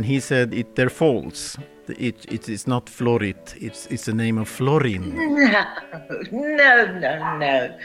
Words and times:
and 0.00 0.06
he 0.06 0.18
said 0.18 0.54
it 0.54 0.76
they're 0.76 0.88
false. 0.88 1.58
It, 1.86 2.24
it 2.32 2.48
is 2.48 2.66
not 2.66 2.86
Florit. 2.86 3.54
It's 3.60 3.84
it's 3.88 4.06
the 4.06 4.14
name 4.14 4.38
of 4.38 4.48
Florin. 4.48 5.04
No, 6.32 6.46
no, 6.56 6.98
no, 6.98 7.36
no. 7.36 7.78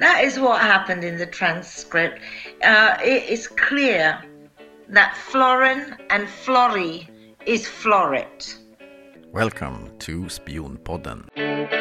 That 0.00 0.24
is 0.24 0.40
what 0.40 0.60
happened 0.60 1.04
in 1.04 1.16
the 1.16 1.26
transcript. 1.26 2.18
Uh, 2.64 2.96
it 3.04 3.22
is 3.30 3.46
clear 3.46 4.20
that 4.88 5.16
Florin 5.16 5.96
and 6.10 6.28
Florry 6.28 7.08
is 7.46 7.66
Florit. 7.66 8.58
Welcome 9.32 9.92
to 10.00 10.22
Spionpodden. 10.22 11.79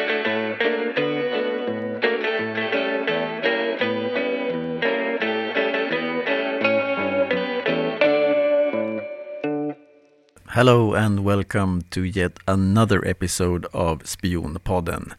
Hello 10.59 10.93
and 10.93 11.23
welcome 11.23 11.83
to 11.89 12.03
yet 12.03 12.37
another 12.45 13.07
episode 13.07 13.65
of 13.73 13.99
Spionpodden. 13.99 15.13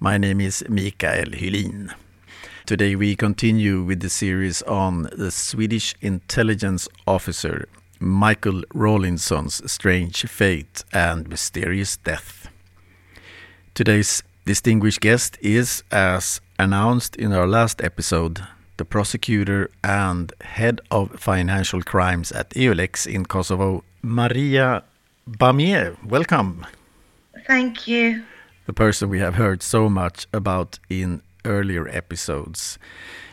My 0.00 0.18
name 0.18 0.40
is 0.40 0.64
Mikael 0.68 1.26
Hylin. 1.26 1.94
Today 2.66 2.96
we 2.96 3.14
continue 3.14 3.84
with 3.84 4.00
the 4.00 4.08
series 4.10 4.60
on 4.62 5.08
the 5.12 5.30
Swedish 5.30 5.94
intelligence 6.00 6.88
officer 7.06 7.68
Michael 8.00 8.64
Rawlinson's 8.74 9.70
strange 9.70 10.24
fate 10.24 10.82
and 10.92 11.28
mysterious 11.28 11.96
death. 11.98 12.48
Today's 13.74 14.24
distinguished 14.44 15.00
guest 15.00 15.38
is, 15.40 15.84
as 15.92 16.40
announced 16.58 17.14
in 17.14 17.32
our 17.32 17.46
last 17.46 17.80
episode, 17.84 18.40
the 18.78 18.84
prosecutor 18.84 19.70
and 19.84 20.32
head 20.40 20.80
of 20.90 21.20
financial 21.20 21.82
crimes 21.82 22.32
at 22.32 22.50
EULEX 22.50 23.06
in 23.06 23.26
Kosovo, 23.26 23.84
Maria 24.02 24.82
Bamieh. 25.28 25.96
Welcome. 26.04 26.66
Thank 27.46 27.86
you. 27.86 28.24
The 28.66 28.72
person 28.72 29.08
we 29.08 29.20
have 29.20 29.36
heard 29.36 29.62
so 29.62 29.88
much 29.88 30.26
about 30.32 30.80
in 30.90 31.22
earlier 31.44 31.88
episodes. 31.88 32.78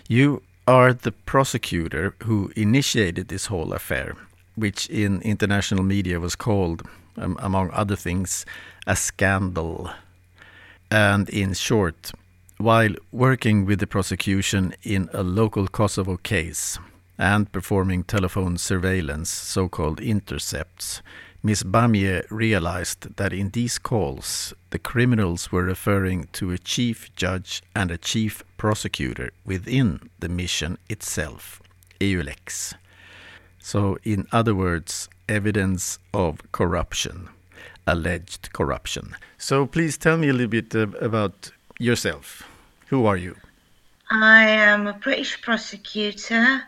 You 0.07 0.43
are 0.67 0.93
the 0.93 1.11
prosecutor 1.11 2.13
who 2.23 2.51
initiated 2.55 3.27
this 3.27 3.47
whole 3.47 3.73
affair, 3.73 4.15
which 4.55 4.87
in 4.89 5.21
international 5.21 5.83
media 5.83 6.19
was 6.19 6.35
called, 6.35 6.83
um, 7.17 7.35
among 7.39 7.71
other 7.71 7.95
things, 7.95 8.45
a 8.85 8.95
scandal. 8.95 9.89
And 10.91 11.29
in 11.29 11.53
short, 11.53 12.11
while 12.57 12.93
working 13.11 13.65
with 13.65 13.79
the 13.79 13.87
prosecution 13.87 14.75
in 14.83 15.09
a 15.13 15.23
local 15.23 15.67
Kosovo 15.67 16.17
case 16.17 16.77
and 17.19 17.51
performing 17.51 18.03
telephone 18.03 18.57
surveillance, 18.57 19.29
so 19.29 19.67
called 19.67 19.99
intercepts, 19.99 21.01
Ms. 21.43 21.63
Bamieh 21.63 22.25
realized 22.29 23.15
that 23.17 23.33
in 23.33 23.49
these 23.49 23.77
calls, 23.77 24.53
the 24.71 24.79
criminals 24.79 25.51
were 25.51 25.63
referring 25.63 26.27
to 26.33 26.51
a 26.51 26.57
chief 26.57 27.13
judge 27.15 27.61
and 27.75 27.91
a 27.91 27.97
chief 27.97 28.43
prosecutor 28.57 29.31
within 29.45 30.09
the 30.19 30.29
mission 30.29 30.77
itself, 30.89 31.61
EULEX. 31.99 32.73
So, 33.59 33.97
in 34.03 34.27
other 34.31 34.55
words, 34.55 35.09
evidence 35.27 35.99
of 36.13 36.39
corruption, 36.51 37.29
alleged 37.85 38.51
corruption. 38.51 39.15
So, 39.37 39.65
please 39.65 39.97
tell 39.97 40.17
me 40.17 40.29
a 40.29 40.33
little 40.33 40.47
bit 40.47 40.75
uh, 40.75 40.87
about 40.99 41.51
yourself. 41.79 42.43
Who 42.87 43.05
are 43.05 43.17
you? 43.17 43.35
I 44.11 44.45
am 44.47 44.87
a 44.87 44.93
British 44.93 45.41
prosecutor 45.41 46.63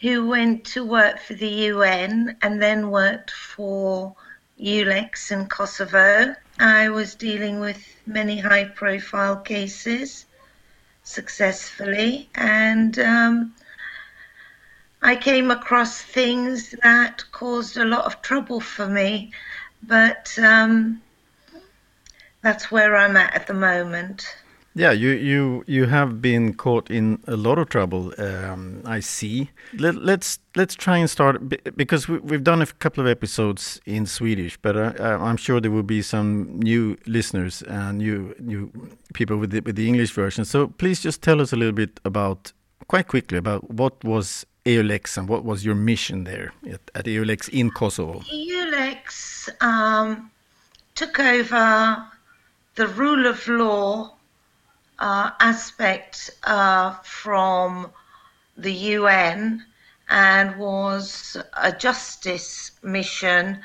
who 0.00 0.26
went 0.26 0.64
to 0.64 0.84
work 0.84 1.20
for 1.20 1.34
the 1.34 1.48
UN 1.72 2.36
and 2.42 2.60
then 2.60 2.90
worked 2.90 3.30
for 3.30 4.14
EULEX 4.58 5.30
in 5.30 5.46
Kosovo. 5.46 6.34
I 6.58 6.88
was 6.88 7.14
dealing 7.14 7.60
with 7.60 7.82
many 8.06 8.38
high 8.38 8.64
profile 8.64 9.36
cases 9.36 10.26
successfully 11.02 12.28
and 12.34 12.98
um, 12.98 13.54
I 15.02 15.16
came 15.16 15.50
across 15.50 16.00
things 16.00 16.74
that 16.82 17.24
caused 17.32 17.76
a 17.76 17.84
lot 17.84 18.04
of 18.04 18.20
trouble 18.20 18.60
for 18.60 18.86
me, 18.86 19.32
but 19.82 20.38
um, 20.38 21.00
that's 22.42 22.70
where 22.70 22.96
I'm 22.96 23.16
at 23.16 23.34
at 23.34 23.46
the 23.46 23.54
moment. 23.54 24.26
Yeah, 24.80 24.92
you 24.92 25.10
you 25.10 25.62
you 25.66 25.84
have 25.84 26.22
been 26.22 26.54
caught 26.54 26.90
in 26.90 27.18
a 27.26 27.36
lot 27.36 27.58
of 27.58 27.68
trouble. 27.68 28.14
Um, 28.16 28.80
I 28.86 29.00
see. 29.00 29.50
Let, 29.74 29.96
us 29.96 30.00
let's, 30.02 30.38
let's 30.56 30.74
try 30.74 30.96
and 30.96 31.10
start 31.10 31.36
because 31.76 32.08
we, 32.08 32.18
have 32.32 32.44
done 32.44 32.62
a 32.62 32.66
couple 32.66 33.04
of 33.04 33.06
episodes 33.06 33.78
in 33.84 34.06
Swedish, 34.06 34.56
but 34.62 34.78
uh, 34.78 34.94
uh, 34.98 35.18
I'm 35.20 35.36
sure 35.36 35.60
there 35.60 35.70
will 35.70 35.82
be 35.82 36.00
some 36.00 36.58
new 36.60 36.96
listeners 37.06 37.60
and 37.68 37.98
new 37.98 38.34
new 38.38 38.72
people 39.12 39.36
with 39.36 39.50
the, 39.50 39.60
with 39.60 39.76
the 39.76 39.86
English 39.86 40.12
version. 40.12 40.46
So 40.46 40.68
please 40.68 41.02
just 41.02 41.20
tell 41.20 41.42
us 41.42 41.52
a 41.52 41.56
little 41.56 41.76
bit 41.76 42.00
about 42.06 42.50
quite 42.88 43.06
quickly 43.06 43.36
about 43.36 43.70
what 43.70 44.02
was 44.02 44.46
EULEX 44.64 45.18
and 45.18 45.28
what 45.28 45.44
was 45.44 45.62
your 45.62 45.74
mission 45.74 46.24
there 46.24 46.54
at, 46.66 46.80
at 46.94 47.04
EULEX 47.04 47.50
in 47.50 47.70
Kosovo. 47.70 48.20
EULEX 48.20 49.50
um, 49.60 50.30
took 50.94 51.20
over 51.20 52.02
the 52.76 52.86
rule 52.86 53.26
of 53.26 53.46
law 53.46 54.16
uh, 55.00 55.30
aspect 55.40 56.30
uh, 56.44 56.94
from 57.02 57.90
the 58.56 58.72
UN 58.72 59.64
and 60.08 60.56
was 60.58 61.36
a 61.56 61.72
justice 61.72 62.72
mission 62.82 63.60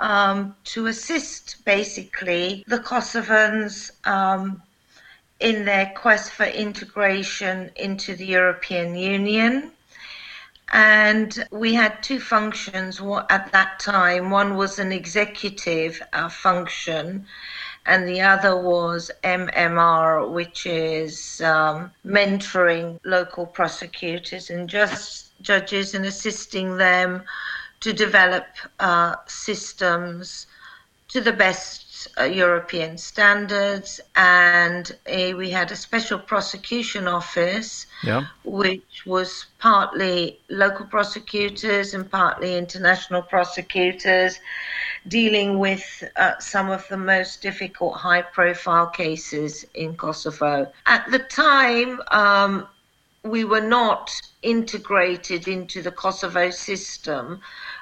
um, 0.00 0.54
to 0.64 0.86
assist 0.86 1.64
basically 1.64 2.64
the 2.66 2.78
Kosovans 2.78 3.90
um, 4.06 4.62
in 5.40 5.64
their 5.64 5.92
quest 5.96 6.32
for 6.32 6.44
integration 6.44 7.70
into 7.76 8.16
the 8.16 8.26
European 8.26 8.94
Union. 8.96 9.72
And 10.72 11.46
we 11.50 11.74
had 11.74 12.02
two 12.02 12.18
functions 12.18 13.00
at 13.30 13.52
that 13.52 13.78
time. 13.78 14.30
One 14.30 14.56
was 14.56 14.78
an 14.78 14.90
executive 14.92 16.02
uh, 16.12 16.28
function, 16.28 17.26
and 17.86 18.06
the 18.06 18.20
other 18.20 18.56
was 18.56 19.10
MMR, 19.22 20.30
which 20.30 20.66
is 20.66 21.40
um, 21.40 21.90
mentoring 22.04 22.98
local 23.04 23.46
prosecutors 23.46 24.50
and 24.50 24.68
just 24.68 25.40
judges 25.40 25.94
and 25.94 26.04
assisting 26.04 26.76
them 26.76 27.22
to 27.80 27.92
develop 27.92 28.46
uh, 28.80 29.14
systems 29.26 30.46
to 31.08 31.20
the 31.20 31.32
best 31.32 32.08
uh, 32.18 32.24
European 32.24 32.98
standards, 32.98 34.00
and 34.16 34.96
a, 35.06 35.34
we 35.34 35.50
had 35.50 35.70
a 35.70 35.76
special 35.76 36.18
prosecution 36.18 37.06
office, 37.06 37.86
yeah. 38.02 38.26
which 38.44 39.04
was 39.06 39.46
partly 39.58 40.38
local 40.48 40.86
prosecutors 40.86 41.94
and 41.94 42.10
partly 42.10 42.56
international 42.56 43.22
prosecutors, 43.22 44.40
dealing 45.08 45.58
with 45.58 46.04
uh, 46.16 46.38
some 46.38 46.70
of 46.70 46.86
the 46.88 46.96
most 46.96 47.42
difficult 47.42 47.94
high 47.94 48.22
profile 48.22 48.86
cases 48.86 49.64
in 49.74 49.96
Kosovo. 49.96 50.70
At 50.86 51.10
the 51.10 51.20
time, 51.20 52.00
um, 52.08 52.66
we 53.22 53.44
were 53.44 53.60
not 53.60 54.10
integrated 54.42 55.48
into 55.48 55.82
the 55.82 55.90
Kosovo 55.90 56.50
system, 56.50 57.40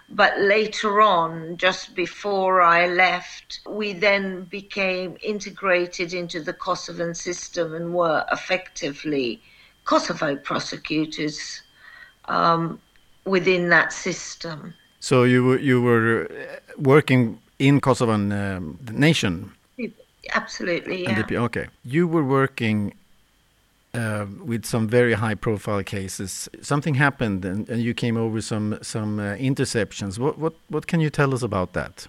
but 0.08 0.38
later 0.38 1.00
on, 1.00 1.56
just 1.56 1.94
before 1.94 2.62
I 2.62 2.86
left, 2.86 3.60
we 3.68 3.92
then 3.92 4.44
became 4.44 5.16
integrated 5.22 6.14
into 6.14 6.40
the 6.40 6.52
Kosovan 6.52 7.14
system 7.14 7.74
and 7.74 7.94
were 7.94 8.24
effectively 8.32 9.42
Kosovo 9.84 10.36
prosecutors 10.36 11.62
um, 12.26 12.80
within 13.24 13.68
that 13.68 13.92
system. 13.92 14.74
So 15.04 15.24
you 15.24 15.44
were, 15.44 15.58
you 15.58 15.82
were 15.82 16.30
working 16.78 17.38
in 17.58 17.82
Kosovan 17.82 18.32
um, 18.32 18.78
nation. 18.90 19.52
Absolutely, 20.32 21.02
yeah. 21.02 21.22
okay, 21.30 21.66
you 21.84 22.08
were 22.08 22.24
working 22.24 22.94
uh, 23.92 24.24
with 24.42 24.64
some 24.64 24.88
very 24.88 25.12
high 25.12 25.34
profile 25.34 25.82
cases. 25.82 26.48
Something 26.62 26.94
happened, 26.94 27.44
and, 27.44 27.68
and 27.68 27.82
you 27.82 27.92
came 27.92 28.16
over 28.16 28.40
some 28.40 28.78
some 28.80 29.20
uh, 29.20 29.36
interceptions. 29.36 30.18
What 30.18 30.38
what 30.38 30.54
what 30.70 30.86
can 30.86 31.00
you 31.00 31.10
tell 31.10 31.34
us 31.34 31.42
about 31.42 31.74
that? 31.74 32.06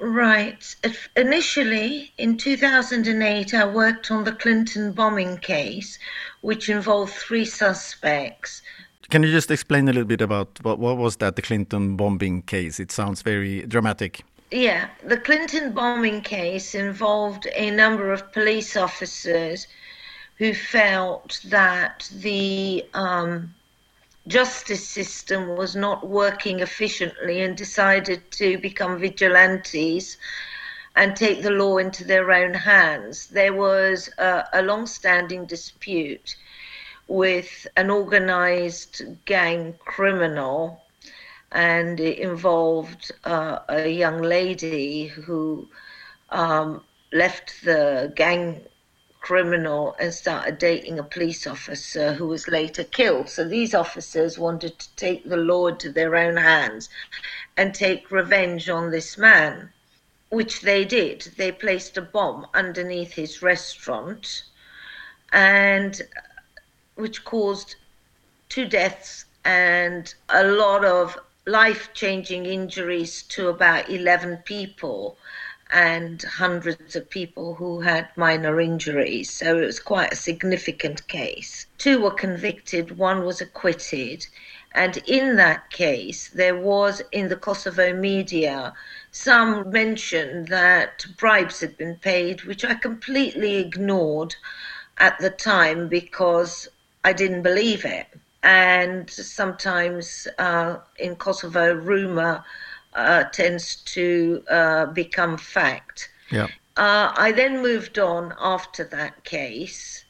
Right. 0.00 0.76
Initially, 1.16 2.10
in 2.16 2.38
2008, 2.38 3.52
I 3.52 3.66
worked 3.66 4.10
on 4.10 4.24
the 4.24 4.32
Clinton 4.32 4.92
bombing 4.92 5.36
case, 5.36 5.98
which 6.40 6.70
involved 6.70 7.12
three 7.12 7.44
suspects 7.44 8.62
can 9.10 9.22
you 9.22 9.30
just 9.30 9.50
explain 9.50 9.88
a 9.88 9.92
little 9.92 10.04
bit 10.04 10.20
about 10.20 10.58
what, 10.62 10.78
what 10.78 10.96
was 10.96 11.16
that, 11.16 11.36
the 11.36 11.42
Clinton 11.42 11.96
bombing 11.96 12.42
case? 12.42 12.80
It 12.80 12.90
sounds 12.90 13.22
very 13.22 13.62
dramatic. 13.62 14.24
Yeah, 14.50 14.88
the 15.04 15.16
Clinton 15.16 15.72
bombing 15.72 16.20
case 16.20 16.74
involved 16.74 17.48
a 17.54 17.70
number 17.70 18.12
of 18.12 18.32
police 18.32 18.76
officers 18.76 19.66
who 20.36 20.54
felt 20.54 21.40
that 21.46 22.08
the 22.12 22.84
um, 22.94 23.54
justice 24.26 24.86
system 24.86 25.56
was 25.56 25.76
not 25.76 26.08
working 26.08 26.60
efficiently 26.60 27.42
and 27.42 27.56
decided 27.56 28.30
to 28.32 28.58
become 28.58 28.98
vigilantes 28.98 30.16
and 30.96 31.16
take 31.16 31.42
the 31.42 31.50
law 31.50 31.78
into 31.78 32.04
their 32.04 32.30
own 32.30 32.54
hands. 32.54 33.26
There 33.26 33.52
was 33.52 34.08
a, 34.18 34.44
a 34.52 34.62
long 34.62 34.86
standing 34.86 35.44
dispute 35.44 36.36
with 37.08 37.66
an 37.76 37.90
organized 37.90 39.02
gang 39.24 39.74
criminal, 39.84 40.82
and 41.52 42.00
it 42.00 42.18
involved 42.18 43.12
uh, 43.24 43.58
a 43.68 43.88
young 43.88 44.22
lady 44.22 45.06
who 45.06 45.68
um, 46.30 46.82
left 47.12 47.64
the 47.64 48.12
gang 48.16 48.60
criminal 49.20 49.96
and 49.98 50.12
started 50.12 50.58
dating 50.58 50.98
a 50.98 51.02
police 51.02 51.46
officer 51.46 52.12
who 52.12 52.26
was 52.26 52.48
later 52.48 52.84
killed. 52.84 53.28
So 53.28 53.48
these 53.48 53.74
officers 53.74 54.38
wanted 54.38 54.78
to 54.78 54.96
take 54.96 55.24
the 55.24 55.36
law 55.36 55.68
into 55.68 55.90
their 55.90 56.14
own 56.16 56.36
hands 56.36 56.90
and 57.56 57.74
take 57.74 58.10
revenge 58.10 58.68
on 58.68 58.90
this 58.90 59.16
man 59.16 59.72
which 60.34 60.62
they 60.62 60.84
did. 60.84 61.22
They 61.36 61.52
placed 61.52 61.96
a 61.96 62.02
bomb 62.02 62.46
underneath 62.54 63.12
his 63.12 63.40
restaurant, 63.40 64.42
and 65.32 66.02
which 66.96 67.24
caused 67.24 67.76
two 68.48 68.66
deaths 68.66 69.24
and 69.44 70.14
a 70.28 70.44
lot 70.44 70.84
of 70.84 71.18
life 71.46 71.90
changing 71.92 72.46
injuries 72.46 73.22
to 73.22 73.48
about 73.48 73.90
11 73.90 74.38
people 74.38 75.16
and 75.70 76.22
hundreds 76.22 76.94
of 76.94 77.10
people 77.10 77.54
who 77.54 77.80
had 77.80 78.08
minor 78.16 78.60
injuries. 78.60 79.30
So 79.30 79.58
it 79.58 79.66
was 79.66 79.80
quite 79.80 80.12
a 80.12 80.16
significant 80.16 81.06
case. 81.08 81.66
Two 81.78 82.00
were 82.00 82.12
convicted, 82.12 82.96
one 82.96 83.24
was 83.24 83.40
acquitted. 83.40 84.26
And 84.72 84.96
in 85.06 85.36
that 85.36 85.70
case, 85.70 86.28
there 86.28 86.56
was 86.56 87.02
in 87.12 87.28
the 87.28 87.36
Kosovo 87.36 87.92
media 87.92 88.72
some 89.10 89.70
mention 89.70 90.46
that 90.46 91.06
bribes 91.16 91.60
had 91.60 91.76
been 91.76 91.96
paid, 91.96 92.42
which 92.44 92.64
I 92.64 92.74
completely 92.74 93.56
ignored 93.56 94.36
at 94.98 95.18
the 95.18 95.30
time 95.30 95.88
because 95.88 96.68
I 97.04 97.12
didn't 97.12 97.42
believe 97.42 97.84
it. 97.84 98.06
And 98.42 99.08
sometimes 99.08 100.28
uh, 100.38 100.76
in 100.98 101.16
Kosovo, 101.16 101.74
rumor 101.74 102.44
uh, 102.94 103.24
tends 103.24 103.76
to 103.76 104.42
uh, 104.50 104.86
become 104.86 105.38
fact. 105.38 106.10
Yeah. 106.30 106.48
Uh, 106.76 107.12
I 107.16 107.32
then 107.32 107.62
moved 107.62 107.98
on 107.98 108.34
after 108.40 108.84
that 108.84 109.24
case 109.24 110.04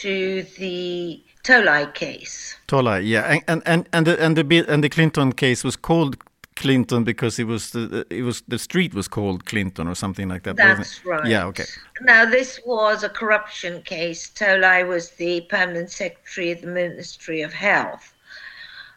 to 0.00 0.42
the 0.58 1.22
Tolai 1.42 1.92
case. 1.94 2.56
Tolai, 2.66 3.06
yeah, 3.06 3.40
and 3.46 3.62
and 3.66 3.88
and 3.92 4.06
the 4.06 4.22
and 4.22 4.36
the 4.36 4.64
and 4.68 4.84
the 4.84 4.88
Clinton 4.88 5.32
case 5.32 5.64
was 5.64 5.76
called 5.76 6.16
Clinton 6.58 7.04
because 7.04 7.38
it 7.38 7.46
was 7.46 7.70
the 7.70 8.04
it 8.10 8.22
was 8.22 8.42
the 8.48 8.58
street 8.58 8.92
was 8.92 9.08
called 9.08 9.44
Clinton 9.46 9.86
or 9.86 9.94
something 9.94 10.28
like 10.28 10.42
that. 10.42 10.56
That's 10.56 11.04
right. 11.04 11.24
Yeah. 11.26 11.46
Okay. 11.46 11.64
Now 12.00 12.24
this 12.24 12.60
was 12.66 13.04
a 13.04 13.08
corruption 13.08 13.82
case. 13.82 14.30
Tolai 14.30 14.86
was 14.86 15.10
the 15.10 15.42
permanent 15.42 15.90
secretary 15.90 16.50
of 16.50 16.60
the 16.60 16.66
Ministry 16.66 17.42
of 17.42 17.52
Health, 17.52 18.12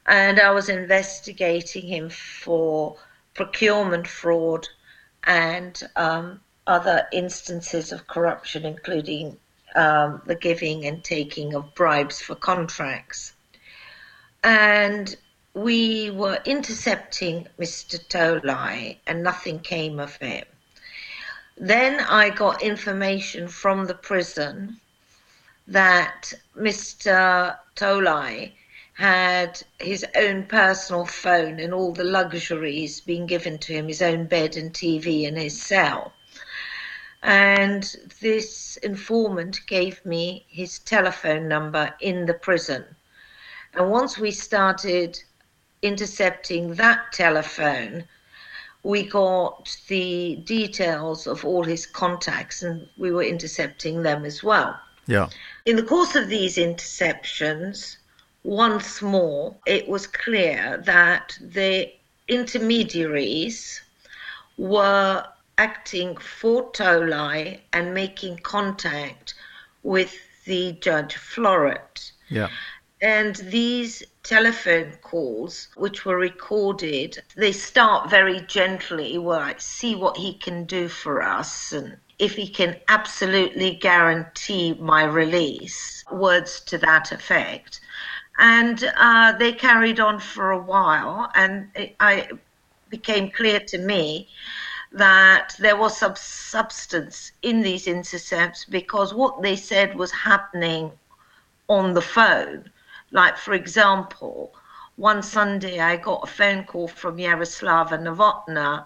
and 0.07 0.39
I 0.39 0.51
was 0.51 0.69
investigating 0.69 1.85
him 1.85 2.09
for 2.09 2.97
procurement 3.35 4.07
fraud 4.07 4.67
and 5.25 5.81
um, 5.95 6.41
other 6.65 7.07
instances 7.13 7.91
of 7.91 8.07
corruption, 8.07 8.65
including 8.65 9.37
um, 9.75 10.21
the 10.25 10.35
giving 10.35 10.85
and 10.85 11.03
taking 11.03 11.53
of 11.53 11.75
bribes 11.75 12.19
for 12.19 12.35
contracts. 12.35 13.33
And 14.43 15.15
we 15.53 16.09
were 16.11 16.39
intercepting 16.45 17.47
Mr. 17.59 17.99
Tolai 18.07 18.97
and 19.05 19.21
nothing 19.21 19.59
came 19.59 19.99
of 19.99 20.15
him. 20.15 20.45
Then 21.57 21.99
I 21.99 22.29
got 22.29 22.61
information 22.61 23.47
from 23.49 23.85
the 23.85 23.93
prison 23.93 24.79
that 25.67 26.33
Mr. 26.57 27.57
Tolai 27.75 28.53
had 28.93 29.61
his 29.79 30.05
own 30.15 30.45
personal 30.45 31.05
phone 31.05 31.59
and 31.59 31.73
all 31.73 31.91
the 31.91 32.03
luxuries 32.03 33.01
being 33.01 33.25
given 33.25 33.57
to 33.59 33.73
him, 33.73 33.87
his 33.87 34.01
own 34.01 34.25
bed 34.25 34.55
and 34.55 34.73
TV 34.73 35.23
in 35.23 35.35
his 35.35 35.61
cell. 35.61 36.13
And 37.23 37.83
this 38.21 38.77
informant 38.77 39.59
gave 39.67 40.05
me 40.05 40.45
his 40.49 40.79
telephone 40.79 41.47
number 41.47 41.93
in 41.99 42.25
the 42.25 42.33
prison. 42.33 42.95
And 43.73 43.91
once 43.91 44.17
we 44.17 44.31
started 44.31 45.21
intercepting 45.81 46.75
that 46.75 47.11
telephone, 47.11 48.03
we 48.83 49.03
got 49.03 49.77
the 49.87 50.37
details 50.45 51.27
of 51.27 51.45
all 51.45 51.63
his 51.63 51.85
contacts 51.85 52.63
and 52.63 52.87
we 52.97 53.11
were 53.11 53.23
intercepting 53.23 54.03
them 54.03 54.25
as 54.25 54.43
well. 54.43 54.79
Yeah. 55.07 55.29
In 55.65 55.75
the 55.75 55.83
course 55.83 56.15
of 56.15 56.29
these 56.29 56.57
interceptions, 56.57 57.97
once 58.43 59.01
more, 59.01 59.55
it 59.67 59.87
was 59.87 60.07
clear 60.07 60.81
that 60.85 61.37
the 61.41 61.91
intermediaries 62.27 63.81
were 64.57 65.25
acting 65.57 66.17
for 66.17 66.71
Tolai 66.71 67.59
and 67.73 67.93
making 67.93 68.37
contact 68.37 69.35
with 69.83 70.15
the 70.45 70.73
Judge 70.73 71.15
Florit. 71.15 72.11
Yeah. 72.29 72.49
And 73.01 73.35
these 73.35 74.03
telephone 74.23 74.93
calls, 75.01 75.67
which 75.75 76.05
were 76.05 76.17
recorded, 76.17 77.21
they 77.35 77.51
start 77.51 78.09
very 78.09 78.41
gently, 78.41 79.17
well, 79.17 79.39
like, 79.39 79.61
see 79.61 79.95
what 79.95 80.17
he 80.17 80.33
can 80.33 80.65
do 80.65 80.87
for 80.87 81.21
us 81.21 81.71
and 81.71 81.97
if 82.21 82.35
he 82.35 82.47
can 82.47 82.79
absolutely 82.87 83.73
guarantee 83.75 84.75
my 84.75 85.03
release, 85.03 86.05
words 86.11 86.59
to 86.59 86.77
that 86.77 87.11
effect. 87.11 87.81
And 88.37 88.91
uh, 88.95 89.31
they 89.39 89.53
carried 89.53 89.99
on 89.99 90.19
for 90.19 90.51
a 90.51 90.61
while, 90.61 91.31
and 91.33 91.69
it 91.73 91.95
I, 91.99 92.29
became 92.89 93.31
clear 93.31 93.59
to 93.59 93.77
me 93.79 94.29
that 94.91 95.55
there 95.57 95.77
was 95.77 95.97
some 95.97 96.15
substance 96.15 97.31
in 97.41 97.61
these 97.61 97.87
intercepts 97.87 98.65
because 98.65 99.15
what 99.15 99.41
they 99.41 99.55
said 99.55 99.95
was 99.95 100.11
happening 100.11 100.91
on 101.69 101.93
the 101.95 102.01
phone 102.01 102.69
like, 103.11 103.37
for 103.37 103.53
example, 103.53 104.53
one 104.95 105.23
Sunday 105.23 105.79
I 105.79 105.97
got 105.97 106.23
a 106.23 106.27
phone 106.27 106.63
call 106.63 106.87
from 106.87 107.17
Yaroslava 107.17 107.99
Novotna 107.99 108.85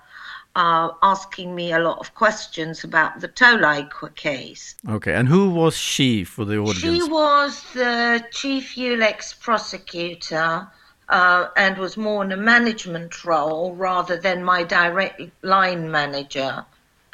uh, 0.56 0.90
asking 1.04 1.54
me 1.54 1.74
a 1.74 1.80
lot 1.80 2.00
of 2.00 2.16
questions 2.16 2.84
about 2.84 3.20
the 3.20 3.28
Tolai 3.28 3.90
case. 4.16 4.76
Okay, 4.90 5.14
and 5.14 5.28
who 5.28 5.50
was 5.50 5.76
she 5.76 6.24
for 6.24 6.46
the 6.46 6.58
audience? 6.58 6.80
She 6.80 7.04
was 7.04 7.64
the 7.74 8.26
chief 8.32 8.76
EULEX 8.76 9.40
prosecutor 9.40 10.68
uh, 11.10 11.48
and 11.58 11.78
was 11.78 11.98
more 11.98 12.24
in 12.24 12.32
a 12.32 12.38
management 12.38 13.26
role 13.26 13.76
rather 13.76 14.18
than 14.18 14.44
my 14.44 14.64
direct 14.64 15.22
line 15.44 15.92
manager 15.92 16.66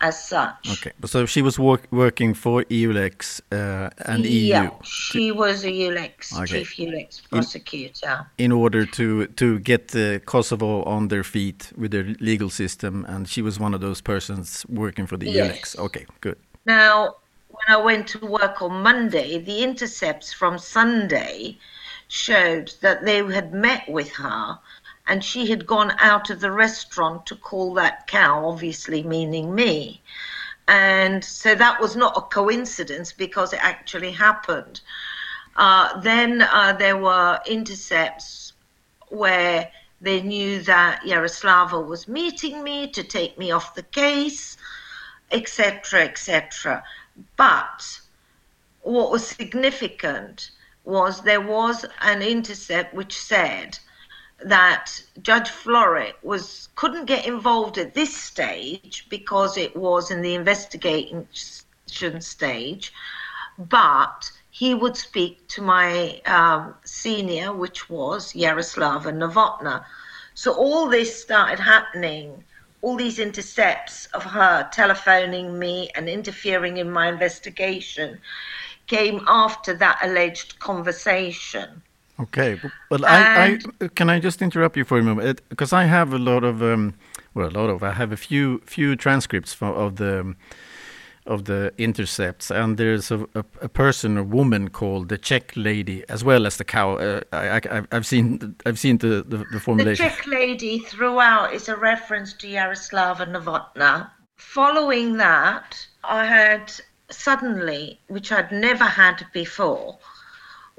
as 0.02 0.16
such. 0.24 0.68
Okay, 0.74 0.92
so 1.06 1.26
she 1.26 1.42
was 1.42 1.58
work, 1.60 1.84
working 1.92 2.34
for 2.34 2.64
EULEX 2.70 3.42
uh, 3.52 3.90
and 4.12 4.26
yeah, 4.26 4.64
EU. 4.64 4.70
she 4.84 5.32
was 5.32 5.64
a 5.64 5.70
EULEX, 5.72 6.34
Okay. 6.42 6.46
chief 6.64 6.76
EULEX 6.78 7.22
prosecutor. 7.30 8.26
in 8.38 8.52
order 8.52 8.86
to 8.86 9.28
to 9.42 9.60
get 9.60 9.96
uh, 9.96 10.20
Kosovo 10.26 10.84
on 10.84 11.08
their 11.08 11.24
feet 11.24 11.72
with 11.78 11.92
their 11.92 12.06
legal 12.20 12.50
system, 12.50 13.06
and 13.08 13.28
she 13.28 13.42
was 13.42 13.60
one 13.60 13.74
of 13.76 13.82
those 13.82 14.02
persons 14.02 14.66
working 14.68 15.08
for 15.08 15.18
the 15.18 15.30
Yes. 15.30 15.76
EULEX. 15.76 15.80
Okay, 15.86 16.06
good. 16.22 16.38
Now, 16.66 17.16
when 17.50 17.68
I 17.78 17.78
went 17.84 18.08
to 18.14 18.20
work 18.26 18.62
on 18.62 18.74
Monday, 18.84 19.40
the 19.40 19.64
intercepts 19.64 20.34
from 20.34 20.58
Sunday 20.58 21.58
showed 22.08 22.74
that 22.82 23.06
they 23.06 23.18
had 23.34 23.54
met 23.54 23.84
with 23.88 24.10
her 24.24 24.60
and 25.12 25.26
she 25.26 25.50
had 25.50 25.68
gone 25.68 25.92
out 26.00 26.30
of 26.30 26.40
the 26.40 26.54
restaurant 26.54 27.26
to 27.26 27.36
call 27.36 27.74
that 27.74 28.08
cow, 28.08 28.48
obviously 28.48 29.04
meaning 29.04 29.54
me. 29.54 30.02
And 30.70 31.22
so 31.22 31.54
that 31.54 31.82
was 31.82 31.98
not 31.98 32.16
a 32.16 32.22
coincidence 32.22 33.12
because 33.12 33.52
it 33.52 33.62
actually 33.62 34.14
happened. 34.14 34.80
Uh, 35.58 36.00
then 36.00 36.44
uh, 36.44 36.72
there 36.80 36.96
were 36.96 37.42
intercepts 37.46 38.54
where 39.10 39.70
they 40.00 40.22
knew 40.22 40.62
that 40.62 41.02
Yaroslava 41.02 41.86
was 41.86 42.08
meeting 42.08 42.64
me 42.64 42.88
to 42.92 43.04
take 43.04 43.38
me 43.38 43.52
off 43.52 43.76
the 43.76 43.84
case, 43.84 44.56
etc., 45.30 46.06
etc. 46.06 46.82
But 47.36 48.00
what 48.80 49.12
was 49.12 49.28
significant 49.28 50.52
was 50.86 51.20
there 51.24 51.42
was 51.42 51.86
an 52.00 52.22
intercept 52.22 52.94
which 52.94 53.20
said 53.20 53.78
that 54.44 55.04
Judge 55.22 55.50
Florit 55.50 56.14
was 56.24 56.70
couldn't 56.76 57.06
get 57.06 57.26
involved 57.26 57.78
at 57.78 57.94
this 57.94 58.16
stage 58.16 59.06
because 59.10 59.58
it 59.58 59.76
was 59.76 60.12
in 60.12 60.22
the 60.22 60.36
investigation 60.36 61.26
stage, 62.20 62.94
but 63.58 64.32
he 64.50 64.74
would 64.74 64.98
speak 64.98 65.48
to 65.48 65.62
my 65.62 66.22
um, 66.26 66.76
senior, 66.84 67.54
which 67.54 67.90
was 67.90 68.34
Yaroslava 68.34 69.12
Novotna. 69.14 69.86
So 70.34 70.54
all 70.54 70.90
this 70.90 71.22
started 71.22 71.60
happening, 71.60 72.44
all 72.82 72.96
these 72.96 73.20
intercepts 73.20 74.08
of 74.08 74.24
her 74.24 74.70
telephoning 74.72 75.58
me 75.58 75.90
and 75.96 76.10
interfering 76.10 76.78
in 76.78 76.92
my 76.92 77.10
investigation 77.10 78.20
came 78.88 79.24
after 79.28 79.74
that 79.76 80.00
alleged 80.02 80.60
conversation. 80.60 81.82
Okay, 82.20 82.60
well, 82.90 83.06
I, 83.06 83.60
I, 83.82 83.88
can 83.88 84.10
I 84.10 84.20
just 84.20 84.42
interrupt 84.42 84.78
you 84.78 84.86
for 84.86 85.00
a 85.00 85.04
moment 85.04 85.42
because 85.50 85.74
I 85.74 85.86
have 85.86 86.14
a 86.14 86.20
lot 86.20 86.44
of 86.44 86.62
um, 86.62 86.94
well, 87.34 87.48
a 87.48 87.50
lot 87.50 87.70
of 87.70 87.84
I 87.84 87.92
have 87.92 88.12
a 88.12 88.18
few 88.18 88.60
few 88.66 88.96
transcripts 88.96 89.54
for, 89.54 89.68
of 89.68 89.96
the 89.96 90.36
of 91.26 91.46
the 91.46 91.72
intercepts, 91.78 92.50
and 92.50 92.78
there's 92.78 93.12
a, 93.12 93.20
a, 93.36 93.46
a, 93.62 93.70
person, 93.70 94.18
a 94.18 94.24
woman 94.24 94.70
called 94.70 95.10
the 95.10 95.18
Czech 95.18 95.56
lady, 95.56 96.04
as 96.10 96.24
well 96.24 96.48
as 96.48 96.58
the 96.58 96.64
cow. 96.64 96.96
Uh, 96.98 97.22
I, 97.32 97.84
have 97.92 98.06
seen 98.06 98.56
I've 98.66 98.80
seen 98.80 98.98
the, 98.98 99.24
the, 99.28 99.46
the 99.52 99.60
formulation. 99.60 100.06
The 100.06 100.10
Czech 100.10 100.28
lady 100.28 100.80
throughout 100.80 101.54
is 101.54 101.70
a 101.70 101.76
reference 101.76 102.34
to 102.34 102.48
Yaroslava 102.48 103.28
Novotna. 103.30 104.10
Following 104.38 105.18
that, 105.18 105.86
I 106.04 106.26
had 106.26 106.74
suddenly, 107.12 108.00
which 108.08 108.32
I'd 108.32 108.52
never 108.52 108.86
had 108.86 109.26
before, 109.34 110.00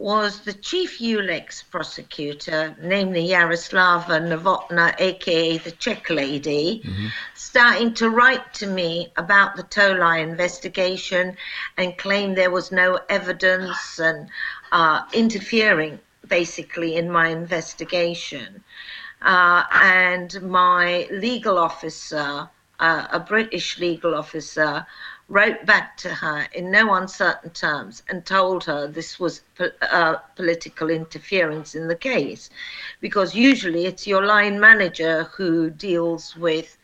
was 0.02 0.40
the 0.40 0.52
chief 0.52 0.98
EULEX 0.98 1.62
prosecutor, 1.70 2.74
namely 2.82 3.28
Yaroslava 3.28 4.18
Novotna, 4.20 4.92
aka 4.98 5.58
the 5.58 5.70
Czech 5.70 6.10
lady, 6.10 6.82
mm-hmm. 6.84 7.06
starting 7.34 7.94
to 7.94 8.10
write 8.10 8.52
to 8.52 8.66
me 8.66 9.12
about 9.16 9.54
the 9.54 9.62
Tolai 9.62 10.20
investigation 10.20 11.36
and 11.76 11.96
claim 11.98 12.34
there 12.34 12.50
was 12.50 12.72
no 12.72 12.98
evidence 13.08 14.00
and 14.00 14.28
uh, 14.72 15.02
interfering 15.12 16.00
basically 16.26 16.96
in 16.96 17.08
my 17.08 17.28
investigation. 17.28 18.64
Uh, 19.22 19.62
and 19.70 20.42
my 20.42 21.06
legal 21.12 21.58
officer, 21.58 22.50
uh, 22.80 23.06
a 23.12 23.20
British 23.20 23.78
legal 23.78 24.16
officer, 24.16 24.84
wrote 25.32 25.64
back 25.64 25.96
to 25.96 26.10
her 26.10 26.46
in 26.52 26.70
no 26.70 26.92
uncertain 26.92 27.48
terms 27.50 28.02
and 28.10 28.26
told 28.26 28.62
her 28.64 28.86
this 28.86 29.18
was 29.18 29.40
uh, 29.80 30.16
political 30.36 30.90
interference 30.90 31.74
in 31.74 31.88
the 31.88 31.96
case. 31.96 32.50
Because 33.00 33.34
usually 33.34 33.86
it's 33.86 34.06
your 34.06 34.26
line 34.26 34.60
manager 34.60 35.24
who 35.34 35.70
deals 35.70 36.36
with 36.36 36.76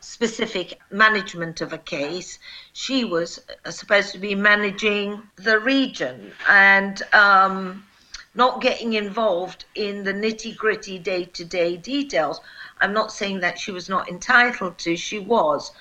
specific 0.00 0.78
management 0.90 1.62
of 1.62 1.72
a 1.72 1.78
case. 1.78 2.38
She 2.74 3.06
was 3.06 3.40
uh, 3.64 3.70
supposed 3.70 4.12
to 4.12 4.18
be 4.18 4.34
managing 4.34 5.22
the 5.36 5.58
region 5.58 6.32
and 6.46 7.00
um, 7.14 7.86
not 8.34 8.60
getting 8.60 8.92
involved 8.92 9.64
in 9.76 10.04
the 10.04 10.12
nitty 10.12 10.54
gritty 10.58 10.98
day 10.98 11.24
to 11.24 11.42
day 11.42 11.78
details. 11.78 12.42
I'm 12.82 12.92
not 12.92 13.12
saying 13.12 13.40
that 13.40 13.58
she 13.58 13.70
was 13.70 13.88
not 13.88 14.10
entitled 14.10 14.76
to, 14.78 14.94
she 14.94 15.20
was, 15.20 15.72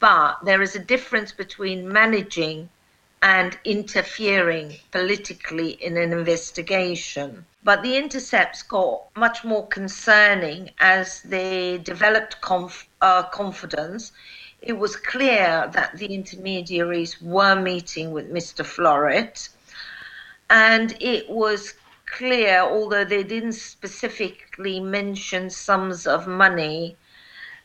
but 0.00 0.44
there 0.44 0.62
is 0.62 0.74
a 0.74 0.80
difference 0.80 1.32
between 1.32 1.92
managing 1.92 2.68
and 3.22 3.58
interfering 3.64 4.76
politically 4.90 5.70
in 5.70 5.96
an 5.96 6.12
investigation. 6.12 7.44
But 7.64 7.82
the 7.82 7.96
intercepts 7.96 8.62
got 8.62 9.04
much 9.16 9.42
more 9.42 9.66
concerning 9.66 10.70
as 10.78 11.22
they 11.22 11.78
developed 11.78 12.40
conf- 12.40 12.88
uh, 13.00 13.24
confidence. 13.24 14.12
It 14.60 14.74
was 14.74 14.96
clear 14.96 15.68
that 15.72 15.96
the 15.96 16.14
intermediaries 16.14 17.20
were 17.20 17.56
meeting 17.56 18.12
with 18.12 18.32
Mr. 18.32 18.64
Florit, 18.64 19.48
and 20.50 20.96
it 21.00 21.28
was 21.28 21.74
clear, 22.06 22.60
although 22.60 23.04
they 23.04 23.22
didn't 23.22 23.52
specifically 23.52 24.78
mention 24.80 25.50
sums 25.50 26.06
of 26.06 26.26
money, 26.26 26.96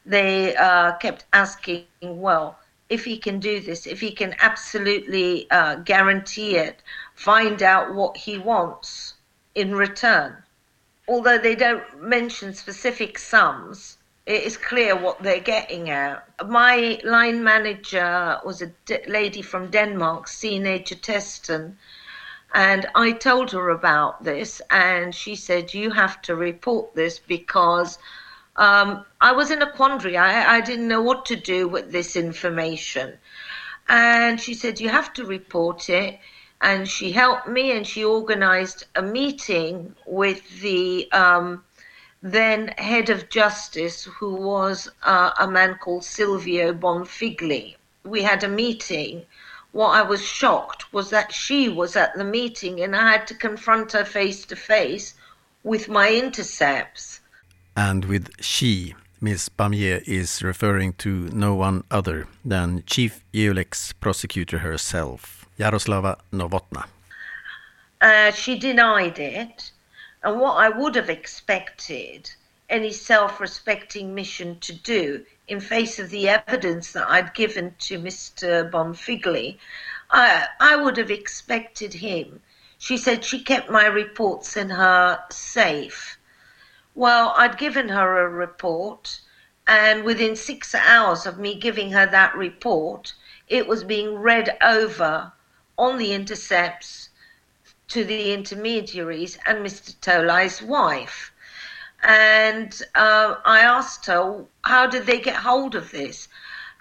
they 0.05 0.55
uh, 0.55 0.93
kept 0.93 1.25
asking, 1.33 1.85
well, 2.01 2.57
if 2.89 3.05
he 3.05 3.17
can 3.17 3.39
do 3.39 3.59
this, 3.59 3.87
if 3.87 4.01
he 4.01 4.11
can 4.11 4.35
absolutely 4.39 5.49
uh, 5.49 5.75
guarantee 5.75 6.57
it, 6.57 6.81
find 7.15 7.63
out 7.63 7.93
what 7.93 8.17
he 8.17 8.37
wants 8.37 9.13
in 9.55 9.75
return. 9.75 10.43
Although 11.07 11.37
they 11.37 11.55
don't 11.55 12.01
mention 12.01 12.53
specific 12.53 13.17
sums, 13.17 13.97
it 14.25 14.43
is 14.43 14.57
clear 14.57 14.95
what 14.95 15.21
they're 15.23 15.39
getting 15.39 15.89
at. 15.89 16.27
My 16.45 16.99
line 17.03 17.43
manager 17.43 18.39
was 18.45 18.61
a 18.61 18.71
lady 19.07 19.41
from 19.41 19.71
Denmark, 19.71 20.27
Signe 20.27 20.79
Testen, 20.79 21.75
and 22.53 22.85
I 22.93 23.13
told 23.13 23.51
her 23.51 23.69
about 23.69 24.23
this, 24.23 24.61
and 24.69 25.15
she 25.15 25.35
said, 25.35 25.73
You 25.73 25.91
have 25.91 26.21
to 26.23 26.35
report 26.35 26.93
this 26.93 27.17
because 27.17 27.97
um, 28.61 29.03
I 29.19 29.31
was 29.31 29.49
in 29.49 29.63
a 29.63 29.71
quandary. 29.71 30.17
I, 30.17 30.57
I 30.57 30.61
didn't 30.61 30.87
know 30.87 31.01
what 31.01 31.25
to 31.25 31.35
do 31.35 31.67
with 31.67 31.91
this 31.91 32.15
information. 32.15 33.17
And 33.89 34.39
she 34.39 34.53
said, 34.53 34.79
You 34.79 34.89
have 34.89 35.11
to 35.13 35.25
report 35.25 35.89
it. 35.89 36.19
And 36.61 36.87
she 36.87 37.11
helped 37.11 37.47
me 37.47 37.75
and 37.75 37.87
she 37.87 38.03
organized 38.03 38.85
a 38.95 39.01
meeting 39.01 39.95
with 40.05 40.61
the 40.61 41.11
um, 41.11 41.63
then 42.21 42.67
head 42.77 43.09
of 43.09 43.29
justice, 43.29 44.03
who 44.03 44.35
was 44.35 44.87
uh, 45.01 45.31
a 45.39 45.47
man 45.47 45.79
called 45.81 46.03
Silvio 46.03 46.71
Bonfigli. 46.71 47.77
We 48.03 48.21
had 48.21 48.43
a 48.43 48.47
meeting. 48.47 49.25
What 49.71 49.89
I 49.89 50.03
was 50.03 50.23
shocked 50.23 50.93
was 50.93 51.09
that 51.09 51.33
she 51.33 51.67
was 51.67 51.95
at 51.95 52.13
the 52.13 52.23
meeting 52.23 52.79
and 52.79 52.95
I 52.95 53.13
had 53.13 53.25
to 53.27 53.33
confront 53.33 53.93
her 53.93 54.05
face 54.05 54.45
to 54.45 54.55
face 54.55 55.15
with 55.63 55.89
my 55.89 56.11
intercepts. 56.11 57.20
And 57.75 58.05
with 58.05 58.29
she, 58.41 58.95
Ms. 59.21 59.49
Bamieh 59.49 60.01
is 60.07 60.43
referring 60.43 60.93
to 60.93 61.29
no 61.29 61.55
one 61.55 61.83
other 61.89 62.27
than 62.43 62.83
Chief 62.85 63.23
EULEX 63.33 63.93
prosecutor 63.99 64.57
herself, 64.57 65.45
Yaroslava 65.57 66.19
Novotna. 66.33 66.85
Uh, 68.01 68.31
she 68.31 68.57
denied 68.57 69.19
it, 69.19 69.71
and 70.23 70.39
what 70.39 70.57
I 70.57 70.69
would 70.69 70.95
have 70.95 71.09
expected 71.09 72.31
any 72.69 72.91
self 72.91 73.39
respecting 73.39 74.15
mission 74.15 74.59
to 74.59 74.73
do 74.73 75.23
in 75.47 75.59
face 75.59 75.99
of 75.99 76.09
the 76.09 76.29
evidence 76.29 76.93
that 76.93 77.09
I'd 77.09 77.33
given 77.33 77.75
to 77.79 77.99
Mr. 77.99 78.69
Bonfigli, 78.71 79.57
I, 80.09 80.47
I 80.59 80.75
would 80.75 80.97
have 80.97 81.11
expected 81.11 81.93
him. 81.93 82.41
She 82.79 82.97
said 82.97 83.23
she 83.23 83.43
kept 83.43 83.69
my 83.69 83.85
reports 83.85 84.57
in 84.57 84.69
her 84.69 85.23
safe 85.29 86.17
well, 87.01 87.33
I'd 87.35 87.57
given 87.57 87.89
her 87.89 88.19
a 88.19 88.29
report, 88.29 89.21
and 89.65 90.03
within 90.03 90.35
six 90.35 90.75
hours 90.75 91.25
of 91.25 91.39
me 91.39 91.55
giving 91.55 91.93
her 91.93 92.05
that 92.05 92.35
report, 92.35 93.15
it 93.47 93.65
was 93.65 93.83
being 93.83 94.19
read 94.19 94.55
over 94.61 95.33
on 95.79 95.97
the 95.97 96.13
intercepts 96.13 97.09
to 97.87 98.03
the 98.03 98.31
intermediaries 98.31 99.39
and 99.47 99.65
Mr. 99.65 99.99
Tolai's 99.99 100.61
wife. 100.61 101.33
And 102.03 102.79
uh, 102.93 103.33
I 103.45 103.61
asked 103.61 104.05
her, 104.05 104.45
how 104.63 104.85
did 104.85 105.07
they 105.07 105.19
get 105.19 105.37
hold 105.37 105.73
of 105.73 105.89
this? 105.89 106.27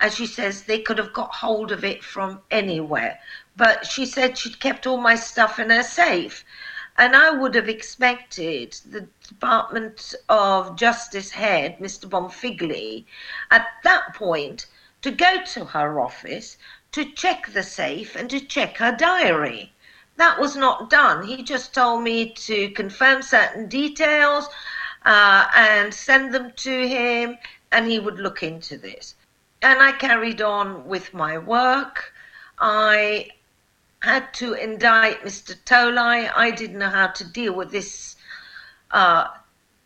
And 0.00 0.12
she 0.12 0.26
says 0.26 0.64
they 0.64 0.80
could 0.80 0.98
have 0.98 1.14
got 1.14 1.36
hold 1.36 1.72
of 1.72 1.82
it 1.82 2.04
from 2.04 2.42
anywhere. 2.50 3.18
But 3.56 3.86
she 3.86 4.04
said 4.04 4.36
she'd 4.36 4.60
kept 4.60 4.86
all 4.86 4.98
my 4.98 5.14
stuff 5.14 5.58
in 5.58 5.70
her 5.70 5.82
safe. 5.82 6.44
And 7.00 7.16
I 7.16 7.30
would 7.30 7.54
have 7.54 7.70
expected 7.70 8.74
the 8.84 9.08
Department 9.26 10.14
of 10.28 10.76
Justice 10.76 11.30
head, 11.30 11.78
Mr. 11.78 12.06
Bonfigli, 12.06 13.06
at 13.50 13.66
that 13.84 14.12
point 14.12 14.66
to 15.00 15.10
go 15.10 15.42
to 15.42 15.64
her 15.64 15.98
office 15.98 16.58
to 16.92 17.10
check 17.12 17.54
the 17.54 17.62
safe 17.62 18.16
and 18.16 18.28
to 18.28 18.38
check 18.38 18.76
her 18.76 18.92
diary. 18.92 19.72
That 20.16 20.38
was 20.38 20.56
not 20.56 20.90
done. 20.90 21.26
He 21.26 21.42
just 21.42 21.72
told 21.72 22.02
me 22.02 22.34
to 22.34 22.68
confirm 22.72 23.22
certain 23.22 23.66
details 23.66 24.50
uh, 25.06 25.48
and 25.54 25.94
send 25.94 26.34
them 26.34 26.52
to 26.56 26.86
him, 26.86 27.38
and 27.72 27.90
he 27.90 27.98
would 27.98 28.18
look 28.18 28.42
into 28.42 28.76
this. 28.76 29.14
And 29.62 29.78
I 29.80 29.92
carried 29.92 30.42
on 30.42 30.86
with 30.86 31.14
my 31.14 31.38
work. 31.38 32.12
I 32.58 33.30
had 34.02 34.32
to 34.34 34.54
indict 34.54 35.22
Mr. 35.22 35.54
Tolai. 35.64 36.30
I 36.34 36.50
didn't 36.50 36.78
know 36.78 36.88
how 36.88 37.08
to 37.08 37.24
deal 37.24 37.52
with 37.52 37.70
this. 37.70 38.16
Uh, 38.90 39.28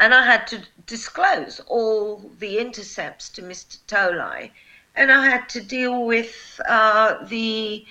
and 0.00 0.14
I 0.14 0.24
had 0.24 0.46
to 0.48 0.62
disclose 0.86 1.60
all 1.66 2.30
the 2.38 2.58
intercepts 2.58 3.28
to 3.30 3.42
Mr. 3.42 3.78
Tolai. 3.86 4.50
And 4.96 5.10
I 5.10 5.24
had 5.28 5.48
to 5.50 5.60
deal 5.60 6.04
with 6.04 6.60
uh, 6.68 7.24
the 7.26 7.84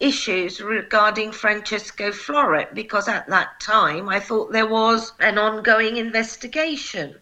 issues 0.00 0.60
regarding 0.60 1.32
Francesco 1.32 2.10
Florit 2.10 2.74
because 2.74 3.08
at 3.08 3.26
that 3.28 3.60
time 3.60 4.08
I 4.08 4.20
thought 4.20 4.52
there 4.52 4.66
was 4.66 5.12
an 5.20 5.38
ongoing 5.38 5.96
investigation. 5.96 7.16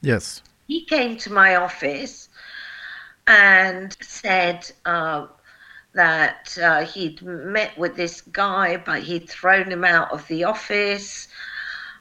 Yes. 0.00 0.42
He 0.68 0.84
came 0.84 1.16
to 1.18 1.32
my 1.32 1.56
office 1.56 2.28
and 3.26 3.96
said, 4.00 4.70
uh, 4.84 5.26
that 5.94 6.56
uh, 6.62 6.84
he'd 6.84 7.20
met 7.22 7.76
with 7.76 7.96
this 7.96 8.22
guy, 8.22 8.78
but 8.78 9.02
he'd 9.02 9.28
thrown 9.28 9.70
him 9.70 9.84
out 9.84 10.10
of 10.10 10.26
the 10.28 10.44
office, 10.44 11.28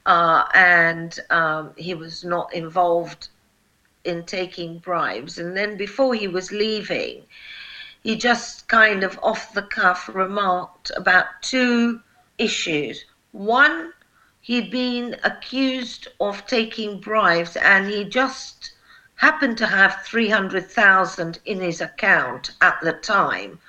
uh, 0.05 0.45
and 0.53 1.19
um, 1.29 1.73
he 1.75 1.93
was 1.93 2.23
not 2.23 2.53
involved 2.53 3.27
in 4.05 4.23
taking 4.23 4.79
bribes. 4.79 5.37
And 5.37 5.55
then 5.57 5.75
before 5.75 6.15
he 6.15 6.27
was 6.27 6.51
leaving, 6.51 7.23
he 8.01 8.15
just 8.15 8.67
kind 8.67 9.03
of 9.03 9.19
off 9.21 9.53
the 9.53 9.61
cuff 9.63 10.09
remarked 10.13 10.91
about 10.95 11.25
two 11.41 12.01
issues. 12.37 13.05
One, 13.33 13.93
he'd 14.39 14.71
been 14.71 15.17
accused 15.23 16.07
of 16.19 16.45
taking 16.47 16.99
bribes, 16.99 17.57
and 17.57 17.87
he 17.87 18.05
just 18.05 18.71
happened 19.15 19.57
to 19.57 19.67
have 19.67 20.01
300,000 20.05 21.39
in 21.45 21.59
his 21.59 21.81
account 21.81 22.51
at 22.61 22.79
the 22.81 22.93
time 22.93 23.59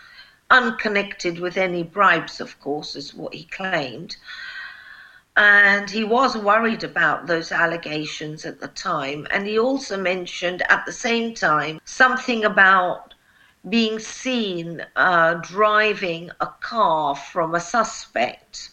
unconnected 0.53 1.41
with 1.41 1.57
any 1.57 1.83
bribes, 1.83 2.41
of 2.41 2.61
course, 2.61 2.95
is 2.95 3.15
what 3.15 3.35
he 3.35 3.45
claimed. 3.45 4.17
And 5.35 5.89
he 5.89 6.05
was 6.05 6.37
worried 6.37 6.85
about 6.85 7.27
those 7.27 7.51
allegations 7.51 8.45
at 8.45 8.61
the 8.61 8.69
time. 8.69 9.27
And 9.31 9.47
he 9.47 9.59
also 9.59 9.97
mentioned 9.97 10.63
at 10.69 10.85
the 10.85 10.93
same 10.93 11.35
time 11.35 11.81
something 11.87 12.45
about 12.45 13.15
being 13.71 13.99
seen 13.99 14.85
uh, 14.95 15.35
driving 15.35 16.31
a 16.41 16.49
car 16.61 17.17
from 17.17 17.55
a 17.55 17.61
suspect 17.61 18.71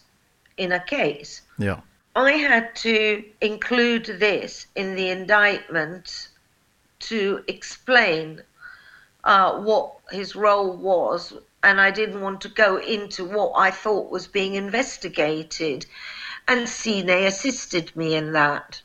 in 0.58 0.72
a 0.72 0.80
case. 0.80 1.42
Yeah. 1.58 1.80
I 2.14 2.32
had 2.32 2.74
to 2.76 3.24
include 3.40 4.04
this 4.04 4.66
in 4.74 4.96
the 4.96 5.08
indictment 5.08 6.28
to 6.98 7.42
explain 7.48 8.42
uh, 9.24 9.60
what 9.60 9.94
his 10.10 10.36
role 10.36 10.76
was 10.76 11.32
and 11.62 11.80
I 11.80 11.90
didn't 11.90 12.20
want 12.20 12.40
to 12.42 12.48
go 12.48 12.78
into 12.78 13.24
what 13.24 13.52
I 13.56 13.70
thought 13.70 14.10
was 14.10 14.26
being 14.26 14.54
investigated. 14.54 15.86
And 16.48 16.68
Sine 16.68 17.26
assisted 17.26 17.94
me 17.94 18.14
in 18.14 18.32
that. 18.32 18.80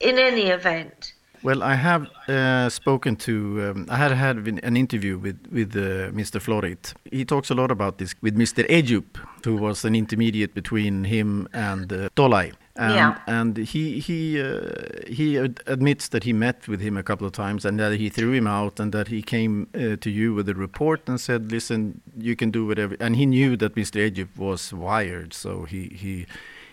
In 0.00 0.18
any 0.18 0.48
event. 0.48 1.14
Well, 1.42 1.62
I 1.62 1.74
have 1.74 2.08
uh, 2.28 2.68
spoken 2.68 3.16
to, 3.16 3.70
um, 3.70 3.86
I 3.88 3.96
had 3.96 4.10
had 4.10 4.36
an 4.36 4.76
interview 4.76 5.18
with, 5.18 5.38
with 5.50 5.76
uh, 5.76 6.10
Mr. 6.10 6.40
Florit. 6.40 6.94
He 7.10 7.24
talks 7.24 7.50
a 7.50 7.54
lot 7.54 7.70
about 7.70 7.98
this 7.98 8.14
with 8.20 8.36
Mr. 8.36 8.68
Ejup, 8.68 9.16
who 9.44 9.56
was 9.56 9.84
an 9.84 9.94
intermediate 9.94 10.54
between 10.54 11.04
him 11.04 11.48
and 11.52 11.92
uh, 11.92 12.08
Tolai. 12.16 12.52
And, 12.78 12.94
yeah. 12.94 13.18
and 13.26 13.56
he 13.56 14.00
he 14.00 14.40
uh, 14.40 14.70
he 15.06 15.36
admits 15.36 16.08
that 16.08 16.24
he 16.24 16.32
met 16.34 16.68
with 16.68 16.80
him 16.80 16.96
a 16.96 17.02
couple 17.02 17.26
of 17.26 17.32
times 17.32 17.64
and 17.64 17.80
that 17.80 17.92
he 17.92 18.10
threw 18.10 18.32
him 18.32 18.46
out 18.46 18.78
and 18.78 18.92
that 18.92 19.08
he 19.08 19.22
came 19.22 19.68
uh, 19.74 19.96
to 19.96 20.10
you 20.10 20.34
with 20.34 20.48
a 20.48 20.54
report 20.54 21.08
and 21.08 21.18
said, 21.18 21.50
"Listen, 21.50 22.02
you 22.18 22.36
can 22.36 22.50
do 22.50 22.66
whatever." 22.66 22.96
And 23.00 23.16
he 23.16 23.24
knew 23.24 23.56
that 23.56 23.74
Mr. 23.76 24.10
Ejup 24.10 24.36
was 24.36 24.74
wired, 24.74 25.32
so 25.32 25.64
he 25.64 25.88
he 25.88 26.26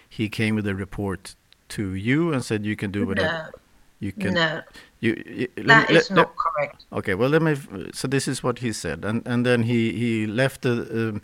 he 0.10 0.27
came 0.27 0.55
with 0.55 0.67
a 0.67 0.75
report 0.75 1.36
to 1.69 1.95
you 1.95 2.33
and 2.33 2.43
said, 2.43 2.65
"You 2.65 2.75
can 2.75 2.91
do 2.91 3.05
whatever." 3.05 3.51
No. 3.51 3.60
You 4.00 4.12
can. 4.12 4.33
No. 4.33 4.62
You, 5.00 5.24
you 5.25 5.48
that 5.63 5.89
is 5.89 6.10
let, 6.10 6.15
not 6.17 6.36
correct. 6.36 6.86
Okay. 6.91 7.13
Well, 7.13 7.29
let 7.29 7.41
me. 7.41 7.55
So 7.93 8.10
this 8.10 8.27
is 8.27 8.43
what 8.43 8.60
he 8.60 8.74
said, 8.74 9.05
and 9.05 9.25
and 9.25 9.45
then 9.45 9.63
he 9.63 9.93
he 9.93 10.27
left 10.27 10.63
the 10.63 10.74
um, 10.91 11.22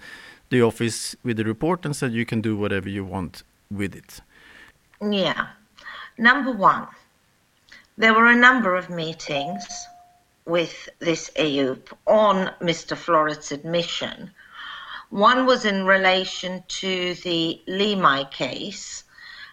the 0.50 0.62
office 0.62 1.16
with 1.24 1.36
the 1.36 1.44
report 1.44 1.86
and 1.86 1.94
said, 1.94 2.14
"You 2.14 2.26
can 2.26 2.40
do 2.40 2.56
whatever 2.56 2.88
you 2.88 3.04
want 3.04 3.44
with 3.70 3.94
it." 3.96 4.22
Yeah. 5.02 5.48
Number 6.18 6.52
one, 6.52 6.88
there 7.98 8.14
were 8.14 8.28
a 8.28 8.36
number 8.36 8.76
of 8.76 8.90
meetings 8.90 9.66
with 10.46 10.90
this 11.00 11.30
Ayub 11.38 11.92
on 12.08 12.52
Mr. 12.60 12.98
Florit's 12.98 13.52
admission. 13.52 14.32
One 15.10 15.46
was 15.46 15.66
in 15.66 15.86
relation 15.86 16.64
to 16.68 17.14
the 17.16 17.62
Limai 17.68 18.30
case, 18.32 19.04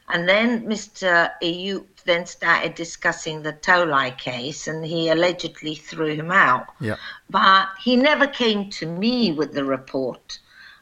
and 0.08 0.28
then 0.28 0.66
Mr. 0.66 1.30
Ayub 1.42 1.86
then 2.04 2.26
started 2.26 2.74
discussing 2.74 3.42
the 3.42 3.52
Tolai 3.52 4.16
case, 4.16 4.66
and 4.66 4.84
he 4.84 5.08
allegedly 5.08 5.74
threw 5.74 6.14
him 6.14 6.30
out. 6.30 6.66
Yeah. 6.80 6.96
But 7.30 7.68
he 7.82 7.96
never 7.96 8.26
came 8.26 8.70
to 8.70 8.86
me 8.86 9.32
with 9.32 9.52
the 9.52 9.64
report. 9.64 10.38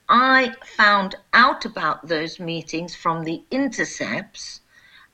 I 0.08 0.54
found 0.76 1.14
out 1.32 1.64
about 1.64 2.08
those 2.08 2.38
meetings 2.38 2.94
from 2.94 3.24
the 3.24 3.42
intercepts 3.50 4.60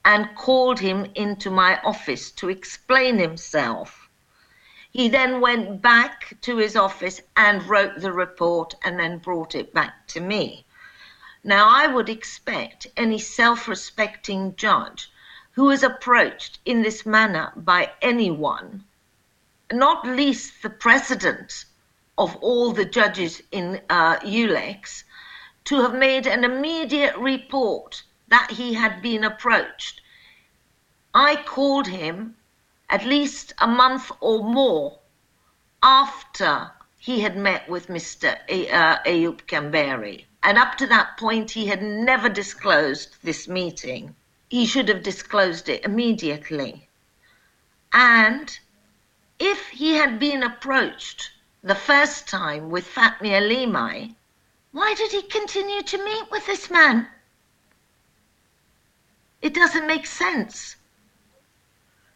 and 0.05 0.35
called 0.35 0.81
him 0.81 1.07
into 1.15 1.49
my 1.49 1.81
office 1.83 2.33
to 2.33 2.49
explain 2.49 3.19
himself. 3.19 4.09
He 4.91 5.09
then 5.09 5.41
went 5.41 5.81
back 5.81 6.35
to 6.41 6.57
his 6.57 6.75
office 6.75 7.21
and 7.37 7.63
wrote 7.69 8.01
the 8.01 8.13
report 8.13 8.75
and 8.83 8.99
then 8.99 9.19
brought 9.19 9.55
it 9.55 9.73
back 9.73 10.09
to 10.09 10.21
me. 10.21 10.67
Now, 11.45 11.69
I 11.69 11.87
would 11.87 12.09
expect 12.09 12.89
any 12.97 13.19
self 13.21 13.69
respecting 13.69 14.57
judge 14.57 15.13
who 15.53 15.71
is 15.71 15.85
approached 15.85 16.59
in 16.65 16.83
this 16.83 17.07
manner 17.07 17.53
by 17.55 17.93
anyone, 18.03 18.85
not 19.71 20.05
least 20.05 20.63
the 20.63 20.71
president 20.71 21.65
of 22.21 22.37
all 22.43 22.71
the 22.71 22.85
judges 22.85 23.43
in 23.51 23.81
uh, 23.89 24.17
EULEX 24.19 25.05
to 25.65 25.81
have 25.81 25.95
made 25.95 26.27
an 26.27 26.45
immediate 26.45 27.17
report 27.17 28.03
that 28.29 28.51
he 28.51 28.75
had 28.75 29.01
been 29.01 29.25
approached. 29.25 30.03
I 31.15 31.37
called 31.37 31.87
him 31.87 32.37
at 32.91 33.07
least 33.07 33.55
a 33.57 33.67
month 33.67 34.13
or 34.21 34.45
more 34.45 34.99
after 35.83 36.71
he 36.99 37.21
had 37.21 37.39
met 37.39 37.67
with 37.71 37.89
Mr. 37.89 38.37
Uh, 38.51 38.99
Ayub 39.07 39.47
Kamberi. 39.47 40.27
And 40.43 40.59
up 40.59 40.77
to 40.77 40.87
that 40.89 41.17
point, 41.17 41.51
he 41.51 41.69
had 41.69 41.83
never 41.83 42.29
disclosed 42.29 43.17
this 43.23 43.49
meeting. 43.49 44.15
He 44.51 44.67
should 44.67 44.89
have 44.89 45.03
disclosed 45.03 45.71
it 45.71 45.87
immediately. 45.87 46.87
And 47.95 48.59
if 49.39 49.69
he 49.69 49.95
had 49.95 50.19
been 50.19 50.43
approached 50.43 51.31
the 51.63 51.75
first 51.75 52.29
time 52.29 52.71
with 52.71 52.87
Fatmi 52.87 53.31
Alimai, 53.31 54.15
why 54.73 54.95
did 54.95 55.11
he 55.13 55.23
continue 55.23 55.83
to 55.83 56.05
meet 56.05 56.31
with 56.31 56.47
this 56.47 56.71
man? 56.71 57.07
It 59.43 59.55
doesn't 59.55 59.87
make 59.87 60.07
sense. 60.07 60.77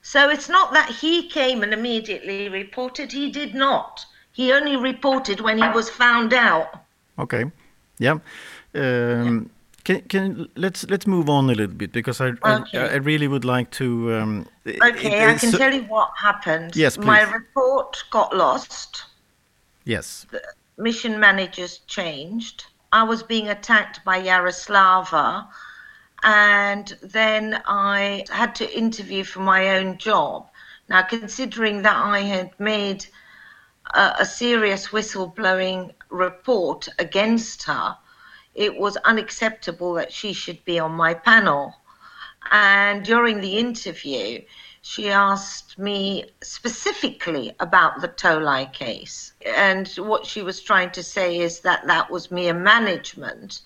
So 0.03 0.29
it's 0.29 0.49
not 0.49 0.73
that 0.73 0.91
he 0.91 1.29
came 1.29 1.63
and 1.63 1.73
immediately 1.73 2.49
reported. 2.49 3.11
He 3.13 3.31
did 3.31 3.55
not. 3.55 4.05
He 4.33 4.53
only 4.53 4.77
reported 4.77 5.41
when 5.41 5.59
he 5.59 5.69
was 5.69 5.89
found 5.89 6.35
out. 6.35 6.81
Okay. 7.19 7.51
Yeah. 7.99 8.19
Um. 8.75 9.51
Can, 9.85 10.01
can 10.09 10.49
let's 10.57 10.89
let's 10.89 11.07
move 11.07 11.29
on 11.29 11.45
a 11.45 11.55
little 11.55 11.77
bit 11.77 11.93
because 11.93 12.19
I 12.19 12.29
okay. 12.29 12.79
I, 12.79 12.87
I, 12.87 12.95
really 12.97 13.29
would 13.29 13.45
like 13.45 13.71
to. 13.73 14.15
Um, 14.15 14.49
okay, 14.67 14.77
it, 14.77 15.29
I 15.29 15.35
can 15.35 15.53
so, 15.53 15.59
tell 15.59 15.75
you 15.75 15.83
what 15.83 16.11
happened. 16.17 16.75
Yes, 16.75 16.97
please. 16.97 17.05
My 17.05 17.21
report 17.21 18.03
got 18.11 18.35
lost. 18.35 19.05
Yes. 19.85 20.27
The 20.31 20.43
mission 20.77 21.21
managers 21.21 21.79
changed. 21.87 22.65
I 22.93 23.03
was 23.03 23.23
being 23.23 23.49
attacked 23.49 24.05
by 24.05 24.23
Yaroslava, 24.23 25.49
and 26.23 26.97
then 27.03 27.63
I 27.67 28.25
had 28.31 28.55
to 28.57 28.77
interview 28.77 29.25
for 29.25 29.41
my 29.41 29.77
own 29.77 29.99
job. 29.99 30.49
Now, 30.89 31.03
considering 31.03 31.83
that 31.83 31.97
I 31.97 32.21
had 32.21 32.59
made 32.59 33.07
a, 33.95 34.17
a 34.21 34.25
serious 34.25 34.89
whistleblowing 34.89 35.93
report 36.09 36.89
against 36.99 37.65
her, 37.65 37.97
it 38.55 38.77
was 38.79 38.97
unacceptable 38.99 39.95
that 39.95 40.13
she 40.13 40.33
should 40.33 40.65
be 40.65 40.79
on 40.79 40.93
my 40.93 41.15
panel. 41.15 41.75
And 42.51 43.05
during 43.05 43.41
the 43.41 43.59
interview, 43.59 44.43
she 44.87 45.09
asked 45.09 45.79
me 45.79 46.27
specifically 46.43 47.57
about 47.59 48.03
the 48.03 48.09
Tolai 48.09 48.71
case. 48.71 49.33
And 49.57 49.89
what 49.97 50.27
she 50.27 50.43
was 50.43 50.61
trying 50.61 50.91
to 50.91 51.03
say 51.03 51.39
is 51.39 51.61
that 51.61 51.87
that 51.87 52.11
was 52.11 52.31
mere 52.31 52.53
management. 52.53 53.63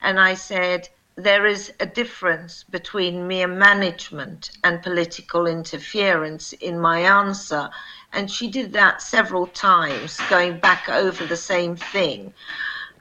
And 0.00 0.18
I 0.18 0.32
said, 0.32 0.88
there 1.14 1.44
is 1.44 1.74
a 1.78 1.84
difference 1.84 2.64
between 2.64 3.28
mere 3.28 3.48
management 3.48 4.52
and 4.64 4.82
political 4.82 5.46
interference 5.46 6.54
in 6.54 6.80
my 6.80 7.00
answer. 7.00 7.68
And 8.14 8.30
she 8.30 8.50
did 8.50 8.72
that 8.72 9.02
several 9.02 9.48
times, 9.48 10.18
going 10.30 10.58
back 10.58 10.88
over 10.88 11.26
the 11.26 11.36
same 11.36 11.76
thing. 11.76 12.32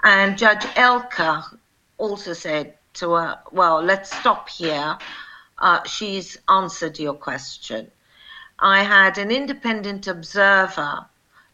And 0.03 0.37
Judge 0.37 0.65
Elka 0.75 1.57
also 1.97 2.33
said 2.33 2.73
to 2.95 3.13
her, 3.13 3.39
Well, 3.53 3.81
let's 3.81 4.13
stop 4.13 4.49
here 4.49 4.97
uh, 5.61 5.83
she's 5.83 6.37
answered 6.49 6.99
your 6.99 7.13
question. 7.13 7.89
I 8.59 8.83
had 8.83 9.17
an 9.17 9.31
independent 9.31 10.07
observer 10.07 11.05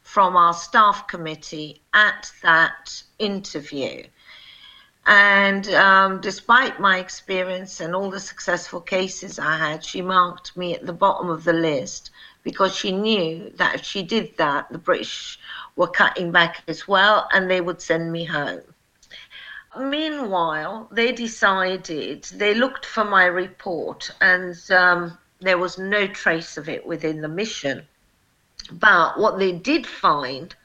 from 0.02 0.36
our 0.38 0.54
staff 0.54 1.08
committee 1.08 1.82
at 1.94 2.32
that 2.42 3.04
interview. 3.20 4.04
And 5.06 5.68
um, 5.70 6.22
despite 6.22 6.80
my 6.80 7.00
experience 7.00 7.80
and 7.80 7.94
all 7.96 8.10
the 8.10 8.20
successful 8.20 8.82
cases 8.82 9.40
I 9.40 9.58
had, 9.58 9.84
she 9.84 10.02
marked 10.02 10.58
me 10.58 10.76
at 10.76 10.86
the 10.86 10.94
bottom 10.94 11.30
of 11.30 11.44
the 11.44 11.54
list 11.54 12.12
because 12.44 12.76
she 12.76 12.92
knew 12.92 13.52
that 13.56 13.76
if 13.76 13.84
she 13.84 14.04
did 14.04 14.36
that, 14.38 14.70
the 14.72 14.78
British 14.78 15.40
were 15.76 15.88
cutting 15.88 16.32
back 16.32 16.64
as 16.68 16.88
well 16.88 17.28
and 17.34 17.50
they 17.50 17.62
would 17.62 17.82
send 17.82 18.12
me 18.12 18.26
home. 18.26 18.62
Meanwhile, 19.80 20.90
they 20.92 21.12
decided, 21.12 22.24
they 22.34 22.54
looked 22.54 22.86
for 22.86 23.04
my 23.04 23.26
report 23.26 24.10
and 24.20 24.56
um, 24.72 25.18
there 25.40 25.58
was 25.58 25.78
no 25.78 26.08
trace 26.08 26.58
of 26.58 26.68
it 26.68 26.86
within 26.86 27.22
the 27.22 27.28
mission. 27.28 27.88
But 28.72 29.20
what 29.20 29.38
they 29.38 29.52
did 29.52 29.86
find 29.86 30.56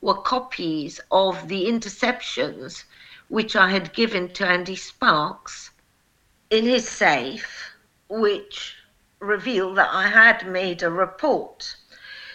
were 0.00 0.22
copies 0.22 1.00
of 1.10 1.48
the 1.48 1.66
interceptions 1.66 2.84
which 3.28 3.56
I 3.56 3.70
had 3.70 3.92
given 3.92 4.32
to 4.34 4.46
Andy 4.46 4.76
Sparks 4.76 5.70
in 6.48 6.64
his 6.64 6.88
safe, 6.88 7.72
which 8.08 8.76
revealed 9.18 9.76
that 9.78 9.90
I 9.92 10.08
had 10.08 10.46
made 10.46 10.82
a 10.82 10.90
report. 10.90 11.76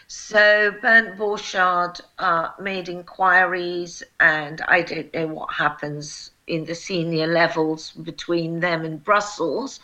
So 0.07 0.69
Bernd 0.83 1.17
Borchardt 1.17 1.99
uh, 2.19 2.51
made 2.59 2.89
inquiries, 2.89 4.03
and 4.19 4.61
I 4.61 4.83
don't 4.83 5.11
know 5.13 5.27
what 5.27 5.53
happens 5.53 6.29
in 6.45 6.65
the 6.65 6.75
senior 6.75 7.25
levels 7.25 7.89
between 7.91 8.59
them 8.59 8.85
and 8.85 9.03
Brussels. 9.03 9.79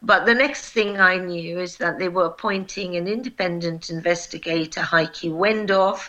But 0.00 0.24
the 0.24 0.34
next 0.34 0.70
thing 0.70 0.98
I 0.98 1.18
knew 1.18 1.60
is 1.60 1.76
that 1.76 1.98
they 1.98 2.08
were 2.08 2.24
appointing 2.24 2.96
an 2.96 3.06
independent 3.06 3.90
investigator, 3.90 4.80
Heike 4.80 5.16
Wendorf, 5.16 6.08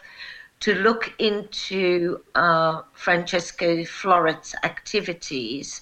to 0.61 0.75
look 0.75 1.13
into 1.19 2.23
uh, 2.35 2.83
Francesco 2.93 3.83
Florit's 3.83 4.55
activities. 4.63 5.81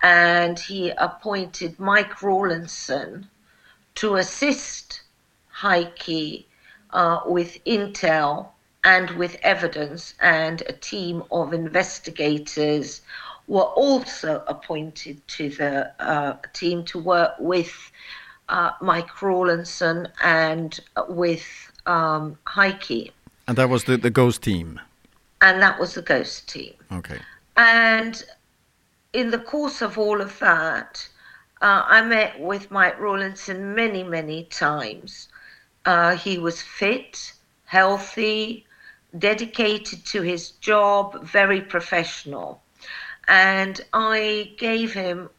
And 0.00 0.60
he 0.60 0.90
appointed 0.90 1.80
Mike 1.80 2.22
Rawlinson 2.22 3.28
to 3.96 4.14
assist 4.14 5.02
Heike 5.48 6.46
uh, 6.94 7.20
with 7.26 7.62
intel 7.64 8.48
and 8.84 9.10
with 9.10 9.36
evidence, 9.42 10.14
and 10.20 10.62
a 10.68 10.72
team 10.72 11.22
of 11.30 11.52
investigators 11.52 13.02
were 13.46 13.62
also 13.62 14.42
appointed 14.46 15.26
to 15.28 15.50
the 15.50 15.92
uh, 16.02 16.36
team 16.52 16.84
to 16.84 16.98
work 16.98 17.32
with 17.38 17.90
uh, 18.48 18.70
Mike 18.80 19.22
Rawlinson 19.22 20.08
and 20.22 20.80
with 21.08 21.46
um, 21.86 22.38
Heike. 22.46 23.12
And 23.46 23.58
that 23.58 23.68
was 23.68 23.84
the, 23.84 23.96
the 23.96 24.10
ghost 24.10 24.42
team? 24.42 24.80
And 25.42 25.60
that 25.60 25.78
was 25.78 25.94
the 25.94 26.02
ghost 26.02 26.48
team. 26.48 26.74
Okay. 26.92 27.18
And 27.56 28.22
in 29.12 29.30
the 29.30 29.38
course 29.38 29.82
of 29.82 29.98
all 29.98 30.20
of 30.20 30.38
that, 30.38 31.06
uh, 31.60 31.84
I 31.86 32.02
met 32.02 32.40
with 32.40 32.70
Mike 32.70 32.98
Rawlinson 32.98 33.74
many, 33.74 34.02
many 34.02 34.44
times. 34.44 35.28
Uh, 35.84 36.16
he 36.16 36.38
was 36.38 36.62
fit, 36.62 37.32
healthy, 37.66 38.66
dedicated 39.16 40.04
to 40.06 40.22
his 40.22 40.50
job, 40.50 41.24
very 41.24 41.60
professional. 41.60 42.62
And 43.28 43.80
I 43.92 44.54
gave 44.58 44.92
him 44.92 45.30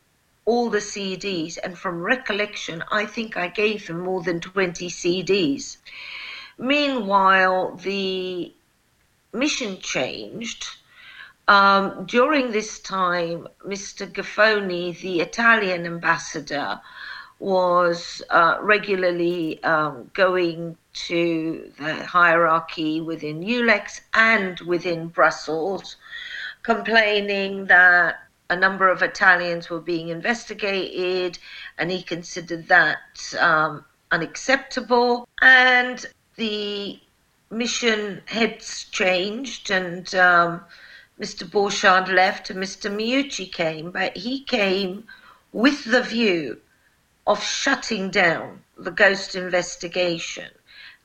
all 0.46 0.70
the 0.70 0.80
CDs, 0.80 1.58
and 1.64 1.78
from 1.78 2.02
recollection, 2.02 2.84
I 2.92 3.06
think 3.06 3.36
I 3.36 3.48
gave 3.48 3.88
him 3.88 4.00
more 4.00 4.22
than 4.22 4.40
20 4.40 4.90
CDs. 4.90 5.78
Meanwhile, 6.58 7.76
the 7.76 8.54
mission 9.34 9.80
changed. 9.80 10.68
Um, 11.48 12.06
during 12.06 12.52
this 12.52 12.80
time, 12.80 13.48
Mr. 13.66 14.12
Giffoni, 14.12 15.00
the 15.00 15.20
Italian 15.22 15.86
ambassador, 15.86 16.80
was 17.39 18.21
uh, 18.30 18.58
regularly 18.62 19.62
um, 19.63 20.10
going 20.13 20.78
to 20.93 21.71
the 21.78 22.06
hierarchy 22.06 23.02
within 23.02 23.41
EULEX 23.41 24.02
and 24.13 24.60
within 24.62 25.08
Brussels, 25.08 25.98
complaining 26.63 27.65
that 27.65 28.19
a 28.50 28.56
number 28.56 28.88
of 28.88 29.02
Italians 29.02 29.69
were 29.69 29.82
being 29.82 30.10
investigated, 30.10 31.38
and 31.78 31.91
he 31.91 32.02
considered 32.02 32.67
that 32.67 33.34
um, 33.39 33.84
unacceptable. 34.12 35.28
And 35.41 36.06
the 36.36 37.00
mission 37.52 38.21
heads 38.28 38.86
changed, 38.91 39.71
and 39.71 40.13
um, 40.15 40.62
Mr. 41.19 41.50
Borchardt 41.50 42.08
left, 42.08 42.50
and 42.50 42.63
Mr. 42.63 42.89
Meucci 42.89 43.52
came, 43.52 43.91
but 43.91 44.15
he 44.15 44.43
came 44.43 45.06
with 45.52 45.86
the 45.86 46.02
view 46.02 46.62
of 47.28 47.44
shutting 47.44 48.10
down 48.10 48.62
the 48.78 48.92
ghost 48.92 49.36
investigation. 49.36 50.50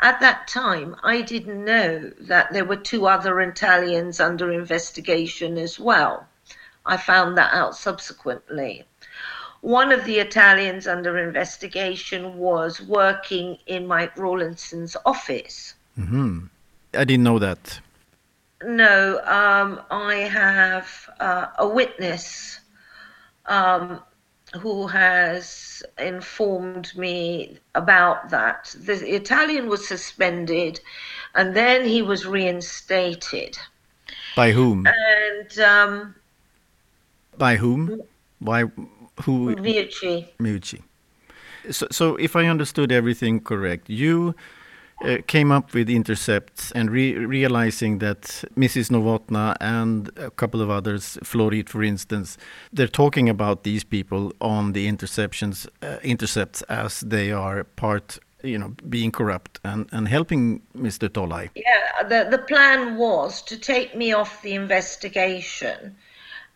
At 0.01 0.21
that 0.21 0.49
time, 0.49 0.97
I 1.03 1.23
didn't 1.23 1.65
know 1.65 2.11
that 2.21 2.53
there 2.53 2.65
were 2.65 2.77
two 2.77 3.07
other 3.07 3.41
Italians 3.41 4.19
under 4.19 4.53
investigation 4.53 5.59
as 5.59 5.79
well. 5.79 6.27
I 6.87 6.97
found 6.97 7.37
that 7.37 7.53
out 7.53 7.77
subsequently. 7.77 8.85
One 9.61 9.93
of 9.93 10.07
the 10.07 10.19
Italians 10.19 10.87
under 10.87 11.19
investigation 11.19 12.39
was 12.39 12.81
working 12.81 13.59
in 13.67 13.87
Mike 13.87 14.17
Rawlinson's 14.17 14.97
office. 15.05 15.75
Mm-hmm. 15.99 16.47
I 16.95 17.05
didn't 17.05 17.25
know 17.25 17.39
that. 17.39 17.79
No, 18.63 19.19
um, 19.25 19.81
I 19.91 20.15
have 20.15 21.11
uh, 21.21 21.47
a 21.59 21.69
witness 21.69 22.61
um, 23.47 24.01
who 24.59 24.87
has 24.87 25.83
informed 25.99 26.97
me 26.97 27.59
about 27.75 28.31
that. 28.31 28.75
The 28.79 29.15
Italian 29.15 29.69
was 29.69 29.87
suspended 29.87 30.81
and 31.35 31.55
then 31.55 31.85
he 31.85 32.03
was 32.03 32.27
reinstated. 32.27 33.57
By 34.35 34.53
whom? 34.53 34.87
And 34.87 35.59
um, 35.61 36.15
by 37.39 37.57
whom? 37.57 38.03
Why? 38.41 38.63
Who? 39.23 39.55
Meucci. 39.57 40.29
Meucci. 40.39 40.83
So, 41.71 41.87
so 41.91 42.17
if 42.17 42.37
I 42.37 42.47
understood 42.47 42.91
everything 42.91 43.41
correct, 43.41 43.91
you 43.91 44.35
uh, 45.03 45.19
came 45.27 45.51
up 45.51 45.73
with 45.73 45.89
intercepts 45.89 46.71
and 46.73 46.91
re 46.91 47.17
realizing 47.17 47.99
that 47.99 48.45
Mrs. 48.57 48.91
Novotna 48.91 49.57
and 49.61 50.11
a 50.17 50.31
couple 50.31 50.61
of 50.61 50.71
others, 50.71 51.19
Florit 51.23 51.69
for 51.69 51.83
instance, 51.83 52.37
they're 52.73 52.87
talking 52.87 53.29
about 53.29 53.65
these 53.65 53.85
people 53.85 54.33
on 54.41 54.73
the 54.73 54.87
interceptions, 54.87 55.67
uh, 55.83 55.99
intercepts 56.03 56.63
as 56.63 57.01
they 57.01 57.33
are 57.33 57.65
part, 57.65 58.19
you 58.43 58.59
know, 58.59 58.75
being 58.89 59.11
corrupt 59.11 59.59
and, 59.65 59.89
and 59.93 60.09
helping 60.09 60.61
Mr. 60.77 61.09
Tolai. 61.09 61.51
Yeah, 61.55 62.03
the, 62.03 62.29
the 62.31 62.43
plan 62.43 62.97
was 62.97 63.43
to 63.43 63.59
take 63.59 63.97
me 63.97 64.13
off 64.13 64.43
the 64.43 64.55
investigation 64.55 65.97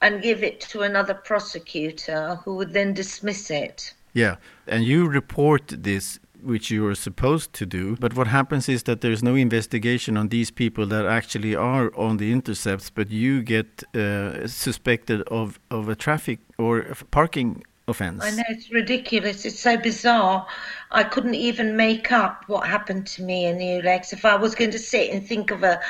and 0.02 0.22
give 0.22 0.42
it 0.42 0.60
to 0.60 0.82
another 0.82 1.14
prosecutor 1.14 2.38
who 2.44 2.56
would 2.56 2.72
then 2.72 2.92
dismiss 2.92 3.50
it. 3.50 3.94
Yeah, 4.12 4.36
and 4.66 4.84
you 4.84 5.08
report 5.08 5.68
this 5.68 6.20
which 6.44 6.70
you 6.70 6.86
are 6.86 6.94
supposed 6.94 7.52
to 7.54 7.66
do. 7.66 7.96
But 7.96 8.14
what 8.14 8.26
happens 8.26 8.68
is 8.68 8.82
that 8.84 9.00
there's 9.00 9.22
no 9.22 9.34
investigation 9.34 10.16
on 10.16 10.28
these 10.28 10.50
people 10.50 10.86
that 10.86 11.06
actually 11.06 11.54
are 11.54 11.94
on 11.96 12.18
the 12.18 12.32
intercepts, 12.32 12.90
but 12.90 13.10
you 13.10 13.42
get 13.42 13.82
uh, 13.94 14.46
suspected 14.46 15.22
of, 15.22 15.58
of 15.70 15.88
a 15.88 15.94
traffic 15.94 16.38
or 16.58 16.80
a 16.80 16.94
parking 17.10 17.64
offense. 17.88 18.22
I 18.22 18.30
know 18.30 18.42
it's 18.48 18.70
ridiculous. 18.70 19.44
It's 19.44 19.58
so 19.58 19.76
bizarre. 19.76 20.46
I 20.90 21.04
couldn't 21.04 21.34
even 21.34 21.76
make 21.76 22.12
up 22.12 22.44
what 22.46 22.66
happened 22.66 23.06
to 23.08 23.22
me 23.22 23.46
in 23.46 23.58
EULEX. 23.58 24.12
If 24.12 24.24
I 24.24 24.36
was 24.36 24.54
going 24.54 24.70
to 24.70 24.78
sit 24.78 25.10
and 25.10 25.26
think 25.26 25.50
of 25.50 25.62
a, 25.62 25.80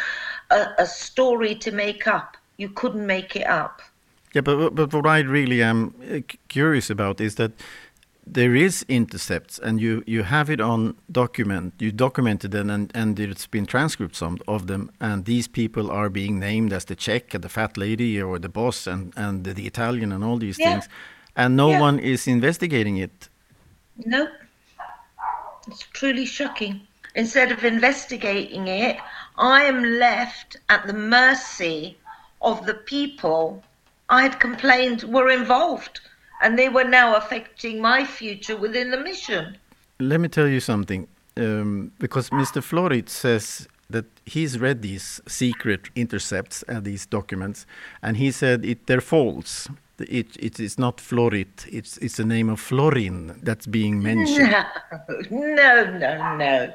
a, 0.50 0.66
a 0.78 0.86
story 0.86 1.54
to 1.56 1.70
make 1.70 2.06
up, 2.06 2.36
you 2.56 2.68
couldn't 2.68 3.06
make 3.06 3.36
it 3.36 3.46
up. 3.46 3.82
Yeah, 4.32 4.40
but 4.40 4.74
but 4.74 4.92
what 4.92 5.06
I 5.06 5.20
really 5.20 5.62
am 5.62 5.94
uh, 6.10 6.18
curious 6.48 6.90
about 6.90 7.20
is 7.20 7.36
that 7.36 7.52
there 8.26 8.54
is 8.54 8.84
intercepts 8.88 9.58
and 9.58 9.80
you, 9.80 10.02
you 10.06 10.22
have 10.22 10.48
it 10.48 10.60
on 10.60 10.96
document 11.12 11.74
you 11.78 11.92
documented 11.92 12.50
them 12.50 12.70
and, 12.70 12.90
and 12.94 13.20
it's 13.20 13.46
been 13.46 13.66
transcripts 13.66 14.22
of, 14.22 14.42
of 14.48 14.66
them 14.66 14.90
and 15.00 15.24
these 15.26 15.46
people 15.46 15.90
are 15.90 16.08
being 16.08 16.38
named 16.38 16.72
as 16.72 16.86
the 16.86 16.96
czech 16.96 17.34
and 17.34 17.44
the 17.44 17.48
fat 17.48 17.76
lady 17.76 18.20
or 18.20 18.38
the 18.38 18.48
boss 18.48 18.86
and, 18.86 19.12
and 19.16 19.44
the, 19.44 19.52
the 19.52 19.66
italian 19.66 20.10
and 20.10 20.24
all 20.24 20.38
these 20.38 20.58
yeah. 20.58 20.72
things 20.72 20.88
and 21.36 21.56
no 21.56 21.70
yeah. 21.70 21.80
one 21.80 21.98
is 21.98 22.26
investigating 22.26 22.96
it 22.96 23.28
no 24.06 24.26
it's 25.68 25.86
truly 25.92 26.24
shocking 26.24 26.80
instead 27.14 27.52
of 27.52 27.62
investigating 27.62 28.68
it 28.68 28.96
i 29.36 29.62
am 29.64 29.82
left 29.82 30.56
at 30.70 30.86
the 30.86 30.94
mercy 30.94 31.96
of 32.40 32.64
the 32.64 32.74
people 32.74 33.62
i 34.08 34.22
had 34.22 34.40
complained 34.40 35.02
were 35.04 35.30
involved 35.30 36.00
and 36.44 36.58
they 36.58 36.68
were 36.68 36.84
now 36.84 37.16
affecting 37.16 37.80
my 37.80 38.04
future 38.04 38.56
within 38.56 38.90
the 38.90 39.00
mission. 39.00 39.56
Let 39.98 40.20
me 40.20 40.28
tell 40.28 40.46
you 40.46 40.60
something, 40.60 41.08
um, 41.38 41.90
because 41.98 42.28
Mr. 42.30 42.60
Florit 42.62 43.08
says 43.08 43.66
that 43.88 44.04
he's 44.26 44.58
read 44.58 44.82
these 44.82 45.22
secret 45.26 45.88
intercepts 45.96 46.62
and 46.64 46.84
these 46.84 47.06
documents, 47.06 47.66
and 48.02 48.18
he 48.18 48.30
said 48.30 48.64
it 48.64 48.86
they're 48.86 49.00
false. 49.00 49.68
it, 49.98 50.36
it 50.38 50.60
is 50.60 50.78
not 50.78 50.98
Florit. 50.98 51.66
It's 51.78 51.96
it's 51.98 52.16
the 52.16 52.24
name 52.24 52.48
of 52.50 52.60
Florin 52.60 53.38
that's 53.42 53.66
being 53.66 54.02
mentioned. 54.02 54.50
No, 54.50 54.64
no, 55.30 55.98
no, 55.98 56.36
no. 56.36 56.74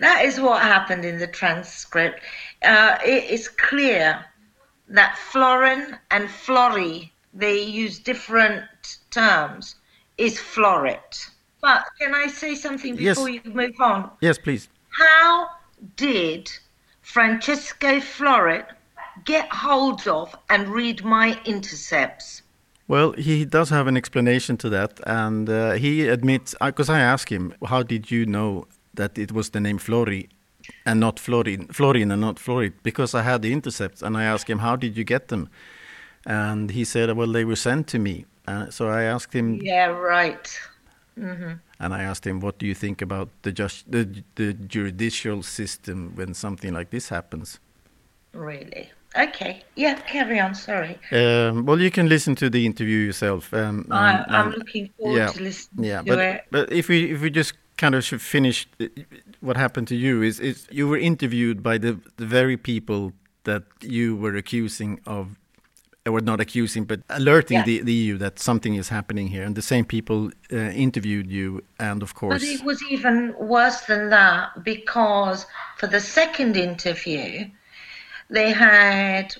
That 0.00 0.24
is 0.24 0.40
what 0.40 0.60
happened 0.62 1.04
in 1.04 1.18
the 1.18 1.28
transcript. 1.28 2.20
Uh, 2.62 2.98
it 3.04 3.24
is 3.30 3.48
clear 3.48 4.24
that 4.88 5.16
Florin 5.16 5.96
and 6.10 6.28
Flori 6.28 7.10
they 7.36 7.60
use 7.62 7.98
different 7.98 8.64
terms. 9.10 9.76
Is 10.18 10.38
Florit? 10.38 11.30
But 11.60 11.84
can 12.00 12.14
I 12.14 12.26
say 12.28 12.54
something 12.54 12.96
before 12.96 13.28
Yes. 13.28 13.44
you 13.44 13.52
move 13.52 13.74
on? 13.80 14.10
Yes, 14.20 14.38
please. 14.38 14.68
How 14.90 15.48
did 15.96 16.50
Francesco 17.02 18.00
Florit 18.00 18.66
get 19.24 19.48
hold 19.52 20.06
of 20.08 20.34
and 20.48 20.68
read 20.68 21.04
my 21.04 21.38
intercepts? 21.44 22.42
Well, 22.88 23.12
he 23.12 23.44
does 23.44 23.68
have 23.70 23.88
an 23.88 23.96
explanation 23.96 24.56
to 24.58 24.68
that, 24.70 25.00
and 25.06 25.50
uh, 25.50 25.72
he 25.72 26.06
admits 26.08 26.54
because 26.64 26.88
I 26.88 27.00
asked 27.00 27.30
him, 27.30 27.52
"How 27.66 27.82
did 27.82 28.10
you 28.10 28.24
know 28.26 28.66
that 28.94 29.18
it 29.18 29.32
was 29.32 29.50
the 29.50 29.60
name 29.60 29.78
Flori 29.78 30.28
and 30.84 31.00
not 31.00 31.18
Florin, 31.18 31.66
Florin 31.72 32.12
and 32.12 32.20
not 32.20 32.36
Florit?" 32.36 32.74
Because 32.84 33.12
I 33.12 33.22
had 33.22 33.42
the 33.42 33.52
intercepts, 33.52 34.02
and 34.02 34.16
I 34.16 34.22
asked 34.22 34.48
him, 34.48 34.60
"How 34.60 34.76
did 34.76 34.96
you 34.96 35.04
get 35.04 35.28
them?" 35.28 35.48
And 36.26 36.70
he 36.70 36.84
said, 36.84 37.16
"Well, 37.16 37.32
they 37.32 37.44
were 37.44 37.56
sent 37.56 37.86
to 37.88 37.98
me." 37.98 38.24
Uh, 38.48 38.70
so 38.70 38.88
I 38.88 39.02
asked 39.04 39.32
him, 39.32 39.60
Yeah, 39.62 39.86
right. 39.86 40.46
and 41.16 41.94
I 41.94 42.02
asked 42.02 42.26
him, 42.26 42.40
"What 42.40 42.58
do 42.58 42.66
you 42.66 42.74
think 42.74 43.02
about 43.02 43.28
the 43.42 43.52
just 43.52 43.90
the, 43.90 44.22
the 44.34 44.52
judicial 44.52 45.42
system 45.42 46.12
when 46.16 46.34
something 46.34 46.74
like 46.74 46.90
this 46.90 47.08
happens?" 47.08 47.60
Really? 48.32 48.90
Okay. 49.18 49.62
Yeah, 49.76 49.94
carry 49.94 50.38
on. 50.40 50.54
Sorry. 50.54 50.98
Um, 51.12 51.64
well, 51.64 51.80
you 51.80 51.90
can 51.90 52.08
listen 52.08 52.34
to 52.36 52.50
the 52.50 52.66
interview 52.66 52.98
yourself. 52.98 53.52
Um, 53.54 53.86
I, 53.90 54.24
I'm 54.28 54.50
looking 54.50 54.90
forward 54.98 55.16
yeah, 55.16 55.28
to 55.28 55.42
listening 55.42 55.84
yeah, 55.84 56.02
to 56.02 56.04
but 56.04 56.18
it. 56.18 56.44
but 56.50 56.72
if 56.72 56.88
we 56.88 57.12
if 57.12 57.22
we 57.22 57.30
just 57.30 57.54
kind 57.78 57.94
of 57.94 58.04
should 58.04 58.20
finish 58.20 58.66
uh, 58.80 58.86
what 59.40 59.56
happened 59.56 59.88
to 59.88 59.96
you 59.96 60.22
is 60.22 60.40
is 60.40 60.66
you 60.70 60.88
were 60.88 60.98
interviewed 60.98 61.62
by 61.62 61.78
the 61.78 61.98
the 62.16 62.26
very 62.26 62.56
people 62.56 63.12
that 63.44 63.62
you 63.80 64.16
were 64.16 64.36
accusing 64.36 65.00
of 65.06 65.38
or 66.06 66.20
not 66.20 66.40
accusing 66.40 66.84
but 66.84 67.00
alerting 67.10 67.58
Yeah. 67.58 67.64
the, 67.64 67.82
the 67.82 67.92
EU 67.92 68.18
that 68.18 68.38
something 68.38 68.74
is 68.74 68.88
happening 68.88 69.28
here 69.28 69.44
and 69.44 69.54
the 69.54 69.62
same 69.62 69.84
people 69.84 70.30
uh, 70.52 70.56
interviewed 70.56 71.30
you 71.30 71.62
and 71.78 72.02
of 72.02 72.14
course 72.14 72.34
But 72.42 72.48
it 72.48 72.62
was 72.64 72.82
even 72.90 73.34
worse 73.38 73.80
than 73.82 74.10
that 74.10 74.64
because 74.64 75.46
for 75.78 75.86
the 75.86 76.00
second 76.00 76.56
interview, 76.56 77.46
they 78.30 78.50
had 78.52 79.34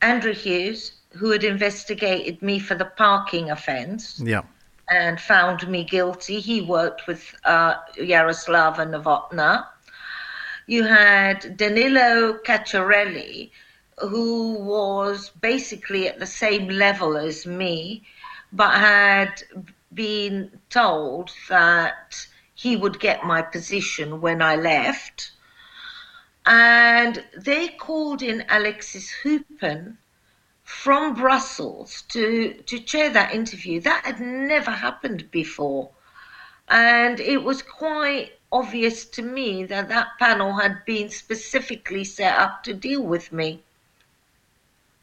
Andrew 0.00 0.34
Hughes, 0.34 0.92
who 1.10 1.30
had 1.30 1.44
investigated 1.44 2.42
me 2.42 2.58
for 2.58 2.74
the 2.74 2.86
parking 3.04 3.50
offence 3.50 4.20
yeah 4.24 4.42
and 4.90 5.18
found 5.20 5.66
me 5.68 5.82
guilty. 5.84 6.40
He 6.40 6.60
worked 6.60 7.06
with 7.06 7.34
uh, 7.44 7.74
Yaroslava 7.96 8.84
Novotna. 8.92 9.66
You 10.66 10.82
had 10.84 11.56
Danilo 11.56 12.38
Cacciarelli, 12.46 13.50
who 13.98 14.54
was 14.54 15.30
basically 15.40 16.08
at 16.08 16.18
the 16.18 16.26
same 16.26 16.68
level 16.68 17.16
as 17.16 17.46
me, 17.46 18.02
but 18.52 18.78
had 18.78 19.42
been 19.92 20.60
told 20.70 21.30
that 21.48 22.26
he 22.54 22.76
would 22.76 22.98
get 22.98 23.24
my 23.24 23.42
position 23.42 24.20
when 24.20 24.42
I 24.42 24.56
left. 24.56 25.32
And 26.46 27.24
they 27.36 27.68
called 27.68 28.22
in 28.22 28.44
Alexis 28.48 29.10
Hoopen 29.10 29.98
from 30.62 31.14
Brussels 31.14 32.02
to, 32.08 32.54
to 32.66 32.80
chair 32.80 33.10
that 33.10 33.34
interview. 33.34 33.80
That 33.80 34.04
had 34.04 34.20
never 34.20 34.70
happened 34.70 35.30
before. 35.30 35.90
And 36.68 37.20
it 37.20 37.42
was 37.42 37.62
quite 37.62 38.32
obvious 38.50 39.04
to 39.04 39.22
me 39.22 39.64
that 39.64 39.88
that 39.88 40.08
panel 40.18 40.54
had 40.54 40.84
been 40.84 41.10
specifically 41.10 42.04
set 42.04 42.38
up 42.38 42.62
to 42.64 42.72
deal 42.72 43.02
with 43.02 43.32
me. 43.32 43.62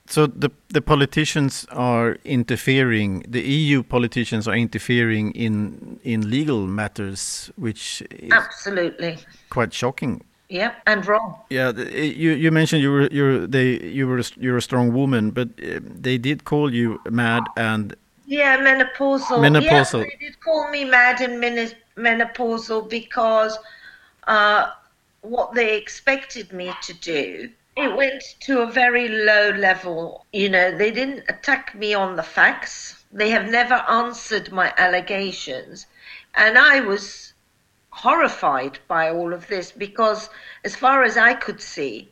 So 0.07 0.27
the 0.27 0.49
the 0.69 0.81
politicians 0.81 1.65
are 1.71 2.17
interfering 2.25 3.23
the 3.27 3.41
EU 3.41 3.83
politicians 3.83 4.47
are 4.47 4.55
interfering 4.55 5.31
in 5.31 5.99
in 6.03 6.29
legal 6.29 6.67
matters 6.67 7.51
which 7.55 8.01
is 8.11 8.31
Absolutely. 8.31 9.17
quite 9.49 9.73
shocking 9.73 10.21
Yep. 10.51 10.81
And 10.85 11.07
wrong. 11.07 11.39
Yeah, 11.49 11.71
you 11.71 12.31
you 12.31 12.51
mentioned 12.51 12.81
you 12.81 12.91
were 12.91 13.07
you're 13.09 13.47
they 13.47 13.79
you 13.79 14.05
were 14.05 14.21
you're 14.35 14.57
a 14.57 14.61
strong 14.61 14.91
woman, 14.91 15.31
but 15.31 15.47
uh, 15.63 15.79
they 15.81 16.17
did 16.17 16.43
call 16.43 16.73
you 16.73 16.99
mad 17.09 17.43
and 17.55 17.95
Yeah, 18.25 18.57
menopausal. 18.57 19.39
Menopausal. 19.39 20.03
Yeah, 20.03 20.09
they 20.09 20.25
did 20.25 20.39
call 20.41 20.69
me 20.69 20.83
mad 20.83 21.21
and 21.21 21.41
menopausal 21.95 22.89
because 22.89 23.57
uh, 24.27 24.71
what 25.21 25.53
they 25.53 25.77
expected 25.77 26.51
me 26.51 26.73
to 26.81 26.93
do, 26.95 27.49
it 27.83 27.95
went 27.95 28.23
to 28.41 28.61
a 28.61 28.71
very 28.71 29.07
low 29.07 29.49
level. 29.49 30.25
You 30.31 30.49
know, 30.49 30.75
they 30.75 30.91
didn't 30.91 31.23
attack 31.27 31.73
me 31.73 31.93
on 31.93 32.15
the 32.15 32.23
facts. 32.23 33.03
They 33.11 33.29
have 33.31 33.49
never 33.49 33.75
answered 33.89 34.51
my 34.51 34.73
allegations. 34.77 35.87
And 36.35 36.57
I 36.57 36.79
was 36.79 37.33
horrified 37.89 38.79
by 38.87 39.09
all 39.09 39.33
of 39.33 39.47
this 39.47 39.71
because, 39.71 40.29
as 40.63 40.75
far 40.75 41.03
as 41.03 41.17
I 41.17 41.33
could 41.33 41.61
see, 41.61 42.11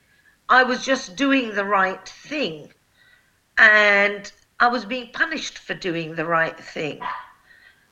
I 0.50 0.64
was 0.64 0.84
just 0.84 1.16
doing 1.16 1.56
the 1.56 1.66
right 1.66 2.08
thing 2.08 2.74
and 3.58 4.32
I 4.60 4.68
was 4.68 4.86
being 4.86 5.12
punished 5.12 5.58
for 5.58 5.74
doing 5.74 6.16
the 6.16 6.26
right 6.26 6.60
thing. 6.60 7.02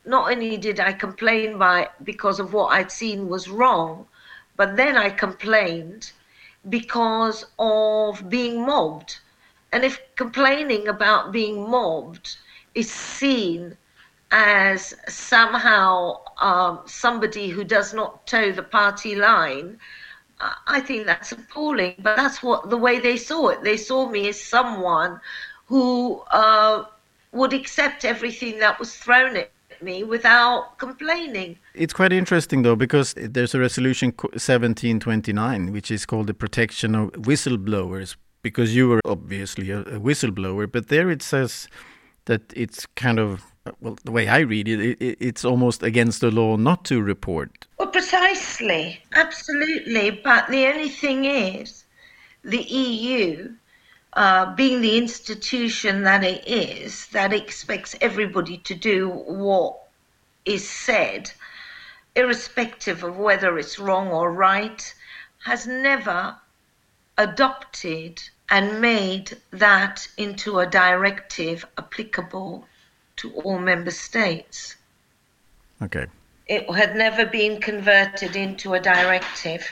Not 0.05 0.31
only 0.31 0.57
did 0.57 0.79
I 0.79 0.93
complain 0.93 1.57
by 1.57 1.89
because 2.03 2.39
of 2.39 2.53
what 2.53 2.73
I'd 2.73 2.91
seen 2.91 3.29
was 3.29 3.47
wrong, 3.49 4.07
but 4.55 4.75
then 4.75 4.97
I 4.97 5.09
complained 5.09 6.11
because 6.69 7.45
of 7.60 8.30
being 8.30 8.65
mobbed. 8.65 9.19
And 9.71 9.84
if 9.84 9.99
complaining 10.15 10.88
about 10.88 11.32
being 11.32 11.69
mobbed 11.69 12.38
is 12.73 12.91
seen 12.91 13.77
as 14.32 14.93
somehow 15.08 16.21
um, 16.39 16.82
somebody 16.86 17.49
who 17.49 17.63
does 17.63 17.93
not 17.93 18.27
toe 18.27 18.51
the 18.51 18.63
party 18.63 19.15
line, 19.15 19.80
I- 20.39 20.82
think 20.82 21.06
that's 21.06 21.32
appalling. 21.32 21.95
But 21.99 22.15
that's 22.15 22.43
what 22.43 22.69
the 22.69 22.77
way 22.77 22.99
they 22.99 23.17
saw 23.17 23.49
it. 23.49 23.63
They 23.63 23.77
saw 23.77 24.08
me 24.10 24.27
as 24.30 24.39
someone 24.41 25.19
who 25.67 26.21
uh, 26.32 26.86
would 27.32 27.53
accept 27.53 28.06
everything 28.06 28.60
that 28.60 28.80
was 28.80 28.95
thrown 28.97 29.36
at 29.38 29.51
me 29.81 30.03
without 30.03 30.77
complaining. 30.77 31.57
it's 31.73 31.93
quite 31.93 32.13
interesting 32.13 32.61
though 32.63 32.75
because 32.75 33.13
there's 33.17 33.53
a 33.55 33.59
resolution 33.59 34.11
1729 34.11 35.71
which 35.71 35.91
is 35.91 36.05
called 36.05 36.27
the 36.27 36.33
protection 36.33 36.95
of 36.95 37.11
whistleblowers 37.11 38.15
because 38.41 38.75
you 38.75 38.87
were 38.87 39.01
obviously 39.05 39.71
a, 39.71 39.79
a 39.81 39.99
whistleblower, 39.99 40.71
but 40.71 40.87
there 40.87 41.09
it 41.09 41.21
says 41.21 41.67
that 42.25 42.41
it's 42.55 42.85
kind 42.95 43.19
of 43.19 43.43
well 43.81 43.97
the 44.05 44.11
way 44.11 44.27
I 44.27 44.39
read 44.39 44.67
it, 44.67 44.79
it, 44.79 45.01
it 45.01 45.17
it's 45.19 45.43
almost 45.43 45.83
against 45.83 46.21
the 46.21 46.31
law 46.31 46.55
not 46.55 46.85
to 46.85 47.01
report. 47.01 47.67
Well, 47.77 47.89
precisely, 47.89 49.01
absolutely. 49.13 50.11
But 50.23 50.47
the 50.47 50.65
only 50.67 50.89
thing 50.89 51.25
is, 51.25 51.85
the 52.43 52.63
EU, 52.63 53.53
uh, 54.13 54.56
being 54.56 54.82
the 54.82 54.98
institution 54.98 56.04
that 56.04 56.24
it 56.24 56.48
is, 56.48 57.08
that 57.08 57.34
expects 57.34 57.96
everybody 58.02 58.58
to 58.58 58.74
do 58.74 59.10
what 59.10 59.78
is 60.46 60.67
said, 60.67 61.32
irrespective 62.15 63.04
of 63.04 63.17
whether 63.17 63.58
it's 63.60 63.78
wrong 63.78 64.08
or 64.08 64.32
right, 64.32 64.93
has 65.46 65.67
never 65.67 66.36
adopted 67.17 68.22
and 68.50 68.82
made 68.82 69.38
that 69.52 70.08
into 70.17 70.60
a 70.60 70.65
directive 70.65 71.65
applicable 71.78 72.65
to 73.17 73.34
all 73.34 73.60
member 73.60 73.91
states. 73.91 74.76
Okay. 75.82 76.08
It 76.48 76.70
had 76.74 76.96
never 76.96 77.26
been 77.26 77.60
converted 77.60 78.36
into 78.36 78.74
a 78.74 78.80
directive. 78.80 79.70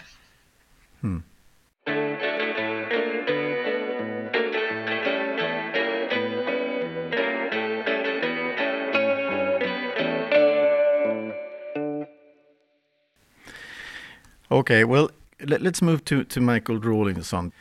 Okay, 14.52 14.84
well, 14.84 15.10
let, 15.46 15.66
us 15.66 15.82
move 15.82 16.06
to, 16.06 16.24
to 16.26 16.40
Michael 16.42 16.80
Rawlinson. 16.80 17.52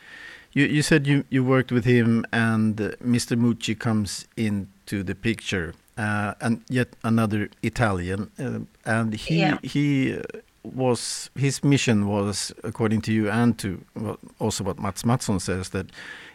You, 0.53 0.65
you 0.65 0.81
said 0.81 1.07
you, 1.07 1.25
you 1.29 1.43
worked 1.43 1.71
with 1.71 1.85
him, 1.85 2.25
and 2.31 2.77
Mr. 2.77 3.37
Meucci 3.37 3.77
comes 3.77 4.27
into 4.37 5.03
the 5.03 5.15
picture, 5.15 5.73
uh, 5.97 6.35
and 6.41 6.61
yet 6.69 6.89
another 7.03 7.49
Italian, 7.63 8.31
uh, 8.39 8.59
and 8.85 9.13
he 9.13 9.39
Yeah. 9.39 9.57
he 9.63 10.19
was 10.63 11.29
his 11.35 11.63
mission 11.63 12.07
was, 12.07 12.51
according 12.63 13.01
to 13.01 13.11
you, 13.13 13.29
and 13.29 13.57
to 13.59 13.83
well, 13.95 14.17
also 14.39 14.63
what 14.63 14.79
Mats 14.79 15.03
Mattsson 15.03 15.39
says, 15.41 15.69
that 15.69 15.87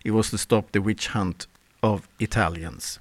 it 0.04 0.10
was 0.12 0.30
to 0.30 0.38
stop 0.38 0.72
the 0.72 0.80
witch 0.80 1.08
hunt 1.08 1.46
of 1.82 2.08
Italians. 2.18 2.98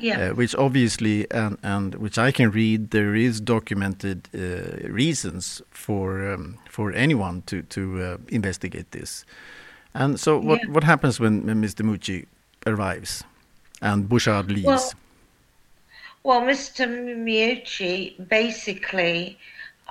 Yeah. 0.00 0.30
Uh, 0.30 0.34
which 0.34 0.54
obviously, 0.54 1.26
and, 1.30 1.58
and 1.62 1.94
which 1.96 2.18
I 2.18 2.30
can 2.32 2.50
read, 2.50 2.90
there 2.90 3.14
is 3.14 3.40
documented 3.40 4.28
uh, 4.34 4.88
reasons 4.88 5.62
for 5.70 6.32
um, 6.32 6.58
for 6.70 6.92
anyone 6.92 7.42
to 7.46 7.62
to 7.62 8.02
uh, 8.02 8.16
investigate 8.28 8.90
this. 8.92 9.24
And 9.94 10.18
so, 10.20 10.38
what 10.38 10.60
Yeah. 10.62 10.72
what 10.72 10.84
happens 10.84 11.18
when, 11.20 11.46
when 11.46 11.62
Mr. 11.62 11.82
Meucci 11.84 12.26
arrives 12.66 13.24
and 13.80 14.08
Borchardt 14.08 14.48
leaves? 14.48 14.66
Well, 14.66 14.92
well, 16.22 16.40
Mr. 16.42 16.86
Meucci 17.16 18.14
basically 18.28 19.38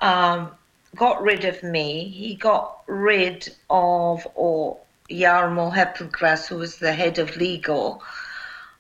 um, 0.02 0.52
got 0.96 1.22
rid 1.22 1.46
of 1.46 1.64
me. 1.64 2.10
He 2.10 2.36
got 2.36 2.84
rid 2.88 3.50
of 3.70 4.28
or 4.36 4.78
Jarmo 5.10 5.72
Heppelgras, 5.74 6.48
who 6.48 6.58
was 6.58 6.78
the 6.78 6.94
head 6.94 7.18
of 7.18 7.36
legal, 7.38 8.04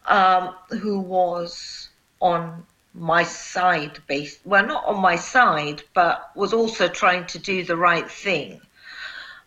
um, 0.07 0.55
who 0.69 0.99
was 0.99 1.89
on 2.19 2.65
my 2.93 3.23
side, 3.23 3.99
based 4.07 4.39
well, 4.45 4.65
not 4.65 4.85
on 4.85 4.99
my 4.99 5.15
side, 5.15 5.83
but 5.93 6.31
was 6.35 6.53
also 6.53 6.87
trying 6.87 7.25
to 7.27 7.39
do 7.39 7.63
the 7.63 7.75
right 7.75 8.09
thing. 8.09 8.59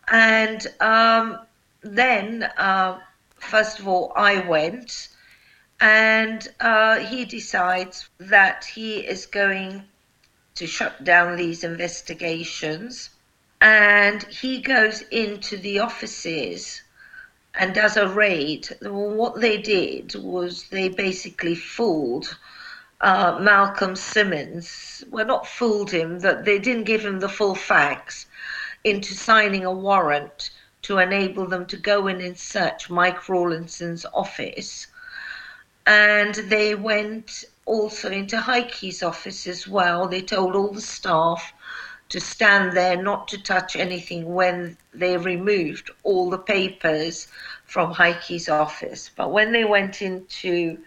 And 0.07 0.65
um, 0.79 1.39
then, 1.81 2.43
uh, 2.57 2.99
first 3.39 3.79
of 3.79 3.87
all, 3.87 4.13
I 4.15 4.39
went, 4.47 5.09
and 5.79 6.47
uh, 6.59 6.99
he 6.99 7.25
decides 7.25 8.09
that 8.19 8.63
he 8.63 8.99
is 8.99 9.25
going 9.25 9.83
to 10.55 10.67
shut 10.67 11.03
down 11.03 11.35
these 11.35 11.63
investigations. 11.63 13.09
And 13.59 14.23
he 14.23 14.61
goes 14.61 15.01
into 15.11 15.57
the 15.57 15.79
offices 15.79 16.81
and 17.55 17.77
as 17.77 17.97
a 17.97 18.07
raid. 18.07 18.67
What 18.81 19.41
they 19.41 19.57
did 19.57 20.15
was 20.15 20.63
they 20.69 20.89
basically 20.89 21.55
fooled 21.55 22.37
uh, 23.01 23.39
Malcolm 23.41 23.95
Simmons. 23.95 25.03
Well, 25.09 25.25
not 25.25 25.47
fooled 25.47 25.91
him, 25.91 26.19
but 26.19 26.45
they 26.45 26.59
didn't 26.59 26.85
give 26.85 27.05
him 27.05 27.19
the 27.19 27.29
full 27.29 27.55
facts 27.55 28.27
into 28.83 29.13
signing 29.13 29.65
a 29.65 29.71
warrant 29.71 30.51
to 30.83 30.97
enable 30.97 31.47
them 31.47 31.65
to 31.67 31.77
go 31.77 32.07
in 32.07 32.21
and 32.21 32.37
search 32.37 32.89
Mike 32.89 33.29
Rawlinson's 33.29 34.05
office. 34.13 34.87
And 35.85 36.35
they 36.35 36.75
went 36.75 37.43
also 37.65 38.09
into 38.09 38.37
Heike's 38.37 39.03
office 39.03 39.45
as 39.47 39.67
well. 39.67 40.07
They 40.07 40.21
told 40.21 40.55
all 40.55 40.71
the 40.71 40.81
staff 40.81 41.53
to 42.11 42.19
stand 42.19 42.73
there, 42.73 43.01
not 43.01 43.29
to 43.29 43.41
touch 43.41 43.77
anything 43.77 44.33
when 44.33 44.77
they 44.93 45.15
removed 45.17 45.89
all 46.03 46.29
the 46.29 46.37
papers 46.37 47.27
from 47.65 47.93
Heike's 47.93 48.49
office. 48.49 49.09
But 49.15 49.31
when 49.31 49.53
they 49.53 49.63
went 49.63 50.01
into 50.01 50.77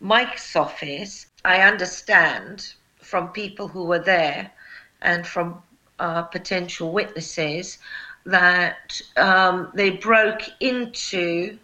Mike's 0.00 0.56
office, 0.56 1.26
I 1.44 1.62
understand 1.62 2.74
from 2.98 3.28
people 3.28 3.68
who 3.68 3.84
were 3.84 4.00
there 4.00 4.50
and 5.00 5.24
from 5.24 5.62
uh, 6.00 6.22
potential 6.22 6.90
witnesses 6.92 7.78
that 8.26 9.00
um, 9.16 9.70
they 9.74 9.90
broke 9.90 10.42
into 10.58 11.58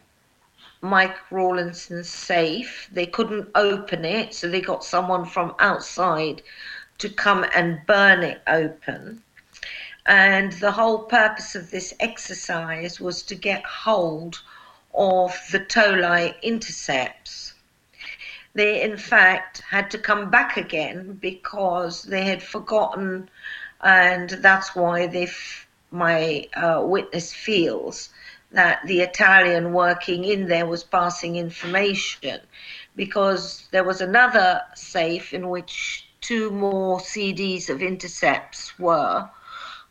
Mike 0.81 1.17
Rawlinson's 1.33 2.09
safe. 2.09 2.89
They 2.93 3.07
couldn't 3.07 3.49
open 3.57 4.05
it, 4.05 4.33
so 4.33 4.49
they 4.49 4.61
got 4.61 4.85
someone 4.85 5.25
from 5.25 5.57
outside 5.59 6.43
to 6.99 7.09
come 7.09 7.45
and 7.55 7.87
burn 7.87 8.23
it 8.23 8.43
open. 8.47 9.23
And 10.07 10.53
the 10.53 10.73
whole 10.73 11.01
purpose 11.01 11.55
of 11.55 11.71
this 11.71 11.95
exercise 12.01 13.01
was 13.01 13.23
to 13.25 13.35
get 13.35 13.65
hold 13.65 14.41
of 14.95 15.39
the 15.53 15.61
Tolai 15.61 16.35
intercepts. 16.43 17.55
They, 18.55 18.83
in 18.83 18.97
fact, 18.97 19.63
had 19.69 19.91
to 19.93 19.99
come 19.99 20.31
back 20.31 20.57
again 20.57 21.19
because 21.21 22.03
they 22.03 22.25
had 22.25 22.43
forgotten, 22.43 23.29
and 23.83 24.31
that's 24.31 24.75
why 24.75 25.07
they, 25.07 25.25
f- 25.25 25.69
my 25.91 26.49
uh, 26.57 26.83
witness 26.85 27.33
feels 27.33 28.09
that 28.51 28.81
the 28.87 29.03
Italian 29.03 29.73
working 29.73 30.25
in 30.25 30.49
there 30.49 30.67
was 30.67 30.83
passing 30.83 31.37
information 31.37 32.41
because 32.97 33.69
there 33.71 33.85
was 33.85 34.01
another 34.01 34.63
safe 34.75 35.35
in 35.35 35.51
which 35.51 36.08
two 36.21 36.51
more 36.51 36.99
CDs 36.99 37.69
of 37.69 37.83
intercepts 37.83 38.79
were, 38.79 39.29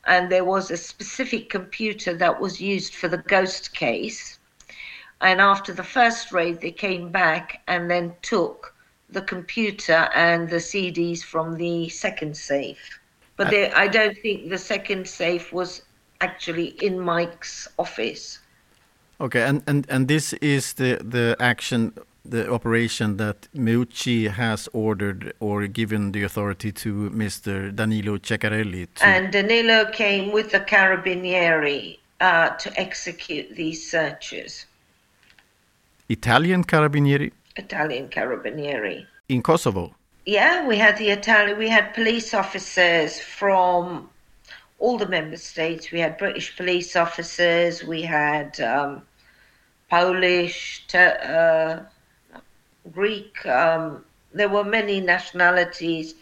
and 0.06 0.32
there 0.32 0.46
was 0.46 0.72
a 0.72 0.78
specific 0.78 1.50
computer 1.50 2.13
that 2.16 2.40
was 2.40 2.62
used 2.62 2.96
for 2.96 3.08
the 3.08 3.18
ghost 3.18 3.74
case. 3.74 4.40
And 5.22 5.42
after 5.42 5.74
the 5.74 5.84
first 5.84 6.32
raid, 6.32 6.62
they 6.62 6.72
came 6.72 7.10
back 7.10 7.62
and 7.68 7.90
then 7.90 8.16
took 8.22 8.74
the 9.10 9.22
computer 9.22 10.10
and 10.13 10.50
the 10.50 10.58
CDs 10.58 11.24
from 11.24 11.58
the 11.58 11.90
second 11.90 12.36
safe. 12.36 13.00
But 13.36 13.48
uh, 13.48 13.52
they, 13.52 13.72
I 13.72 13.88
don't 13.88 14.18
think 14.18 14.50
the 14.50 14.58
second 14.58 15.08
safe 15.08 15.54
was 15.54 15.84
actually 16.22 16.68
in 16.82 17.00
Mike's 17.00 17.68
office. 17.78 18.40
Okay, 19.20 19.44
and, 19.44 19.63
and, 19.66 19.88
and 19.90 20.08
this 20.08 20.34
is 20.34 20.74
the, 20.74 21.00
the 21.04 21.36
action, 21.40 21.94
the 22.30 22.52
operation 22.52 23.18
that 23.18 23.48
Meucci 23.56 24.30
has 24.30 24.68
ordered 24.74 25.34
or 25.40 25.68
given 25.68 26.12
the 26.12 26.24
authority 26.24 26.72
to 26.72 27.10
Mr. 27.10 27.76
Danilo 27.76 28.18
Ceccarelli 28.18 28.88
to. 28.96 29.06
And 29.06 29.32
Danilo 29.32 29.92
came 29.92 30.32
with 30.32 30.52
the 30.52 30.60
Carabinieri 30.60 32.00
uh, 32.20 32.50
to 32.50 32.80
execute 32.80 33.56
these 33.56 33.90
searches, 33.90 34.66
Italian 36.10 36.63
Carabinieri 36.63 37.32
Italian 37.56 38.08
Carabinieri. 38.10 39.06
in 39.30 39.42
Kosovo. 39.42 39.94
Yeah, 40.26 40.68
we 40.68 40.78
had 40.78 40.98
the 40.98 41.10
Italian, 41.10 41.58
we 41.58 41.70
had 41.70 41.94
police 41.94 42.34
officers 42.34 43.20
from 43.20 44.10
all 44.80 44.98
the 44.98 45.08
member 45.08 45.38
states. 45.38 45.92
We 45.92 46.00
had 46.00 46.18
British 46.18 46.56
police 46.56 46.96
officers, 46.96 47.84
we 47.84 48.02
had 48.02 48.60
um, 48.60 49.02
Polish, 49.90 50.86
uh, 50.94 51.80
Greek. 52.91 53.45
Um, 53.45 54.04
there 54.34 54.50
were 54.50 54.63
many 54.63 55.00
nationalities 55.00 56.15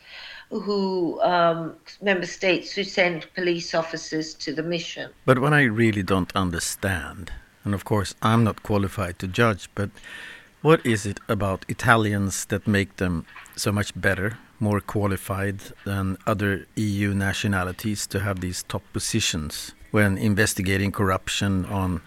who 0.49 1.19
um, 1.21 1.75
member 2.01 2.25
states 2.25 2.71
who 2.71 2.83
sent 2.83 3.33
police 3.33 3.73
officers 3.73 4.33
to 4.35 4.53
the 4.53 4.63
mission. 4.63 5.11
But 5.25 5.39
what 5.39 5.53
I 5.53 5.63
really 5.63 6.03
don't 6.03 6.31
understand, 6.35 7.31
and 7.63 7.73
of 7.73 7.83
course 7.83 8.15
I'm 8.21 8.43
not 8.43 8.63
qualified 8.63 9.19
to 9.19 9.27
judge, 9.27 9.69
but 9.75 9.89
what 10.61 10.85
is 10.85 11.05
it 11.05 11.19
about 11.27 11.65
Italians 11.67 12.45
that 12.45 12.67
make 12.67 12.97
them 12.97 13.25
so 13.55 13.71
much 13.71 13.99
better, 13.99 14.37
more 14.59 14.79
qualified 14.79 15.59
than 15.85 16.17
other 16.25 16.65
EU 16.75 17.13
nationalities 17.13 18.07
to 18.07 18.19
have 18.19 18.39
these 18.39 18.63
top 18.63 18.83
positions 18.93 19.73
when 19.91 20.17
investigating 20.17 20.91
corruption 20.91 21.65
on 21.65 22.01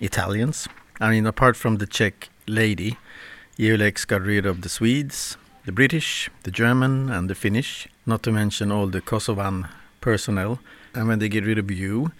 Italians? 0.00 0.68
I 1.00 1.10
mean, 1.10 1.26
apart 1.26 1.56
from 1.56 1.76
the 1.76 1.86
Czech 1.86 2.28
lady, 2.46 2.98
EULEX 3.58 4.06
got 4.06 4.22
rid 4.22 4.46
of 4.46 4.60
the 4.62 4.68
Swedes, 4.68 5.36
the 5.64 5.72
British, 5.72 6.30
the 6.44 6.50
German, 6.52 7.10
and 7.10 7.28
the 7.28 7.34
Finnish, 7.34 7.88
not 8.06 8.22
to 8.22 8.30
mention 8.30 8.70
all 8.70 8.86
the 8.86 9.00
Kosovan 9.00 9.68
personnel. 10.00 10.60
And 10.94 11.08
when 11.08 11.18
they 11.18 11.28
get 11.28 11.44
rid 11.44 11.58
of 11.58 11.68
you, 11.68 12.12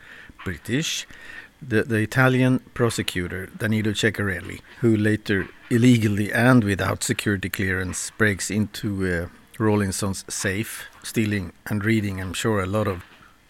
British, 0.45 1.07
the, 1.63 1.85
the 1.85 1.99
Italian 1.99 2.59
prosecutor, 2.75 3.47
Danilo 3.57 3.93
Ceccarelli, 3.93 4.63
who 4.81 4.97
later 4.97 5.49
illegally 5.71 6.33
and 6.33 6.65
without 6.65 7.05
security 7.05 7.49
clearance 7.49 8.11
breaks 8.19 8.51
into 8.51 9.07
uh, 9.07 9.29
Rawlinson's 9.59 10.25
safe, 10.29 10.89
stealing 11.05 11.53
and 11.67 11.85
reading, 11.85 12.21
I'm 12.21 12.33
sure, 12.33 12.61
a 12.61 12.67
lot 12.67 12.89
of 12.89 13.05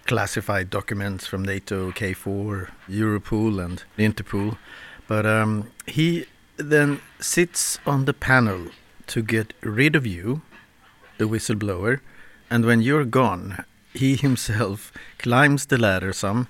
classified 0.06 0.68
documents 0.68 1.26
from 1.26 1.42
NATO, 1.42 1.90
KFOR, 1.92 2.68
Europol, 2.86 3.64
and 3.64 3.82
Interpol. 3.96 4.58
But 5.06 5.24
um, 5.24 5.70
he 5.86 6.26
then 6.58 7.00
sits 7.20 7.78
on 7.86 8.04
the 8.04 8.12
panel 8.12 8.66
to 9.06 9.22
get 9.22 9.54
rid 9.62 9.96
of 9.96 10.06
you, 10.06 10.42
the 11.16 11.24
whistleblower, 11.24 12.00
and 12.50 12.64
when 12.64 12.82
you're 12.82 13.04
gone, 13.04 13.64
he 13.94 14.16
himself 14.26 14.92
climbs 15.18 15.66
the 15.66 15.78
ladder 15.78 16.12
some 16.12 16.48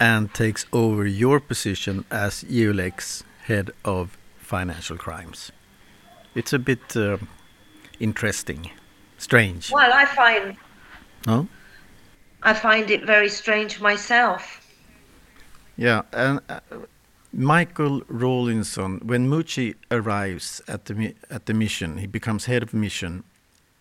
and 0.00 0.32
takes 0.32 0.64
over 0.72 1.06
your 1.06 1.40
position 1.40 2.04
as 2.10 2.44
EULEX 2.44 3.24
head 3.42 3.70
of 3.84 4.16
financial 4.38 4.96
crimes. 4.96 5.50
It's 6.34 6.52
a 6.52 6.58
bit 6.58 6.96
uh, 6.96 7.18
interesting, 7.98 8.70
strange. 9.18 9.72
Well, 9.72 9.92
I 9.92 10.04
find 10.04 10.56
No? 11.26 11.48
I 12.42 12.54
find 12.54 12.90
it 12.90 13.04
very 13.04 13.28
strange 13.28 13.80
myself. 13.80 14.64
Yeah, 15.76 16.02
and 16.12 16.40
uh, 16.48 16.60
Michael 17.32 18.02
Rawlinson, 18.08 19.00
when 19.04 19.28
Meucci 19.28 19.74
arrives 19.90 20.62
at 20.66 20.86
the 20.86 21.14
at 21.30 21.46
the 21.46 21.54
mission, 21.54 21.98
he 21.98 22.06
becomes 22.06 22.46
head 22.46 22.62
of 22.62 22.72
mission. 22.72 23.24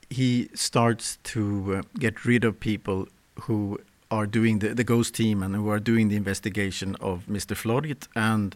He 0.09 0.49
starts 0.53 1.17
to 1.23 1.77
uh, 1.77 1.81
get 1.99 2.25
rid 2.25 2.43
of 2.43 2.59
people 2.59 3.07
who 3.41 3.79
are 4.09 4.25
doing 4.25 4.59
the, 4.59 4.73
the 4.73 4.83
ghost 4.83 5.15
team 5.15 5.43
and 5.43 5.55
who 5.55 5.69
are 5.69 5.79
doing 5.79 6.09
the 6.09 6.15
investigation 6.15 6.95
of 7.01 7.25
Mr. 7.25 7.55
Florit 7.55 8.07
and 8.15 8.55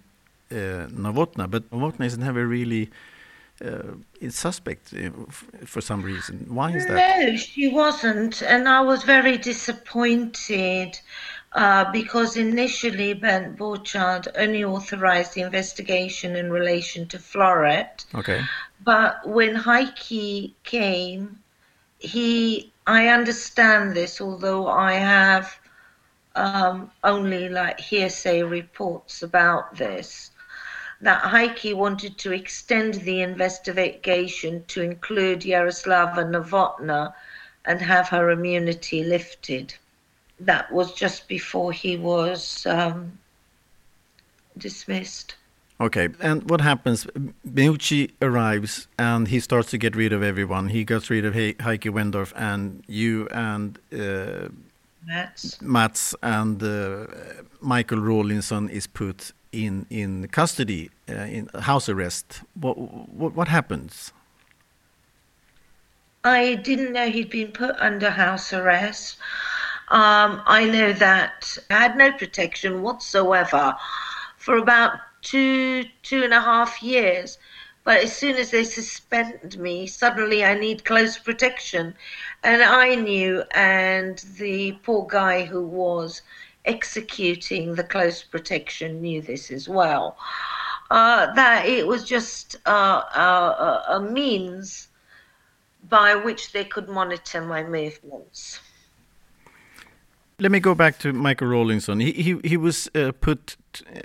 uh, 0.49 0.87
Novotna. 0.87 1.49
But 1.49 1.69
Novotna 1.71 2.05
is 2.05 2.17
never 2.17 2.47
really 2.47 2.89
uh, 3.63 3.95
is 4.19 4.35
suspect 4.35 4.93
uh, 4.93 5.09
for 5.65 5.81
some 5.81 6.01
reason. 6.01 6.45
Why 6.49 6.71
is 6.71 6.85
that? 6.87 7.19
No, 7.19 7.35
she 7.35 7.67
wasn't, 7.67 8.41
and 8.41 8.67
I 8.67 8.81
was 8.81 9.03
very 9.03 9.37
disappointed. 9.37 10.99
Uh, 11.53 11.91
because 11.91 12.37
initially 12.37 13.13
Bernd 13.13 13.57
Borchardt 13.57 14.25
only 14.37 14.63
authorized 14.63 15.33
the 15.33 15.41
investigation 15.41 16.37
in 16.37 16.49
relation 16.49 17.05
to 17.07 17.17
Florit. 17.17 18.05
Okay. 18.15 18.41
But 18.85 19.27
when 19.27 19.55
Heike 19.55 20.53
came, 20.63 21.39
he, 21.99 22.71
I 22.87 23.09
understand 23.09 23.93
this, 23.93 24.21
although 24.21 24.67
I 24.69 24.93
have 24.93 25.59
um, 26.35 26.89
only 27.03 27.49
like 27.49 27.81
hearsay 27.81 28.43
reports 28.43 29.21
about 29.21 29.75
this, 29.75 30.31
that 31.01 31.21
Heike 31.21 31.75
wanted 31.75 32.17
to 32.19 32.31
extend 32.31 32.93
the 32.93 33.21
investigation 33.21 34.63
to 34.69 34.81
include 34.81 35.41
Jaroslava 35.41 36.23
Novotna 36.23 37.13
and 37.65 37.81
have 37.81 38.07
her 38.07 38.31
immunity 38.31 39.03
lifted 39.03 39.73
that 40.45 40.71
was 40.71 40.93
just 40.93 41.27
before 41.27 41.71
he 41.71 41.97
was 41.97 42.65
um, 42.65 43.17
dismissed. 44.57 45.35
Okay, 45.79 46.09
and 46.19 46.47
what 46.47 46.61
happens? 46.61 47.07
Meucci 47.47 48.11
arrives 48.21 48.87
and 48.99 49.27
he 49.27 49.39
starts 49.39 49.71
to 49.71 49.79
get 49.79 49.95
rid 49.95 50.13
of 50.13 50.21
everyone. 50.21 50.67
He 50.67 50.83
gets 50.83 51.09
rid 51.09 51.25
of 51.25 51.33
he 51.33 51.55
Heike 51.59 51.85
Wendorf 51.85 52.33
and 52.35 52.83
you 52.87 53.27
and 53.31 53.79
uh, 53.91 54.49
Mats. 55.05 55.59
Mats 55.61 56.15
and 56.21 56.61
uh, 56.61 57.07
Michael 57.61 57.99
Rawlinson 57.99 58.69
is 58.69 58.85
put 58.85 59.31
in 59.51 59.87
in 59.89 60.27
custody, 60.27 60.91
uh, 61.09 61.13
in 61.13 61.49
house 61.59 61.89
arrest. 61.89 62.41
What, 62.53 62.77
what 62.77 63.35
what 63.35 63.47
happens? 63.47 64.13
I 66.23 66.53
didn't 66.53 66.93
know 66.93 67.09
he'd 67.09 67.31
been 67.31 67.51
put 67.51 67.75
under 67.79 68.11
house 68.11 68.53
arrest. 68.53 69.17
Um, 69.91 70.41
I 70.45 70.69
know 70.69 70.93
that 70.93 71.57
I 71.69 71.73
had 71.73 71.97
no 71.97 72.13
protection 72.13 72.81
whatsoever 72.81 73.75
for 74.37 74.55
about 74.55 74.93
two, 75.21 75.83
two 76.01 76.23
and 76.23 76.33
a 76.33 76.39
half 76.39 76.81
years. 76.81 77.37
But 77.83 77.97
as 77.97 78.15
soon 78.15 78.37
as 78.37 78.51
they 78.51 78.63
suspend 78.63 79.59
me, 79.59 79.87
suddenly 79.87 80.45
I 80.45 80.53
need 80.53 80.85
close 80.85 81.17
protection. 81.17 81.93
And 82.41 82.63
I 82.63 82.95
knew, 82.95 83.43
and 83.53 84.17
the 84.37 84.79
poor 84.83 85.05
guy 85.07 85.43
who 85.43 85.67
was 85.67 86.21
executing 86.63 87.75
the 87.75 87.83
close 87.83 88.23
protection 88.23 89.01
knew 89.01 89.21
this 89.21 89.51
as 89.51 89.67
well. 89.67 90.17
Uh, 90.89 91.33
that 91.33 91.65
it 91.65 91.85
was 91.85 92.05
just 92.05 92.55
uh, 92.65 93.03
uh, 93.13 93.83
a 93.89 93.99
means 93.99 94.87
by 95.89 96.15
which 96.15 96.53
they 96.53 96.63
could 96.63 96.87
monitor 96.87 97.41
my 97.41 97.61
movements 97.61 98.61
let 100.41 100.51
me 100.51 100.59
go 100.59 100.73
back 100.73 100.97
to 100.97 101.13
Michael 101.13 101.47
Rawlinson. 101.47 101.99
He 101.99 102.11
he 102.11 102.39
he 102.43 102.57
was 102.57 102.89
uh, 102.95 103.11
put 103.21 103.55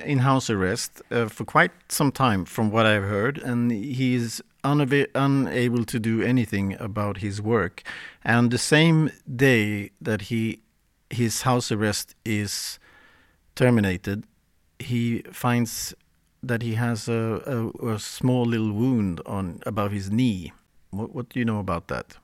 in 0.05 0.19
house 0.19 0.51
arrest 0.51 1.01
uh, 1.11 1.29
for 1.29 1.45
quite 1.47 1.73
some 1.89 2.13
time, 2.13 2.45
from 2.45 2.71
what 2.71 2.85
I've 2.85 3.05
heard, 3.05 3.39
and 3.39 3.71
he 3.73 4.15
is 4.15 4.43
unable 4.63 5.85
to 5.85 5.99
do 5.99 6.23
anything 6.23 6.77
about 6.79 7.19
his 7.19 7.41
work. 7.41 7.83
And 8.23 8.51
the 8.51 8.59
same 8.59 9.11
day 9.35 9.91
that 10.03 10.23
he 10.23 10.61
his 11.09 11.43
house 11.43 11.73
arrest 11.73 12.15
is 12.25 12.79
terminated, 13.55 14.25
he 14.79 15.23
finds 15.33 15.95
that 16.43 16.61
he 16.63 16.75
has 16.75 17.09
a, 17.09 17.73
a, 17.83 17.95
a 17.95 17.99
small 17.99 18.45
little 18.45 18.73
wound 18.73 19.23
on 19.25 19.63
above 19.65 19.91
his 19.91 20.11
knee. 20.11 20.53
What, 20.91 21.15
what 21.15 21.31
do 21.31 21.39
you 21.39 21.47
know 21.47 21.61
about 21.61 21.89
that? 21.89 22.19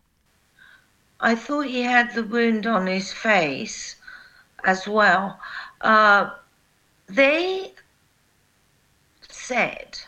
I 1.18 1.34
thought 1.34 1.66
he 1.66 1.82
had 1.82 2.12
the 2.14 2.24
wound 2.24 2.66
on 2.66 2.86
his 2.86 3.12
face 3.12 3.96
as 4.64 4.86
well. 4.86 5.38
Uh, 5.80 6.30
they 7.06 7.72
said 9.28 9.98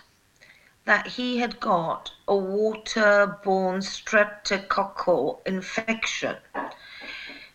that 0.84 1.06
he 1.06 1.38
had 1.38 1.58
got 1.60 2.12
a 2.28 2.32
waterborne 2.32 3.82
streptococcal 3.82 5.38
infection. 5.46 6.36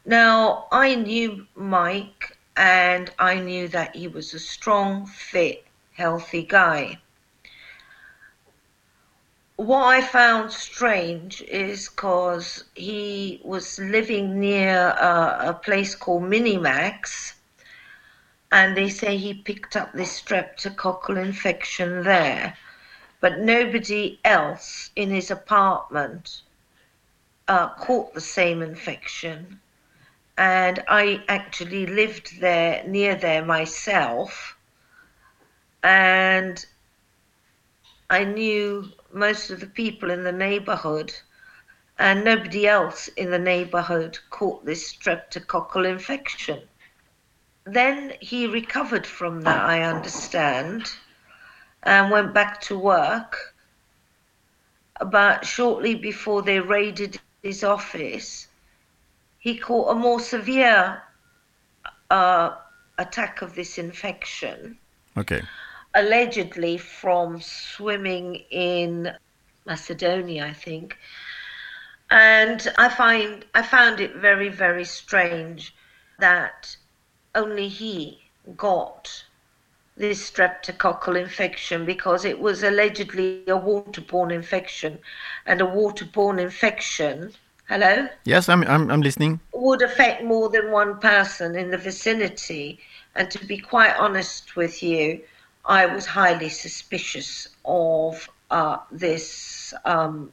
Now, 0.06 0.68
I 0.72 0.96
knew 0.96 1.46
Mike 1.56 2.38
and 2.58 3.12
I 3.20 3.36
knew 3.36 3.68
that 3.70 3.96
he 3.96 4.08
was 4.08 4.34
a 4.34 4.40
strong, 4.40 5.06
fit, 5.06 5.66
healthy 5.94 6.44
guy. 6.44 7.00
What 9.60 9.88
I 9.88 10.02
found 10.02 10.54
strange 10.54 11.42
is 11.42 11.90
because 11.90 12.64
he 12.76 13.42
was 13.44 13.78
living 13.78 14.40
near 14.40 14.92
a, 14.92 15.50
a 15.50 15.54
place 15.54 15.96
called 15.96 16.24
Minimax, 16.24 17.34
and 18.54 18.78
they 18.78 18.88
say 18.88 19.18
he 19.18 19.34
picked 19.34 19.76
up 19.76 19.92
this 19.92 20.22
streptococcal 20.22 21.22
infection 21.22 22.04
there, 22.04 22.58
but 23.20 23.40
nobody 23.40 24.22
else 24.24 24.92
in 24.96 25.10
his 25.10 25.30
apartment 25.30 26.44
uh, 27.50 27.68
caught 27.76 28.14
the 28.14 28.22
same 28.22 28.62
infection. 28.62 29.60
And 30.38 30.82
I 30.88 31.22
actually 31.28 31.86
lived 31.86 32.40
there, 32.40 32.82
near 32.88 33.14
there 33.14 33.44
myself, 33.44 34.56
and 35.84 36.66
I 38.10 38.24
knew 38.24 38.94
most 39.14 39.50
of 39.50 39.60
the 39.60 39.68
people 39.68 40.10
in 40.10 40.24
the 40.24 40.32
neighborhood, 40.32 41.14
and 41.98 42.24
nobody 42.24 42.68
else 42.68 43.08
in 43.10 43.32
the 43.32 43.40
neighborhood 43.40 44.18
caught 44.30 44.66
this 44.66 44.94
streptococcal 44.94 45.88
infection. 45.88 46.62
Then 47.66 48.14
he 48.22 48.48
recovered 48.48 49.06
from 49.06 49.42
that, 49.42 49.66
I 49.66 49.82
understand, 49.82 50.92
and 51.84 52.12
went 52.12 52.34
back 52.34 52.62
to 52.62 52.78
work. 52.78 53.54
But 55.06 55.46
shortly 55.46 55.96
before 55.96 56.42
they 56.42 56.60
raided 56.60 57.20
his 57.44 57.64
office, 57.64 58.48
he 59.38 59.58
caught 59.58 59.92
a 59.92 59.96
more 59.96 60.20
severe 60.20 61.02
uh, 62.10 62.56
attack 62.98 63.42
of 63.42 63.56
this 63.56 63.78
infection. 63.78 64.78
Okay 65.18 65.42
allegedly 65.94 66.78
from 66.78 67.42
swimming 67.42 68.36
in 68.52 69.12
Macedonia, 69.66 70.46
I 70.46 70.54
think. 70.54 70.98
And 72.12 72.72
I 72.78 72.90
find 72.90 73.46
I 73.54 73.62
found 73.62 74.00
it 74.00 74.16
very, 74.16 74.50
very 74.50 74.86
strange 74.86 75.76
that 76.20 76.76
only 77.36 77.68
he 77.68 78.20
got 78.58 79.24
this 79.96 80.32
streptococcal 80.32 81.20
infection 81.20 81.86
because 81.86 82.26
it 82.26 82.40
was 82.40 82.64
allegedly 82.64 83.44
a 83.48 83.52
waterborne 83.52 84.32
infection, 84.34 84.98
and 85.46 85.62
a 85.62 85.66
waterborne 85.66 86.40
infection. 86.40 87.34
Hello. 87.68 88.08
Yes, 88.24 88.50
I'm 88.50 88.64
I'm, 88.64 88.90
I'm 88.90 89.02
listening. 89.02 89.40
Would 89.54 89.84
affect 89.84 90.24
more 90.24 90.50
than 90.50 90.72
one 90.72 91.00
person 91.00 91.56
in 91.56 91.70
the 91.70 91.78
vicinity, 91.78 92.80
and 93.16 93.30
to 93.30 93.46
be 93.46 93.58
quite 93.58 93.96
honest 93.98 94.56
with 94.56 94.82
you, 94.82 95.22
I 95.66 95.86
was 95.86 96.06
highly 96.06 96.50
suspicious 96.50 97.48
of 97.66 98.30
uh, 98.52 98.78
this 98.92 99.74
um, 99.86 100.32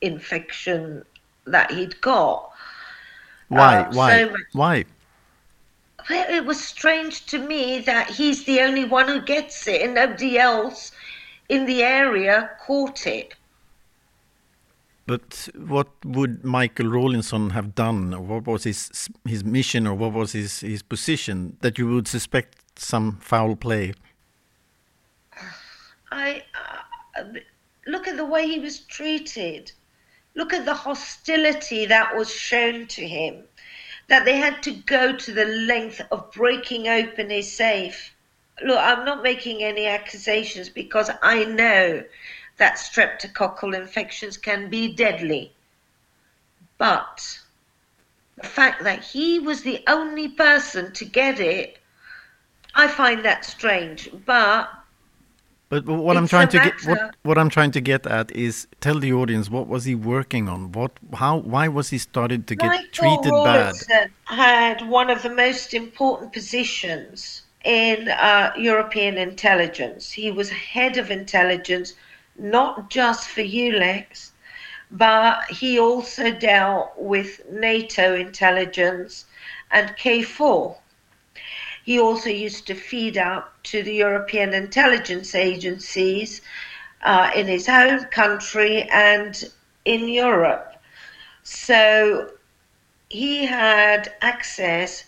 infection 0.00 1.04
that 1.46 1.70
he'd 1.70 2.00
got. 2.00 2.52
Why? 3.48 3.78
Uh, 3.78 3.92
Why? 3.92 4.24
So 4.24 4.36
Why? 4.52 4.84
It 6.10 6.46
was 6.46 6.62
strange 6.62 7.26
to 7.26 7.38
me 7.38 7.80
that 7.80 8.08
he's 8.08 8.44
the 8.44 8.60
only 8.60 8.84
one 8.84 9.08
who 9.08 9.20
gets 9.20 9.66
it 9.66 9.82
and 9.82 9.94
nobody 9.94 10.38
else 10.38 10.92
in 11.48 11.66
the 11.66 11.82
area 11.82 12.50
caught 12.66 13.06
it. 13.06 13.34
But 15.06 15.48
what 15.56 15.88
would 16.04 16.44
Michael 16.44 16.88
Rawlinson 16.88 17.50
have 17.50 17.74
done? 17.74 18.28
What 18.28 18.46
was 18.46 18.64
his 18.64 19.08
his 19.24 19.42
mission, 19.42 19.86
or 19.86 19.94
what 19.94 20.12
was 20.12 20.32
his, 20.32 20.60
his 20.60 20.82
position 20.82 21.56
that 21.60 21.78
you 21.78 21.88
would 21.88 22.06
suspect 22.06 22.78
some 22.78 23.16
foul 23.16 23.56
play? 23.56 23.94
I 26.10 26.44
uh, 27.16 27.24
look 27.86 28.08
at 28.08 28.16
the 28.16 28.24
way 28.24 28.46
he 28.46 28.58
was 28.60 28.80
treated. 28.80 29.72
Look 30.34 30.52
at 30.52 30.64
the 30.64 30.74
hostility 30.74 31.86
that 31.86 32.16
was 32.16 32.32
shown 32.32 32.86
to 32.88 33.06
him. 33.06 33.44
That 34.08 34.24
they 34.24 34.36
had 34.36 34.62
to 34.62 34.70
go 34.72 35.14
to 35.14 35.32
the 35.32 35.44
length 35.44 36.00
of 36.10 36.32
breaking 36.32 36.88
open 36.88 37.30
his 37.30 37.52
safe. 37.52 38.14
Look, 38.62 38.78
I'm 38.78 39.04
not 39.04 39.22
making 39.22 39.62
any 39.62 39.86
accusations 39.86 40.68
because 40.68 41.10
I 41.22 41.44
know 41.44 42.04
that 42.56 42.76
streptococcal 42.76 43.74
infections 43.74 44.36
can 44.36 44.70
be 44.70 44.94
deadly. 44.94 45.52
But 46.78 47.40
the 48.36 48.46
fact 48.46 48.84
that 48.84 49.04
he 49.04 49.38
was 49.38 49.62
the 49.62 49.82
only 49.86 50.28
person 50.28 50.92
to 50.92 51.04
get 51.04 51.40
it, 51.40 51.78
I 52.74 52.88
find 52.88 53.24
that 53.24 53.44
strange. 53.44 54.08
But 54.24 54.70
But 55.70 55.84
what 55.84 56.16
I'm 56.16 56.26
trying 56.26 56.48
to 56.48 56.58
get 56.58 56.74
what 56.86 57.16
what 57.22 57.36
I'm 57.36 57.50
trying 57.50 57.72
to 57.72 57.80
get 57.80 58.06
at 58.06 58.34
is 58.34 58.66
tell 58.80 58.98
the 58.98 59.12
audience 59.12 59.50
what 59.50 59.66
was 59.68 59.84
he 59.84 59.94
working 59.94 60.48
on? 60.48 60.72
What 60.72 60.92
how 61.14 61.38
why 61.38 61.68
was 61.68 61.90
he 61.90 61.98
started 61.98 62.46
to 62.46 62.56
get 62.56 62.68
Michael 62.68 62.88
treated 62.92 63.32
bad? 63.44 63.56
Rawlinson 63.56 64.10
had 64.24 64.88
one 64.88 65.10
of 65.10 65.22
the 65.22 65.30
most 65.30 65.74
important 65.74 66.32
positions 66.32 67.42
in 67.64 68.08
uh, 68.08 68.52
European 68.56 69.18
intelligence. 69.18 70.10
He 70.10 70.30
was 70.30 70.48
head 70.48 70.96
of 70.96 71.10
intelligence, 71.10 71.94
not 72.38 72.88
just 72.88 73.28
for 73.28 73.42
EULEX, 73.42 74.30
but 74.90 75.44
he 75.50 75.78
also 75.78 76.30
dealt 76.30 76.92
with 76.96 77.42
NATO 77.50 78.14
intelligence 78.14 79.26
and 79.70 79.90
KFOR. 79.96 80.76
He 81.88 81.98
also 81.98 82.28
used 82.28 82.66
to 82.66 82.74
feed 82.74 83.16
out 83.16 83.64
to 83.64 83.82
the 83.82 83.94
European 83.94 84.52
intelligence 84.52 85.34
agencies 85.34 86.42
uh, 87.00 87.30
in 87.34 87.46
his 87.46 87.66
own 87.66 88.04
country 88.10 88.82
and 88.92 89.50
in 89.86 90.06
Europe. 90.06 90.74
So 91.44 92.32
he 93.08 93.46
had 93.46 94.12
access 94.20 95.06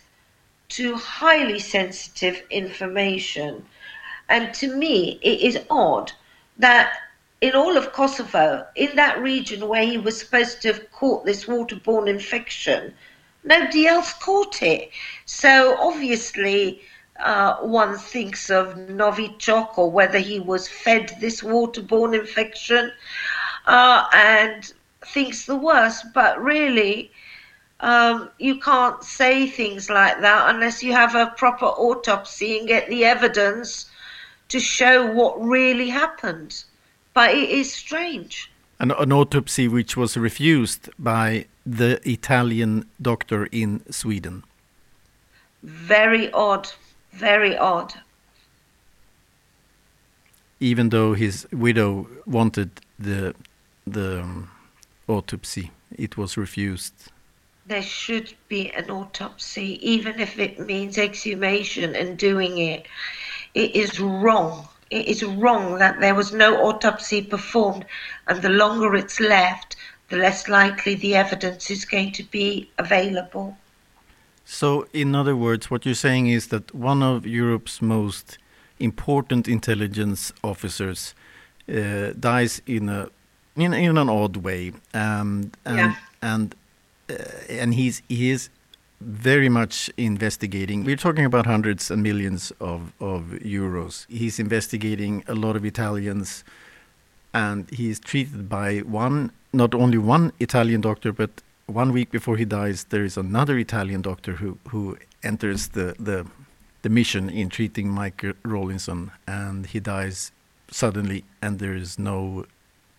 to 0.70 0.95
highly 0.97 1.59
sensitive 1.59 2.43
information. 2.49 3.66
And 4.31 4.55
to 4.55 4.74
me, 4.74 5.20
it 5.20 5.41
is 5.43 5.59
odd 5.68 6.12
that 6.57 6.95
in 7.43 7.55
all 7.55 7.76
of 7.76 7.93
Kosovo, 7.93 8.66
in 8.74 8.97
that 8.97 9.20
region 9.20 9.68
where 9.68 9.85
he 9.85 9.99
was 9.99 10.18
supposed 10.18 10.62
to 10.62 10.68
have 10.68 10.91
caught 10.93 11.26
this 11.26 11.45
waterborne 11.45 12.09
infection, 12.09 12.95
nobody 13.45 13.86
else 13.86 14.12
caught 14.14 14.62
it. 14.62 14.91
So 15.26 15.76
obviously, 15.78 16.82
uh, 17.18 17.57
one 17.57 17.97
thinks 17.97 18.51
of 18.51 18.74
Novichok 18.76 19.76
or 19.76 19.91
whether 19.91 20.18
he 20.18 20.41
was 20.41 20.68
fed 20.68 21.12
this 21.20 21.43
waterborne 21.43 22.18
infection 22.18 22.93
uh, 23.66 24.07
and 24.14 24.72
thinks 25.07 25.47
the 25.47 25.57
worst. 25.57 26.07
But 26.14 26.43
really, 26.43 27.11
um, 27.80 28.30
you 28.38 28.59
can't 28.61 29.03
say 29.03 29.47
things 29.47 29.91
like 29.91 30.20
that 30.20 30.55
unless 30.55 30.82
you 30.82 30.93
have 30.93 31.14
a 31.14 31.32
proper 31.36 31.66
autopsy 31.66 32.59
and 32.59 32.68
get 32.68 32.88
the 32.88 33.05
evidence 33.05 33.91
to 34.49 34.61
show 34.61 35.07
what 35.07 35.41
really 35.43 35.88
happened. 35.88 36.64
But 37.14 37.30
it 37.30 37.51
is 37.51 37.72
strange. 37.72 38.51
An, 38.78 38.93
an 38.93 39.12
autopsy 39.12 39.68
which 39.68 39.97
was 39.97 40.16
refused 40.16 40.88
by 40.99 41.47
the 41.66 42.00
Italian 42.08 42.86
doctor 43.00 43.46
in 43.46 43.82
Sweden. 43.90 44.44
Very 45.62 46.30
odd. 46.32 46.68
Very 47.12 47.56
odd. 47.56 47.94
even 50.61 50.90
though 50.90 51.14
his 51.14 51.46
widow 51.50 52.06
wanted 52.26 52.70
the 52.98 53.34
the 53.86 54.20
um, 54.20 54.50
autopsy, 55.08 55.70
it 55.96 56.16
was 56.16 56.36
refused. 56.36 56.94
There 57.66 57.82
should 57.82 58.34
be 58.48 58.70
an 58.72 58.90
autopsy, 58.90 59.78
even 59.82 60.20
if 60.20 60.38
it 60.38 60.61
means 60.61 60.98
exhumation 60.98 61.96
and 61.96 62.18
doing 62.18 62.58
it. 62.58 62.86
It 63.54 63.74
is 63.74 63.98
wrong. 63.98 64.68
It 64.90 65.06
is 65.06 65.24
wrong 65.24 65.78
that 65.78 66.00
there 66.00 66.14
was 66.14 66.32
no 66.32 66.62
autopsy 66.66 67.22
performed, 67.22 67.86
and 68.26 68.42
the 68.42 68.50
longer 68.50 68.94
it's 68.94 69.18
left, 69.20 69.76
the 70.11 70.16
less 70.16 70.48
likely 70.48 70.94
the 70.96 71.14
evidence 71.14 71.70
is 71.70 71.84
going 71.84 72.12
to 72.12 72.22
be 72.24 72.68
available. 72.78 73.56
So, 74.44 74.86
in 74.92 75.14
other 75.14 75.36
words, 75.36 75.70
what 75.70 75.86
you're 75.86 75.94
saying 75.94 76.26
is 76.26 76.48
that 76.48 76.74
one 76.74 77.02
of 77.02 77.24
Europe's 77.26 77.80
most 77.80 78.38
important 78.78 79.46
intelligence 79.48 80.32
officers 80.42 81.14
uh, 81.68 82.12
dies 82.18 82.61
in 82.66 82.88
a 82.88 83.08
in, 83.56 83.74
in 83.74 83.98
an 83.98 84.08
odd 84.08 84.36
way, 84.38 84.72
um, 84.94 85.52
and 85.64 85.76
Yeah. 85.76 85.94
and 86.22 86.54
uh, 87.11 87.14
and 87.48 87.74
he's 87.74 88.02
he 88.08 88.30
is 88.30 88.48
very 89.00 89.48
much 89.48 89.90
investigating. 89.96 90.84
We're 90.84 90.96
talking 90.96 91.24
about 91.24 91.46
hundreds 91.46 91.90
and 91.90 92.02
millions 92.02 92.52
of 92.61 92.92
of 93.00 93.22
euros. 93.44 94.06
He's 94.08 94.38
investigating 94.40 95.22
a 95.28 95.34
lot 95.34 95.56
of 95.56 95.64
Italians, 95.64 96.44
and 97.33 97.70
he 97.70 97.91
is 97.91 98.01
treated 98.01 98.49
by 98.49 98.78
one 98.78 99.33
not 99.53 99.74
only 99.74 99.99
one 99.99 100.33
Italian 100.39 100.81
doctor, 100.81 101.12
but 101.12 101.43
one 101.66 101.93
week 101.93 102.11
before 102.11 102.37
he 102.37 102.45
dies, 102.45 102.85
there 102.85 103.05
is 103.05 103.16
another 103.16 103.59
Italian 103.59 104.03
doctor 104.03 104.35
who 104.35 104.59
who 104.68 104.97
enters 105.22 105.68
the 105.68 105.95
the 105.99 106.26
the 106.83 106.89
mission 106.89 107.28
in 107.28 107.49
treating 107.49 107.89
Mike 107.89 108.24
Rawlinson, 108.45 109.11
and 109.26 109.66
he 109.66 109.81
dies 109.81 110.33
suddenly, 110.70 111.24
and 111.43 111.59
there 111.59 111.74
is 111.74 111.99
no 111.99 112.47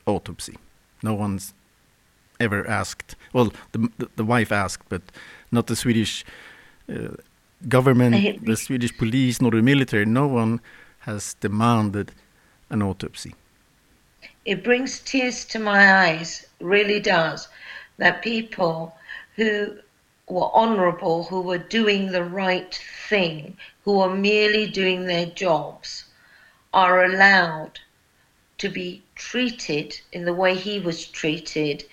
autopsy. 0.06 0.58
No 1.04 1.14
one's 1.14 1.54
ever 2.40 2.68
asked. 2.68 3.16
Well, 3.34 3.52
the 3.72 3.90
the, 3.98 4.10
the 4.16 4.24
wife 4.26 4.52
asked, 4.52 4.88
but 4.90 5.02
not 5.52 5.68
the 5.68 5.76
Swedish 5.76 6.26
uh, 6.90 7.16
government, 7.68 8.46
the 8.46 8.56
Swedish 8.56 8.98
police, 8.98 9.42
nor 9.42 9.52
the 9.52 9.62
military. 9.62 10.06
No 10.06 10.28
one 10.28 10.60
has 11.00 11.36
demanded 11.40 12.12
an 12.70 12.82
autopsy. 12.82 13.34
It 14.44 14.64
brings 14.64 15.00
tears 15.00 15.46
to 15.46 15.60
my 15.60 16.08
eyes, 16.08 16.48
really 16.60 17.00
does, 17.00 17.48
that 17.98 18.24
people 18.24 18.96
who 19.36 19.78
were 20.28 20.52
honourable, 20.54 21.26
who 21.26 21.42
were 21.42 21.58
doing 21.58 22.12
the 22.12 22.24
right 22.24 22.74
thing, 23.08 23.56
who 23.84 24.00
are 24.00 24.16
merely 24.16 24.68
doing 24.68 25.06
their 25.06 25.28
jobs, 25.28 26.06
are 26.74 27.04
allowed 27.04 27.80
to 28.58 28.70
be 28.70 29.04
treated 29.16 30.00
in 30.12 30.26
the 30.26 30.34
way 30.34 30.56
he 30.56 30.80
was 30.80 31.06
treated 31.06 31.84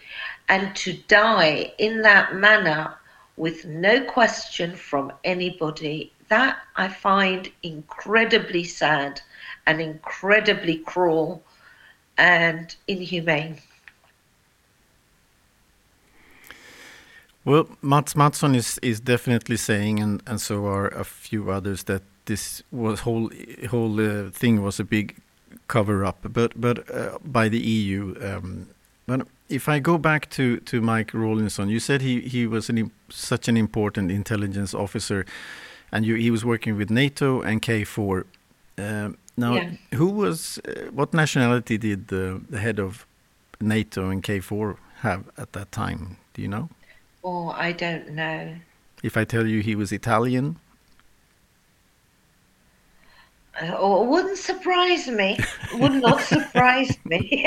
and 0.48 0.74
to 0.76 0.94
die 1.08 1.72
in 1.78 2.00
that 2.02 2.34
manner 2.34 2.94
with 3.36 3.64
no 3.66 4.00
question 4.04 4.74
from 4.74 5.12
anybody. 5.24 6.12
That 6.28 6.58
I 6.76 6.88
find 6.88 7.50
incredibly 7.62 8.64
sad 8.64 9.20
and 9.66 9.80
incredibly 9.80 10.78
cruel 10.78 11.42
and 12.18 12.76
inhumane. 12.86 13.56
Well, 17.44 17.68
Mats 17.80 18.14
Mattsson 18.14 18.54
is, 18.54 18.78
is 18.82 19.00
definitely 19.00 19.56
saying, 19.56 20.00
and, 20.00 20.22
and 20.26 20.38
so 20.40 20.66
are 20.66 20.88
a 20.88 21.04
few 21.04 21.50
others, 21.50 21.84
that 21.84 22.02
this 22.26 22.62
was 22.70 23.00
whole 23.00 23.30
whole 23.70 23.98
uh, 24.00 24.30
thing 24.30 24.62
was 24.62 24.78
a 24.78 24.84
big 24.84 25.16
cover 25.66 26.04
up, 26.04 26.18
but 26.22 26.60
but 26.60 26.94
uh, 26.94 27.18
by 27.24 27.48
the 27.48 27.58
EU. 27.58 28.14
Um, 28.20 28.68
but 29.06 29.26
if 29.48 29.68
I 29.68 29.78
go 29.78 29.96
back 29.96 30.28
to, 30.30 30.58
to 30.58 30.82
Mike 30.82 31.14
Rawlinson, 31.14 31.70
you 31.70 31.80
said 31.80 32.02
he, 32.02 32.20
he 32.20 32.46
was 32.46 32.68
an, 32.68 32.90
such 33.08 33.48
an 33.48 33.56
important 33.56 34.10
intelligence 34.10 34.74
officer, 34.74 35.24
and 35.90 36.04
you, 36.04 36.16
he 36.16 36.30
was 36.30 36.44
working 36.44 36.76
with 36.76 36.90
NATO 36.90 37.40
and 37.40 37.62
KFOR. 37.62 38.24
Um, 38.76 39.16
now, 39.38 39.54
Yeah. 39.54 39.70
who 39.94 40.08
was 40.10 40.58
uh, 40.58 40.90
what 40.92 41.14
nationality 41.14 41.78
did 41.78 42.08
the, 42.08 42.40
the 42.50 42.58
head 42.58 42.78
of 42.78 43.06
NATO 43.60 44.10
and 44.10 44.22
KFOR 44.22 44.76
have 45.00 45.24
at 45.36 45.52
that 45.52 45.72
time? 45.72 46.16
Do 46.34 46.42
you 46.42 46.48
know? 46.48 46.68
Oh, 47.24 47.48
I 47.50 47.72
don't 47.72 48.10
know. 48.10 48.54
If 49.02 49.16
I 49.16 49.24
tell 49.24 49.46
you 49.46 49.60
he 49.62 49.74
was 49.76 49.92
Italian, 49.92 50.56
Uh, 53.60 53.74
oh, 53.76 54.04
it 54.04 54.08
wouldn't 54.08 54.38
surprise 54.38 55.08
me. 55.08 55.36
Would 55.74 55.94
not 55.94 56.20
surprise 56.20 56.96
me. 57.04 57.44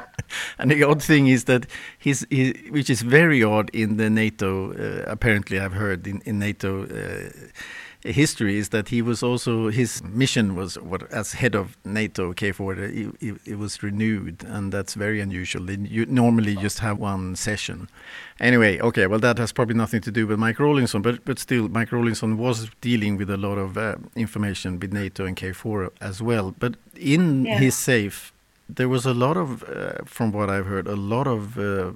and 0.58 0.70
the 0.70 0.82
odd 0.82 1.02
thing 1.02 1.26
is 1.28 1.44
that 1.44 1.66
he's, 1.98 2.24
he, 2.30 2.52
which 2.70 2.88
is 2.88 3.02
very 3.02 3.42
odd 3.42 3.68
in 3.74 3.96
the 3.98 4.08
NATO. 4.08 4.72
Uh, 4.72 5.04
apparently, 5.06 5.60
I've 5.60 5.74
heard 5.74 6.06
in, 6.06 6.22
in 6.24 6.38
NATO 6.38 6.84
uh, 6.84 7.30
history 8.04 8.58
is 8.58 8.68
that 8.70 8.88
he 8.88 9.00
was 9.02 9.22
also 9.22 9.68
his 9.70 10.02
mission 10.02 10.54
was 10.54 10.76
what 10.78 11.10
as 11.12 11.32
head 11.34 11.54
of 11.54 11.76
NATO 11.84 12.32
KFOR. 12.32 12.78
It, 12.78 13.14
it, 13.20 13.40
it 13.46 13.58
was 13.58 13.82
renewed, 13.82 14.44
and 14.46 14.72
that's 14.72 14.94
very 14.94 15.20
unusual. 15.20 15.70
You 15.70 16.06
normally 16.06 16.56
just 16.56 16.80
have 16.80 16.98
one 16.98 17.36
session. 17.36 17.88
Anyway, 18.40 18.80
okay, 18.80 19.06
well 19.06 19.20
that 19.20 19.38
has 19.38 19.52
probably 19.52 19.74
nothing 19.76 20.00
to 20.02 20.10
do 20.10 20.26
with 20.26 20.38
Mike 20.38 20.58
Rawlinson, 20.58 21.02
but 21.02 21.24
but 21.24 21.38
still, 21.38 21.68
Mike 21.68 21.92
Rawlinson 21.92 22.38
was 22.38 22.68
dealing 22.80 23.16
with 23.18 23.30
a 23.30 23.36
lot 23.36 23.58
of 23.58 23.76
uh, 23.78 23.96
information 24.16 24.78
with 24.80 24.92
NATO 24.92 25.24
and 25.26 25.36
KFOR 25.36 25.90
as 26.00 26.20
well. 26.22 26.54
But 26.58 26.74
in 26.96 27.44
Yeah. 27.46 27.58
his 27.58 27.74
safe, 27.76 28.32
there 28.68 28.88
was 28.88 29.06
a 29.06 29.12
lot 29.14 29.36
of, 29.36 29.62
uh, 29.64 30.04
from 30.04 30.32
what 30.32 30.48
I've 30.48 30.66
heard, 30.66 30.86
a 30.88 30.96
lot 30.96 31.26
of 31.26 31.58
uh, 31.58 31.92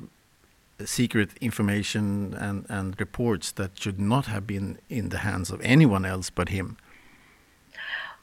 secret 0.85 1.31
information 1.41 2.35
and, 2.35 2.66
and 2.68 2.99
reports 3.01 3.53
that 3.53 3.79
should 3.79 3.99
not 3.99 4.27
have 4.27 4.47
been 4.47 4.79
in 4.89 5.09
the 5.09 5.18
hands 5.18 5.51
of 5.51 5.61
anyone 5.62 6.05
else 6.05 6.31
but 6.31 6.51
him. 6.51 6.77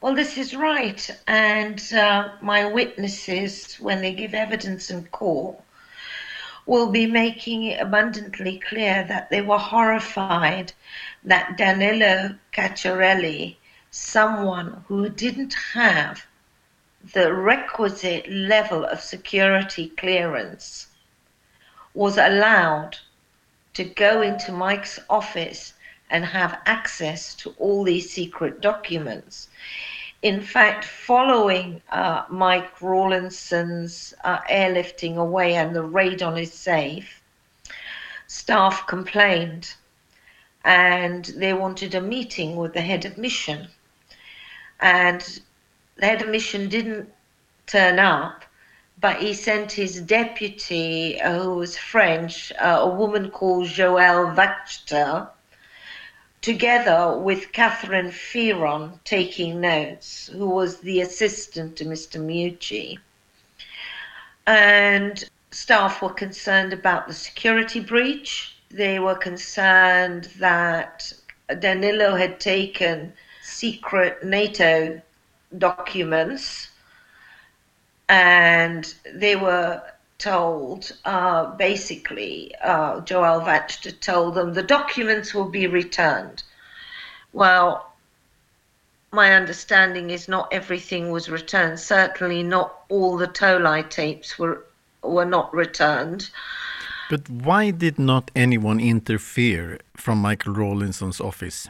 well, 0.02 0.14
this 0.14 0.38
is 0.38 0.54
right. 0.56 1.10
And 1.28 1.82
uh, 1.94 2.30
my 2.42 2.66
witnesses, 2.66 3.76
when 3.80 4.02
they 4.02 4.14
give 4.14 4.34
evidence 4.34 4.90
in 4.92 5.06
court, 5.06 5.58
will 6.66 6.92
be 6.92 7.06
making 7.06 7.64
it 7.64 7.82
abundantly 7.82 8.60
clear 8.60 9.04
that 9.08 9.30
they 9.30 9.42
were 9.42 9.58
horrified 9.58 10.74
that 11.24 11.58
Danilo 11.58 12.36
Ceccarelli, 12.54 13.58
someone 13.92 14.84
who 14.88 15.10
didn't 15.10 15.54
have 15.74 16.26
the 17.14 17.34
requisite 17.34 18.30
level 18.30 18.86
of 18.86 19.02
security 19.02 19.90
clearance, 19.90 20.88
was 21.94 22.18
allowed 22.18 22.98
to 23.74 23.84
go 23.84 24.22
into 24.22 24.52
Mike's 24.52 25.00
office 25.10 25.74
and 26.10 26.26
have 26.26 26.60
access 26.66 27.34
to 27.36 27.56
all 27.58 27.84
these 27.84 28.12
secret 28.12 28.62
documents. 28.62 29.50
In 30.22 30.42
fact, 30.42 30.86
following 30.86 31.82
uh, 31.90 32.24
Mike 32.30 32.82
Rawlinson's 32.82 34.14
uh, 34.24 34.40
airlifting 34.50 35.18
away 35.18 35.56
and 35.56 35.76
the 35.76 35.84
raid 35.84 36.22
on 36.24 36.38
his 36.38 36.54
safe, 36.54 37.22
staff 38.28 38.88
complained 38.88 39.74
and 40.64 41.26
they 41.26 41.54
wanted 41.54 41.94
a 41.94 42.02
meeting 42.02 42.56
with 42.56 42.74
the 42.74 42.82
head 42.82 43.06
of 43.06 43.18
mission. 43.18 43.68
And 44.80 45.42
the 45.98 46.06
head 46.06 46.22
of 46.22 46.30
mission 46.30 46.70
didn't 46.70 47.12
turn 47.68 48.00
up, 48.00 48.46
but 49.00 49.22
he 49.22 49.34
sent 49.34 49.72
his 49.72 50.02
deputy, 50.02 51.20
uh, 51.22 51.40
who 51.40 51.56
was 51.56 51.78
French, 51.78 52.52
uh, 52.60 52.80
a 52.82 52.88
woman 52.88 53.30
called 53.32 53.68
Joëlle 53.68 54.36
Wachter, 54.36 55.30
together 56.42 57.18
with 57.18 57.52
Catherine 57.52 58.12
Fearon 58.12 59.00
taking 59.04 59.62
notes, 59.62 60.28
who 60.28 60.50
was 60.50 60.80
the 60.80 61.02
assistant 61.02 61.78
to 61.78 61.86
Mr. 61.86 62.20
Meucci. 62.20 63.00
And 64.46 65.24
staff 65.52 66.02
were 66.02 66.14
concerned 66.14 66.74
about 66.74 67.08
the 67.08 67.14
security 67.14 67.80
breach. 67.80 68.58
They 68.70 69.00
were 69.00 69.16
concerned 69.16 70.26
that 70.40 71.14
Danilo 71.60 72.16
had 72.16 72.40
taken 72.40 73.14
secret 73.42 74.24
NATO 74.24 75.02
documents 75.58 76.70
and 78.10 78.94
they 79.14 79.36
were 79.36 79.82
told 80.18 80.92
uh, 81.06 81.46
basically 81.56 82.54
uh, 82.64 83.02
Joëlle 83.02 83.46
Wachter 83.46 84.00
told 84.00 84.36
them 84.36 84.54
the 84.54 84.64
documents 84.64 85.34
will 85.34 85.50
be 85.50 85.68
returned. 85.68 86.44
Well, 87.34 87.94
my 89.12 89.34
understanding 89.34 90.10
is 90.10 90.28
not 90.28 90.48
everything 90.52 91.12
was 91.12 91.30
returned. 91.30 91.80
Certainly, 91.80 92.44
not 92.44 92.84
all 92.90 93.18
the 93.18 93.28
Tolai 93.28 93.90
tapes 93.90 94.40
were 94.40 94.66
were 95.04 95.26
not 95.26 95.54
returned. 95.54 96.30
But 97.10 97.30
why 97.30 97.72
did 97.72 98.00
not 98.00 98.32
anyone 98.36 98.80
interfere 98.80 99.80
from 99.96 100.20
Michael 100.20 100.54
Rawlinson's 100.54 101.20
office? 101.20 101.70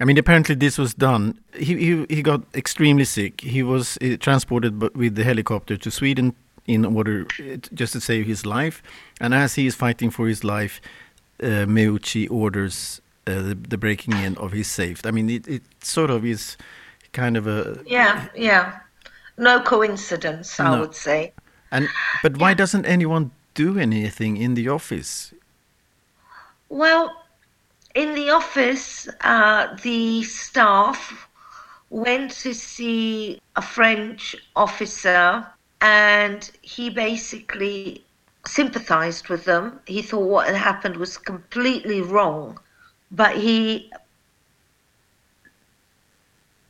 I 0.00 0.04
mean, 0.04 0.18
apparently 0.18 0.54
this 0.54 0.78
was 0.78 0.94
done. 0.94 1.38
He 1.54 1.76
he, 1.76 2.06
he 2.08 2.22
got 2.22 2.42
extremely 2.54 3.04
sick. 3.04 3.40
He 3.40 3.62
was 3.62 3.98
uh, 4.00 4.16
transported 4.20 4.96
with 4.96 5.14
the 5.16 5.24
helicopter 5.24 5.76
to 5.76 5.90
Sweden 5.90 6.34
in 6.66 6.84
order 6.84 7.26
uh, 7.40 7.56
just 7.74 7.94
to 7.94 8.00
save 8.00 8.26
his 8.26 8.46
life. 8.46 8.82
And 9.20 9.34
as 9.34 9.54
he 9.56 9.66
is 9.66 9.74
fighting 9.74 10.10
for 10.10 10.28
his 10.28 10.44
life, 10.44 10.80
uh, 11.42 11.66
Meucci 11.66 12.30
orders 12.30 13.00
uh, 13.26 13.42
the, 13.42 13.54
the, 13.54 13.78
breaking 13.78 14.14
in 14.14 14.36
of 14.36 14.52
his 14.52 14.68
safe. 14.68 15.04
I 15.04 15.10
mean, 15.10 15.30
it, 15.30 15.48
it 15.48 15.62
sort 15.82 16.10
of 16.10 16.24
is 16.24 16.56
kind 17.12 17.36
of 17.36 17.46
a 17.46 17.80
yeah, 17.86 18.28
yeah, 18.36 18.80
no 19.36 19.60
coincidence, 19.60 20.60
I 20.60 20.74
no. 20.74 20.80
would 20.80 20.94
say. 20.94 21.32
And 21.70 21.88
but 22.22 22.36
why 22.38 22.50
yeah. 22.50 22.54
doesn't 22.54 22.86
anyone 22.86 23.30
do 23.54 23.78
anything 23.78 24.36
in 24.36 24.54
the 24.54 24.68
office? 24.68 25.32
Well, 26.68 27.10
in 27.94 28.14
the 28.14 28.30
office, 28.30 29.08
uh, 29.22 29.74
the 29.82 30.22
staff 30.22 31.28
went 31.90 32.30
to 32.30 32.52
see 32.54 33.40
a 33.56 33.62
French 33.62 34.36
officer 34.54 35.46
and 35.80 36.50
he 36.60 36.90
basically 36.90 38.04
sympathized 38.46 39.28
with 39.28 39.44
them. 39.44 39.80
He 39.86 40.02
thought 40.02 40.28
what 40.28 40.46
had 40.46 40.56
happened 40.56 40.96
was 40.96 41.16
completely 41.16 42.00
wrong, 42.00 42.58
but 43.10 43.36
he 43.36 43.90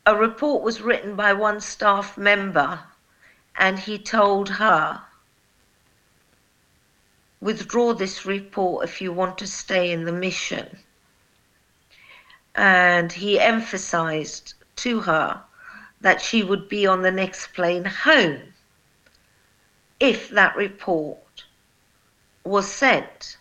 a 0.06 0.16
report 0.16 0.62
was 0.62 0.80
written 0.80 1.16
by 1.16 1.34
one 1.34 1.60
staff 1.60 2.16
member 2.16 2.80
and 3.56 3.78
he 3.78 3.98
told 3.98 4.48
her 4.48 5.02
withdraw 7.40 7.92
this 7.92 8.24
report 8.24 8.84
if 8.84 9.02
you 9.02 9.12
want 9.12 9.36
to 9.36 9.46
stay 9.46 9.92
in 9.92 10.04
the 10.04 10.12
mission 10.12 10.78
and 12.54 13.12
he 13.12 13.38
emphasized 13.38 14.54
to 14.76 15.00
her 15.00 15.42
that 16.00 16.20
she 16.20 16.42
would 16.42 16.68
be 16.68 16.86
on 16.86 17.02
the 17.02 17.10
next 17.10 17.48
plane 17.48 17.84
home 17.84 18.40
if 20.00 20.28
that 20.30 20.56
report 20.56 21.44
was 22.44 22.70
sent. 22.70 23.36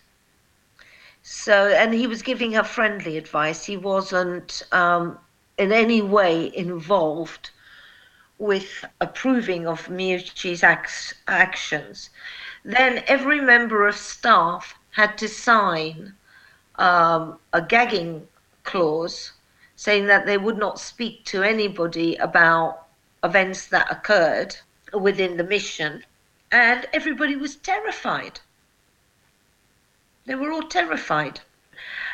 So, 1.22 1.68
and 1.68 1.94
he 1.94 2.06
was 2.06 2.22
giving 2.22 2.52
her 2.52 2.64
friendly 2.64 3.16
advice. 3.16 3.64
He 3.64 3.76
wasn't 3.76 4.62
um, 4.72 5.18
in 5.56 5.72
any 5.72 6.02
way 6.02 6.54
involved 6.56 7.50
with 8.38 8.84
approving 9.00 9.66
of 9.66 9.90
acts, 10.62 11.14
actions. 11.26 12.10
Then 12.64 13.04
every 13.06 13.40
member 13.40 13.86
of 13.86 13.96
staff 13.96 14.74
had 14.90 15.18
to 15.18 15.28
sign 15.28 16.14
um, 16.76 17.38
a 17.52 17.60
gagging 17.60 18.26
clause 18.68 19.32
saying 19.76 20.06
that 20.06 20.26
they 20.26 20.36
would 20.36 20.58
not 20.58 20.78
speak 20.78 21.24
to 21.24 21.42
anybody 21.42 22.14
about 22.16 22.86
events 23.24 23.66
that 23.66 23.90
occurred 23.90 24.54
within 24.92 25.36
the 25.38 25.44
mission 25.44 26.04
and 26.50 26.86
everybody 26.92 27.36
was 27.36 27.56
terrified. 27.56 28.40
They 30.26 30.34
were 30.34 30.52
all 30.52 30.68
terrified. 30.68 31.40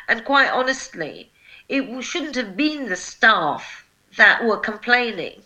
And 0.08 0.24
quite 0.24 0.50
honestly, 0.50 1.32
it 1.68 2.02
shouldn't 2.02 2.36
have 2.36 2.56
been 2.56 2.88
the 2.88 2.96
staff 2.96 3.88
that 4.16 4.44
were 4.44 4.58
complaining. 4.58 5.42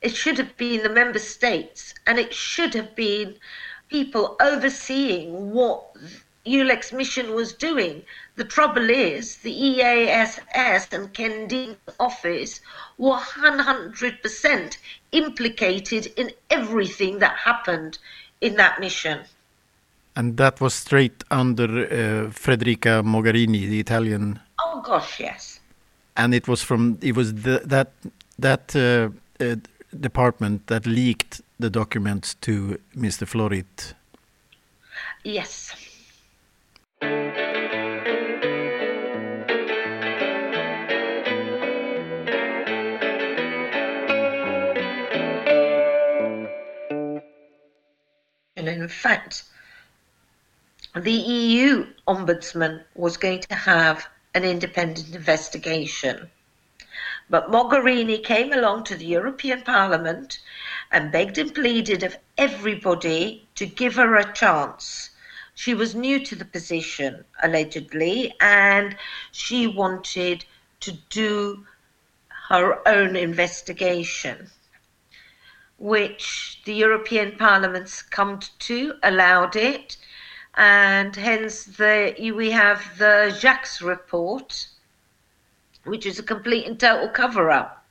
It 0.00 0.14
should 0.16 0.38
have 0.38 0.56
been 0.56 0.82
the 0.82 0.88
member 0.88 1.18
states, 1.18 1.94
and 2.06 2.18
it 2.18 2.32
should 2.32 2.74
have 2.74 2.94
been 2.96 3.38
people 3.88 4.36
overseeing 4.40 5.52
what 5.52 5.96
EULEX 6.48 6.92
mission 6.92 7.34
was 7.34 7.52
doing. 7.52 8.02
The 8.36 8.44
trouble 8.44 8.90
is, 8.90 9.36
the 9.36 9.52
EEAS 9.52 10.92
and 10.92 11.12
Ken 11.12 11.46
Dean's 11.46 11.76
office 12.00 12.60
were 12.96 13.16
100% 13.16 14.78
implicated 15.12 16.06
in 16.16 16.30
everything 16.50 17.18
that 17.18 17.36
happened 17.36 17.98
in 18.40 18.56
that 18.56 18.80
mission. 18.80 19.20
And 20.16 20.36
that 20.36 20.60
was 20.60 20.74
straight 20.74 21.22
under 21.30 21.64
uh, 21.64 22.30
Federica 22.30 23.02
Mogherini, 23.04 23.68
the 23.68 23.80
Italian. 23.80 24.40
Oh 24.60 24.80
gosh, 24.84 25.20
yes. 25.20 25.60
And 26.16 26.34
it 26.34 26.48
was 26.48 26.62
from 26.62 26.98
it 27.00 27.14
was 27.14 27.32
the, 27.34 27.62
that 27.64 27.92
that 28.38 28.74
uh, 28.74 29.10
uh, 29.44 29.56
department 30.00 30.66
that 30.66 30.86
leaked 30.86 31.40
the 31.60 31.70
documents 31.70 32.34
to 32.40 32.80
Mr. 32.96 33.26
Florit. 33.26 33.94
Yes. 35.22 35.87
And 37.00 37.34
in 48.56 48.88
fact, 48.88 49.44
the 50.96 51.12
EU 51.12 51.86
ombudsman 52.08 52.82
was 52.94 53.16
going 53.16 53.40
to 53.42 53.54
have 53.54 54.08
an 54.34 54.42
independent 54.44 55.14
investigation. 55.14 56.30
But 57.30 57.50
Mogherini 57.50 58.24
came 58.24 58.52
along 58.52 58.84
to 58.84 58.96
the 58.96 59.04
European 59.04 59.62
Parliament 59.62 60.40
and 60.90 61.12
begged 61.12 61.38
and 61.38 61.54
pleaded 61.54 62.02
of 62.02 62.16
everybody 62.36 63.46
to 63.54 63.66
give 63.66 63.94
her 63.94 64.16
a 64.16 64.32
chance. 64.32 65.10
She 65.58 65.74
was 65.74 65.92
new 65.92 66.24
to 66.24 66.36
the 66.36 66.44
position, 66.44 67.24
allegedly, 67.42 68.32
and 68.40 68.96
she 69.32 69.66
wanted 69.66 70.44
to 70.78 70.92
do 71.10 71.66
her 72.48 72.86
own 72.86 73.16
investigation 73.16 74.50
which 75.78 76.60
the 76.64 76.74
European 76.74 77.36
Parliament's 77.36 78.02
come 78.02 78.38
to, 78.60 78.94
allowed 79.02 79.56
it, 79.56 79.96
and 80.54 81.16
hence 81.16 81.64
the 81.64 82.14
we 82.36 82.52
have 82.52 82.80
the 82.96 83.36
Jacques 83.40 83.80
report, 83.82 84.68
which 85.84 86.06
is 86.06 86.20
a 86.20 86.22
complete 86.22 86.66
and 86.68 86.78
total 86.78 87.08
cover-up, 87.08 87.84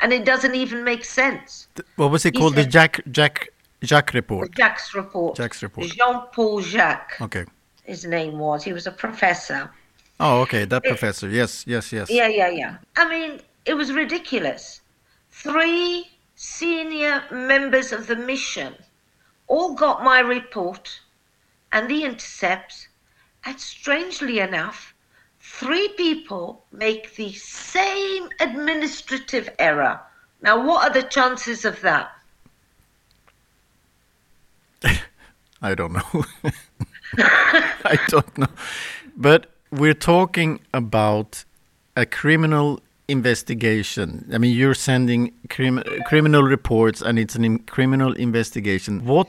and 0.00 0.12
it 0.12 0.24
doesn't 0.24 0.56
even 0.56 0.82
make 0.82 1.04
sense. 1.04 1.68
What 1.94 2.10
was 2.10 2.24
it 2.24 2.34
he 2.34 2.40
called? 2.40 2.54
Said, 2.54 2.66
the 2.66 2.70
Jack 2.70 3.00
Jack 3.12 3.48
Jacques 3.84 4.14
report. 4.14 4.50
Jacques 4.56 4.94
report. 4.94 5.36
Jacques 5.36 5.62
report. 5.62 5.86
Jean-Paul 5.86 6.60
Jacques. 6.60 7.16
Okay. 7.20 7.44
His 7.84 8.04
name 8.04 8.38
was. 8.38 8.64
He 8.64 8.72
was 8.72 8.86
a 8.86 8.92
professor. 8.92 9.70
Oh, 10.20 10.40
okay, 10.42 10.64
that 10.64 10.84
it, 10.84 10.88
professor. 10.88 11.28
Yes, 11.28 11.64
yes, 11.66 11.92
yes. 11.92 12.10
Yeah, 12.10 12.28
yeah, 12.28 12.48
yeah. 12.48 12.76
I 12.96 13.08
mean, 13.08 13.40
it 13.66 13.74
was 13.74 13.92
ridiculous. 13.92 14.80
Three 15.30 16.08
senior 16.36 17.24
members 17.30 17.92
of 17.92 18.06
the 18.06 18.16
mission 18.16 18.74
all 19.46 19.74
got 19.74 20.02
my 20.02 20.20
report 20.20 21.00
and 21.72 21.90
the 21.90 22.04
intercepts, 22.04 22.88
and 23.44 23.60
strangely 23.60 24.38
enough, 24.38 24.94
three 25.40 25.88
people 25.96 26.64
make 26.72 27.16
the 27.16 27.32
same 27.32 28.28
administrative 28.40 29.50
error. 29.58 30.00
Now, 30.40 30.64
what 30.64 30.84
are 30.84 30.94
the 30.94 31.08
chances 31.08 31.64
of 31.64 31.80
that? 31.82 32.13
I 35.64 35.74
don't 35.74 35.94
know. 35.94 36.24
I 37.18 37.98
don't 38.08 38.38
know. 38.38 38.48
But 39.16 39.46
we're 39.70 39.94
talking 39.94 40.60
about 40.74 41.44
a 41.96 42.04
criminal 42.04 42.80
investigation. 43.08 44.28
I 44.32 44.36
mean, 44.36 44.54
you're 44.54 44.74
sending 44.74 45.32
crim 45.48 45.82
criminal 46.04 46.42
reports 46.42 47.00
and 47.00 47.18
it's 47.18 47.34
a 47.34 47.58
criminal 47.66 48.12
investigation. 48.12 49.06
What 49.06 49.28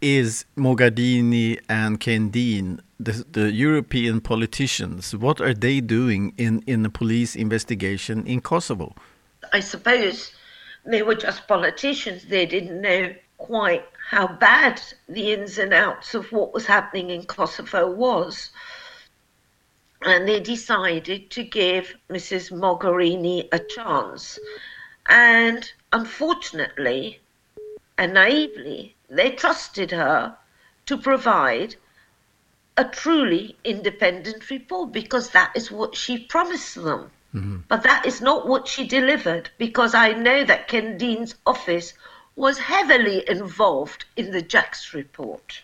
is 0.00 0.44
Mogherini 0.56 1.60
and 1.68 2.00
Ken 2.00 2.30
the, 2.30 3.24
the, 3.30 3.52
European 3.52 4.20
politicians, 4.20 5.14
what 5.14 5.40
are 5.40 5.54
they 5.54 5.80
doing 5.80 6.32
in, 6.36 6.64
in 6.66 6.82
the 6.82 6.90
police 6.90 7.36
investigation 7.36 8.26
in 8.26 8.40
Kosovo? 8.40 8.92
I 9.52 9.60
suppose 9.60 10.32
they 10.84 11.02
were 11.02 11.14
just 11.14 11.46
politicians. 11.46 12.24
They 12.26 12.44
didn't 12.44 12.80
know 12.80 13.14
quite 13.38 13.84
how 14.10 14.26
bad 14.26 14.80
the 15.06 15.34
ins 15.34 15.58
and 15.58 15.74
outs 15.74 16.14
of 16.14 16.32
what 16.32 16.54
was 16.54 16.64
happening 16.64 17.10
in 17.10 17.26
Kosovo 17.26 17.90
was. 17.90 18.48
And 20.00 20.26
they 20.26 20.40
decided 20.40 21.30
to 21.32 21.44
give 21.44 21.94
Mrs. 22.08 22.50
Mogherini 22.50 23.48
a 23.52 23.58
chance. 23.58 24.38
And 25.10 25.70
unfortunately 25.92 27.20
and 27.98 28.14
naively, 28.14 28.96
they 29.10 29.32
trusted 29.32 29.90
her 29.90 30.38
to 30.86 30.96
provide 30.96 31.76
a 32.78 32.84
truly 32.84 33.58
independent 33.62 34.48
report 34.48 34.90
because 34.90 35.28
that 35.30 35.52
is 35.54 35.70
what 35.70 35.94
she 35.94 36.16
promised 36.16 36.76
them. 36.76 37.10
Mm-hmm. 37.34 37.58
But 37.68 37.82
that 37.82 38.06
is 38.06 38.22
not 38.22 38.48
what 38.48 38.66
she 38.66 38.86
delivered 38.86 39.50
because 39.58 39.94
I 39.94 40.12
know 40.14 40.44
that 40.44 40.66
Ken 40.66 40.96
Dean's 40.96 41.34
office 41.44 41.92
was 42.38 42.58
heavily 42.58 43.28
involved 43.28 44.04
in 44.16 44.30
the 44.30 44.40
Jacques 44.40 44.94
report. 44.94 45.60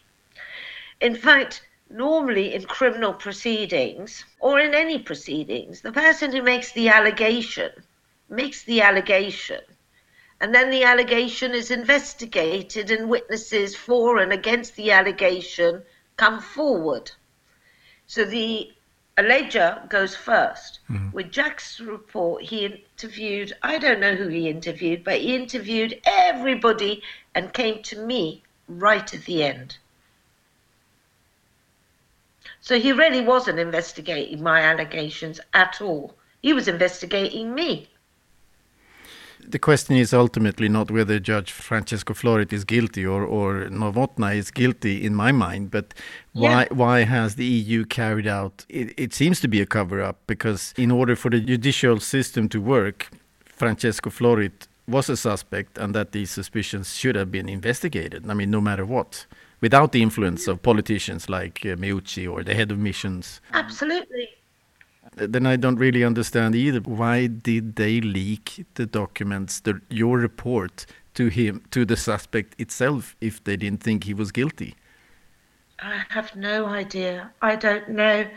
In 1.01 1.15
fact, 1.15 1.65
normally 1.89 2.53
in 2.53 2.65
criminal 2.65 3.15
proceedings 3.15 4.25
or 4.41 4.59
in 4.59 4.75
any 4.75 4.99
proceedings, 4.99 5.83
the 5.83 5.93
person 5.93 6.33
who 6.33 6.43
makes 6.43 6.73
the 6.73 6.89
allegation 6.89 7.71
makes 8.29 8.65
the 8.65 8.81
allegation 8.81 9.61
and 10.41 10.53
then 10.53 10.69
the 10.71 10.83
allegation 10.83 11.53
is 11.53 11.71
investigated 11.71 12.91
and 12.91 13.09
witnesses 13.09 13.77
for 13.77 14.19
and 14.19 14.33
against 14.33 14.75
the 14.75 14.91
allegation 14.91 15.81
come 16.17 16.41
forward. 16.41 17.13
So 18.09 18.25
the 18.25 18.74
alleger 19.17 19.83
goes 19.89 20.17
1st 20.17 20.79
mm-hmm. 20.91 21.11
With 21.13 21.31
Jacques 21.31 21.63
report, 21.81 22.43
he 22.43 22.67
interviewed, 22.67 23.53
I 23.63 23.79
don't 23.79 24.01
know 24.01 24.15
who 24.15 24.29
he 24.29 24.49
interviewed, 24.49 25.05
but 25.05 25.21
he 25.21 25.35
interviewed 25.35 26.01
everybody 26.05 27.03
and 27.35 27.53
came 27.53 27.83
to 27.85 27.99
me 27.99 28.43
right 28.69 29.15
at 29.15 29.25
the 29.25 29.45
end. 29.45 29.79
So 32.61 32.81
he 32.81 32.93
really 32.93 33.21
wasn't 33.21 33.59
investigating 33.59 34.43
my 34.43 34.61
allegations 34.63 35.39
at 35.53 35.81
all. 35.81 36.15
He 36.41 36.53
was 36.53 36.67
investigating 36.67 37.55
me 37.55 37.89
the 39.47 39.59
question 39.59 39.97
is 39.97 40.13
ultimately 40.13 40.69
not 40.69 40.91
whether 40.91 41.19
Judge 41.19 41.53
Francesco 41.53 42.15
Florit 42.15 42.53
is 42.53 42.65
guilty 42.65 43.05
or, 43.05 43.25
or 43.25 43.67
Novotna 43.67 44.35
is 44.37 44.51
guilty 44.51 45.05
in 45.05 45.15
my 45.15 45.33
mind, 45.33 45.71
but 45.71 45.95
why 46.33 46.63
yeah. 46.63 46.69
why 46.73 47.05
has 47.05 47.37
the 47.37 47.45
EU 47.45 47.85
carried 47.85 48.27
out? 48.27 48.65
It, 48.69 48.95
it 48.97 49.15
seems 49.15 49.41
to 49.41 49.49
be 49.49 49.61
a 49.61 49.67
cover 49.67 50.01
up 50.01 50.19
because 50.27 50.75
in 50.77 50.91
order 50.91 51.17
for 51.17 51.31
the 51.31 51.41
judicial 51.41 52.01
system 52.01 52.49
to 52.51 52.61
work, 52.61 53.11
Francesco 53.45 54.11
Florit 54.11 54.67
was 54.87 55.09
a 55.09 55.17
suspect 55.17 55.79
and 55.79 55.95
that 55.95 56.13
these 56.13 56.31
suspicions 56.31 56.95
should 56.95 57.15
have 57.15 57.31
been 57.31 57.49
investigated. 57.49 58.29
I 58.29 58.35
mean, 58.35 58.51
no 58.51 58.61
matter 58.61 58.85
what, 58.85 59.27
without 59.61 59.93
the 59.93 60.03
influence 60.03 60.47
of 60.47 60.63
politicians 60.63 61.29
like 61.29 61.61
uh, 61.65 61.77
Meucci 61.77 62.31
or 62.31 62.43
the 62.43 62.55
head 62.55 62.71
of 62.71 62.79
missions. 62.79 63.41
Absolutely 63.53 64.29
then 65.13 65.47
I 65.47 65.57
don't 65.57 65.77
really 65.77 66.05
understand 66.05 66.55
either. 66.55 66.81
Why 66.81 67.27
did 67.27 67.77
they 67.77 68.01
leak 68.01 68.67
the 68.75 68.87
documents, 68.87 69.61
the, 69.61 69.81
your 69.89 70.19
report, 70.19 70.87
to 71.15 71.29
him, 71.29 71.63
to 71.71 71.85
the 71.85 71.97
suspect 71.97 72.61
itself, 72.61 73.17
if 73.21 73.43
they 73.45 73.57
didn't 73.57 73.83
think 73.83 74.05
he 74.05 74.15
was 74.15 74.33
guilty? 74.33 74.75
I 75.81 76.05
have 76.11 76.37
no 76.37 76.67
idea. 76.67 77.33
I 77.43 77.57
don't 77.57 77.89
know. 77.89 78.29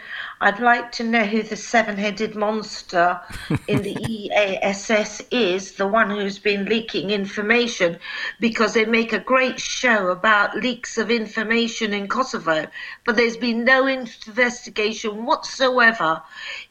I'd 0.41 0.59
like 0.59 0.91
to 0.93 1.03
know 1.03 1.23
who 1.23 1.43
the 1.43 1.55
seven 1.55 1.95
headed 1.95 2.35
monster 2.35 3.21
in 3.67 3.83
the 3.83 3.93
EEAS 3.95 5.25
is, 5.29 5.73
the 5.73 5.88
one 5.88 6.09
who's 6.09 6.39
been 6.39 6.65
leaking 6.65 7.11
information, 7.11 7.99
because 8.39 8.73
they 8.73 8.85
make 8.85 9.13
a 9.13 9.19
great 9.19 9.59
show 9.59 10.07
about 10.07 10.57
leaks 10.57 10.97
of 10.97 11.11
information 11.11 11.93
in 11.93 12.07
Kosovo, 12.07 12.67
but 13.05 13.15
there's 13.15 13.38
been 13.38 13.63
no 13.63 13.85
investigation 13.85 15.25
whatsoever 15.25 16.23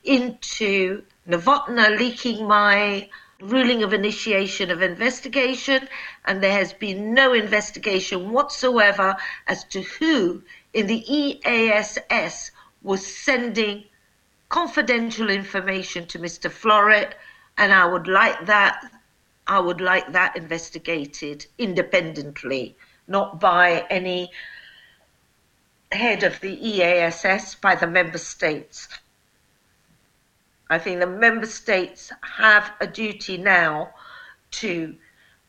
into 0.02 1.04
Novotna 1.28 1.96
leaking 1.96 2.46
my 2.46 3.08
ruling 3.41 3.82
of 3.82 3.93
initiation 3.93 4.70
of 4.70 4.82
investigation, 4.82 5.89
and 6.24 6.43
there 6.43 6.53
has 6.53 6.72
been 6.72 7.12
no 7.12 7.32
investigation 7.32 8.30
whatsoever 8.30 9.16
as 9.47 9.64
to 9.64 9.82
who 9.82 10.43
in 10.72 10.87
the 10.87 11.05
EEAS 11.05 12.51
was 12.82 13.07
sending 13.07 13.84
confidential 14.49 15.28
information 15.28 16.07
to 16.07 16.18
Mr. 16.18 16.51
Florit, 16.51 17.12
and 17.59 17.72
I 17.72 17.84
would 17.87 18.09
like 18.09 18.47
that. 18.47 18.91
I 19.47 19.61
would 19.61 19.80
like 19.80 20.12
that 20.12 20.37
investigated 20.37 21.47
independently, 21.59 22.76
not 23.07 23.41
by 23.41 23.87
any 23.91 24.32
head 25.93 26.24
of 26.24 26.41
the 26.41 26.57
EEAS, 26.57 27.61
by 27.61 27.74
the 27.76 27.87
member 27.87 28.18
states. 28.18 28.89
I 30.68 30.78
think 30.78 31.00
the 31.00 31.06
member 31.06 31.46
states 31.46 32.12
have 32.22 32.72
a 32.80 32.86
duty 32.86 33.36
now 33.36 33.90
to 34.52 34.96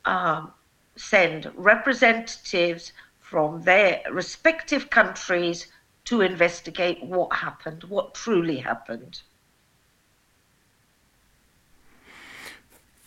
um, 0.05 0.51
send 0.95 1.51
representatives 1.55 2.93
from 3.19 3.61
their 3.63 4.01
respective 4.11 4.89
countries 4.89 5.67
to 6.05 6.21
investigate 6.21 7.03
what 7.03 7.33
happened, 7.33 7.83
what 7.85 8.13
truly 8.13 8.57
happened. 8.57 9.21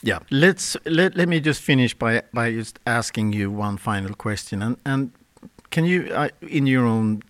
Yeah, 0.03 0.19
let's 0.31 0.77
let, 0.85 1.17
let 1.17 1.29
me 1.29 1.41
just 1.41 1.63
finish 1.63 1.95
by 1.95 2.23
by 2.33 2.53
just 2.53 2.79
asking 2.87 3.35
you 3.35 3.51
one 3.51 3.77
final 3.77 4.15
question, 4.15 4.63
and 4.63 4.77
and 4.85 5.13
can 5.71 5.85
you, 5.85 6.11
uh, 6.13 6.29
in 6.41 6.67
your 6.67 6.87
own 6.87 7.23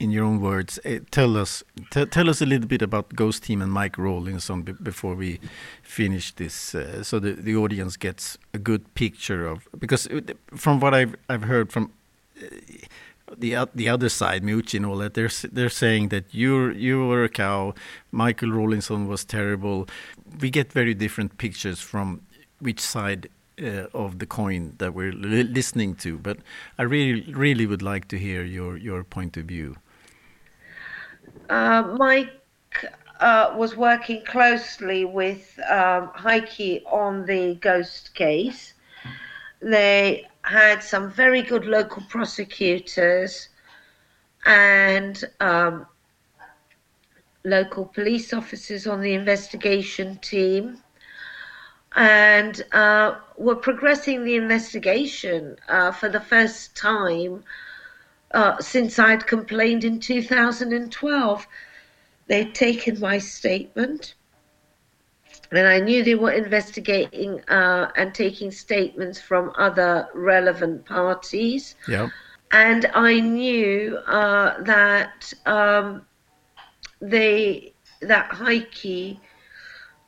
in 0.00 0.10
your 0.10 0.24
own 0.24 0.40
words, 0.40 0.80
uh, 0.84 0.98
tell 1.10 1.36
us 1.36 1.62
tell 1.90 2.30
us 2.30 2.40
a 2.40 2.46
little 2.46 2.66
bit 2.66 2.82
about 2.82 3.14
Ghost 3.14 3.44
Team 3.44 3.60
and 3.62 3.70
Mike 3.70 3.98
Rawlinson 3.98 4.62
before 4.62 5.14
we 5.14 5.38
finish 5.82 6.32
this, 6.32 6.74
uh, 6.74 7.04
so 7.04 7.20
the 7.20 7.32
the 7.32 7.54
audience 7.54 7.96
gets 7.98 8.38
a 8.54 8.58
good 8.58 8.82
picture 8.94 9.46
of 9.46 9.68
because 9.78 10.08
from 10.56 10.80
what 10.80 10.94
I've 10.94 11.14
I've 11.28 11.44
heard 11.44 11.70
from 11.70 11.92
uh, 12.42 12.46
the 13.36 13.68
the 13.74 13.88
other 13.88 14.08
side, 14.08 14.42
Meucci 14.42 14.76
and 14.76 14.86
all 14.86 14.96
that, 14.96 15.12
they're 15.14 15.30
they're 15.52 15.68
saying 15.68 16.08
that 16.08 16.24
you 16.34 16.70
you 16.70 17.06
were 17.06 17.22
a 17.24 17.28
cow, 17.28 17.74
Michael 18.10 18.50
Rawlinson 18.50 19.06
was 19.06 19.24
terrible. 19.24 19.86
We 20.40 20.50
get 20.50 20.72
very 20.72 20.94
different 20.94 21.36
pictures 21.36 21.80
from 21.80 22.22
which 22.58 22.80
side 22.80 23.28
uh, 23.62 23.86
of 23.92 24.18
the 24.18 24.26
coin 24.26 24.74
that 24.78 24.94
we're 24.94 25.12
li 25.12 25.42
listening 25.42 25.94
to. 25.96 26.18
But 26.18 26.38
I 26.78 26.84
really 26.84 27.32
really 27.32 27.66
would 27.66 27.82
like 27.82 28.08
to 28.08 28.18
hear 28.18 28.42
your 28.44 28.78
your 28.78 29.04
point 29.04 29.36
of 29.36 29.44
view. 29.44 29.76
Uh, 31.50 31.82
Mike 31.98 32.30
uh, 33.18 33.52
was 33.56 33.76
working 33.76 34.24
closely 34.24 35.04
with 35.04 35.58
um, 35.68 36.10
Heike 36.14 36.82
on 36.86 37.26
the 37.26 37.56
ghost 37.56 38.14
case. 38.14 38.74
They 39.60 40.28
had 40.42 40.82
some 40.82 41.10
very 41.10 41.42
good 41.42 41.66
local 41.66 42.02
prosecutors 42.08 43.48
and 44.46 45.22
um, 45.40 45.86
local 47.44 47.86
police 47.86 48.32
officers 48.32 48.86
on 48.86 49.00
the 49.00 49.14
investigation 49.14 50.18
team 50.18 50.78
and 51.96 52.62
uh, 52.72 53.16
were 53.36 53.56
progressing 53.56 54.24
the 54.24 54.36
investigation 54.36 55.56
uh, 55.68 55.90
for 55.90 56.08
the 56.08 56.20
first 56.20 56.76
time 56.76 57.42
uh, 58.32 58.58
since 58.60 58.98
I'd 58.98 59.26
complained 59.26 59.84
in 59.84 60.00
2012. 60.00 61.46
They'd 62.26 62.54
taken 62.54 63.00
my 63.00 63.18
statement 63.18 64.14
And 65.52 65.66
I 65.66 65.80
knew 65.80 66.04
they 66.04 66.14
were 66.14 66.30
investigating 66.30 67.40
uh, 67.48 67.90
and 67.96 68.14
taking 68.14 68.52
statements 68.52 69.20
from 69.20 69.52
other 69.58 70.08
relevant 70.14 70.84
parties. 70.84 71.74
Yeah. 71.88 72.08
And 72.52 72.86
I 72.94 73.18
knew 73.20 73.96
uh, 74.06 74.62
that 74.62 75.32
um, 75.46 76.06
they 77.00 77.72
that 78.00 78.32
Heike 78.32 79.18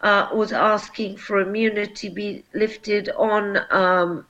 uh, 0.00 0.28
was 0.32 0.52
asking 0.52 1.16
for 1.16 1.40
immunity 1.40 2.08
be 2.08 2.44
lifted 2.54 3.10
on 3.10 3.58
um, 3.70 4.26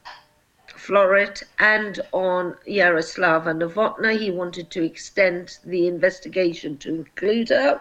Florit 0.82 1.44
and 1.60 2.00
on 2.12 2.56
Jaroslava 2.66 3.54
Novotna. 3.56 4.18
He 4.18 4.32
wanted 4.32 4.68
to 4.72 4.82
extend 4.82 5.58
the 5.64 5.86
investigation 5.86 6.76
to 6.78 6.92
include 6.92 7.50
her. 7.50 7.80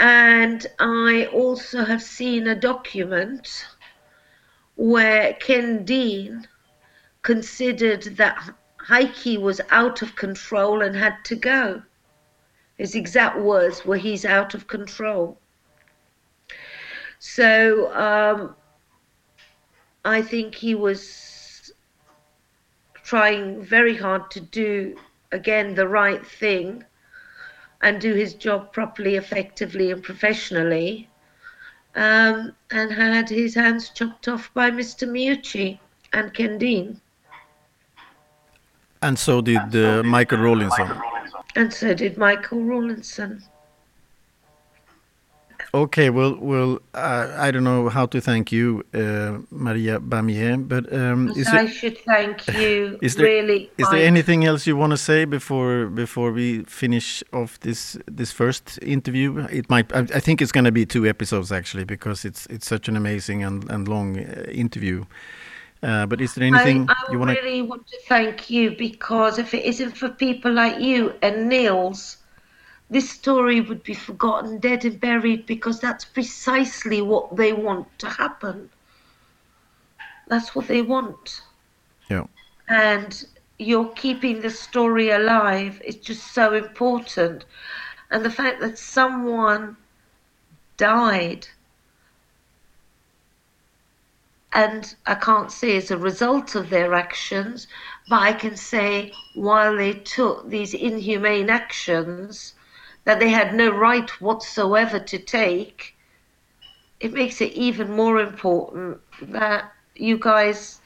And 0.00 0.66
I 0.78 1.26
also 1.26 1.84
have 1.84 2.02
seen 2.02 2.46
a 2.46 2.54
document 2.54 3.66
where 4.76 5.34
Ken 5.34 5.84
Dean 5.84 6.48
considered 7.22 8.04
that 8.16 8.54
Heike 8.78 9.38
was 9.38 9.60
out 9.70 10.00
of 10.00 10.16
control 10.16 10.80
and 10.80 10.96
had 10.96 11.24
to 11.24 11.36
go. 11.36 11.82
His 12.76 12.94
exact 12.94 13.38
words 13.38 13.84
were, 13.84 13.96
he's 13.96 14.24
out 14.24 14.54
of 14.54 14.66
control. 14.66 15.38
So 17.18 17.92
um, 17.92 18.54
I 20.08 20.22
think 20.22 20.54
he 20.54 20.74
was 20.74 21.70
trying 22.94 23.62
very 23.62 23.94
hard 23.94 24.30
to 24.30 24.40
do, 24.40 24.96
again, 25.32 25.74
the 25.74 25.86
right 25.86 26.26
thing 26.26 26.82
and 27.82 28.00
do 28.00 28.14
his 28.14 28.32
job 28.32 28.72
properly, 28.72 29.16
effectively, 29.16 29.90
and 29.90 30.02
professionally, 30.02 31.08
um, 31.94 32.52
and 32.70 32.90
had 32.90 33.28
his 33.28 33.54
hands 33.54 33.90
chopped 33.90 34.28
off 34.28 34.50
by 34.54 34.70
Mr. 34.70 35.06
Meucci 35.06 35.78
and 36.14 36.32
Ken 36.32 36.56
Dean. 36.56 37.00
And 39.02 39.18
so 39.18 39.42
did 39.42 39.76
uh, 39.76 40.02
Michael 40.02 40.38
Rawlinson. 40.38 40.90
And 41.54 41.72
so 41.72 41.92
did 41.92 42.16
Michael 42.16 42.62
Rawlinson. 42.62 43.42
Okay, 45.74 46.08
well, 46.08 46.34
well, 46.40 46.78
uh, 46.94 47.34
I 47.36 47.50
don't 47.50 47.64
know 47.64 47.90
how 47.90 48.06
to 48.06 48.20
thank 48.22 48.50
you, 48.50 48.84
uh, 48.94 49.38
Maria 49.50 50.00
Bamieh, 50.00 50.66
but 50.66 50.90
um, 50.92 51.28
is 51.36 51.46
I 51.48 51.64
there, 51.64 51.68
should 51.68 51.98
thank 51.98 52.48
you. 52.48 52.98
Is 53.02 53.16
there, 53.16 53.26
really, 53.26 53.70
is 53.76 53.88
there 53.90 54.06
anything 54.06 54.46
else 54.46 54.66
you 54.66 54.76
want 54.76 54.92
to 54.92 54.96
say 54.96 55.26
before 55.26 55.86
before 55.86 56.32
we 56.32 56.64
finish 56.64 57.22
off 57.34 57.60
this 57.60 57.98
this 58.06 58.32
first 58.32 58.78
interview? 58.80 59.46
It 59.50 59.68
might. 59.68 59.94
I, 59.94 60.00
I 60.00 60.20
think 60.20 60.40
it's 60.40 60.52
going 60.52 60.64
to 60.64 60.72
be 60.72 60.86
two 60.86 61.06
episodes 61.06 61.52
actually 61.52 61.84
because 61.84 62.24
it's 62.24 62.46
it's 62.46 62.66
such 62.66 62.88
an 62.88 62.96
amazing 62.96 63.44
and 63.44 63.70
and 63.70 63.88
long 63.88 64.18
uh, 64.18 64.44
interview. 64.50 65.04
Uh, 65.82 66.06
but 66.06 66.20
is 66.20 66.34
there 66.34 66.44
anything 66.44 66.88
I, 66.88 66.92
I 66.92 67.12
you 67.12 67.18
want 67.18 67.30
to? 67.30 67.38
I 67.38 67.44
really 67.44 67.62
want 67.62 67.86
to 67.88 67.98
thank 68.08 68.48
you 68.48 68.74
because 68.76 69.38
if 69.38 69.52
it 69.52 69.64
isn't 69.64 69.96
for 69.96 70.08
people 70.08 70.52
like 70.52 70.80
you 70.80 71.14
and 71.22 71.48
Niels, 71.48 72.17
this 72.90 73.10
story 73.10 73.60
would 73.60 73.82
be 73.82 73.94
forgotten, 73.94 74.58
dead 74.58 74.84
and 74.84 74.98
buried 75.00 75.46
because 75.46 75.80
that's 75.80 76.04
precisely 76.04 77.02
what 77.02 77.36
they 77.36 77.52
want 77.52 77.86
to 77.98 78.08
happen. 78.08 78.70
That's 80.28 80.54
what 80.54 80.68
they 80.68 80.82
want. 80.82 81.42
Yeah. 82.08 82.24
And 82.68 83.24
you're 83.58 83.90
keeping 83.90 84.40
the 84.40 84.50
story 84.50 85.10
alive 85.10 85.82
is 85.84 85.96
just 85.96 86.32
so 86.32 86.54
important. 86.54 87.44
And 88.10 88.24
the 88.24 88.30
fact 88.30 88.60
that 88.60 88.78
someone 88.78 89.76
died 90.78 91.48
and 94.54 94.94
I 95.06 95.14
can't 95.14 95.52
say 95.52 95.76
as 95.76 95.90
a 95.90 95.98
result 95.98 96.54
of 96.54 96.70
their 96.70 96.94
actions, 96.94 97.66
but 98.08 98.22
I 98.22 98.32
can 98.32 98.56
say 98.56 99.12
while 99.34 99.76
they 99.76 99.92
took 99.92 100.48
these 100.48 100.72
inhumane 100.72 101.50
actions 101.50 102.54
that 103.08 103.20
they 103.20 103.30
had 103.30 103.54
no 103.54 103.70
right 103.70 104.10
whatsoever 104.20 104.98
to 104.98 105.18
take, 105.18 105.96
it 107.00 107.10
makes 107.14 107.40
it 107.40 107.50
even 107.54 107.90
more 107.90 108.20
important 108.20 108.98
that 109.22 109.72
you 109.94 110.18
guys 110.18 110.82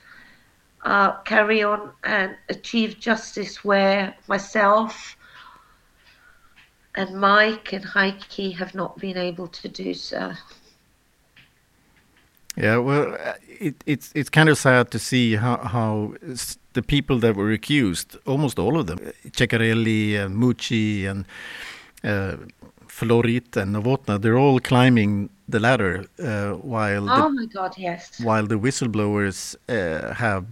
uh, 0.84 1.10
carry 1.22 1.64
on 1.64 1.90
and 2.04 2.36
achieve 2.48 3.00
justice 3.00 3.64
where 3.64 4.14
myself 4.28 5.16
and 6.94 7.20
Mike 7.20 7.72
and 7.72 7.84
Heike 7.84 8.54
have 8.54 8.72
not 8.72 8.96
been 8.98 9.16
able 9.16 9.48
to 9.48 9.68
do 9.68 9.92
so. 9.92 10.32
Yeah, 12.56 12.76
well, 12.76 13.16
uh, 13.18 13.32
it, 13.48 13.82
it's 13.84 14.12
it's 14.14 14.30
kind 14.30 14.48
of 14.48 14.58
sad 14.58 14.92
to 14.92 14.98
see 14.98 15.36
how 15.36 15.56
how 15.56 16.14
the 16.74 16.82
people 16.82 17.18
that 17.18 17.34
were 17.34 17.50
accused, 17.50 18.16
almost 18.26 18.58
all 18.58 18.78
of 18.78 18.86
them, 18.86 18.98
Ceccarelli 19.30 20.16
and 20.16 20.36
Meucci 20.36 21.06
and 21.10 21.24
uh, 22.04 22.36
Florit 22.86 23.56
and 23.56 23.74
Novotna, 23.74 24.20
they're 24.20 24.38
all 24.38 24.60
climbing 24.60 25.30
the 25.48 25.58
ladder 25.60 26.04
uh, 26.18 26.52
while 26.52 27.10
oh 27.10 27.22
the, 27.22 27.30
my 27.30 27.46
god, 27.46 27.74
yes, 27.78 28.20
while 28.20 28.46
the 28.46 28.58
whistleblowers 28.58 29.56
uh, 29.68 30.14
have, 30.14 30.46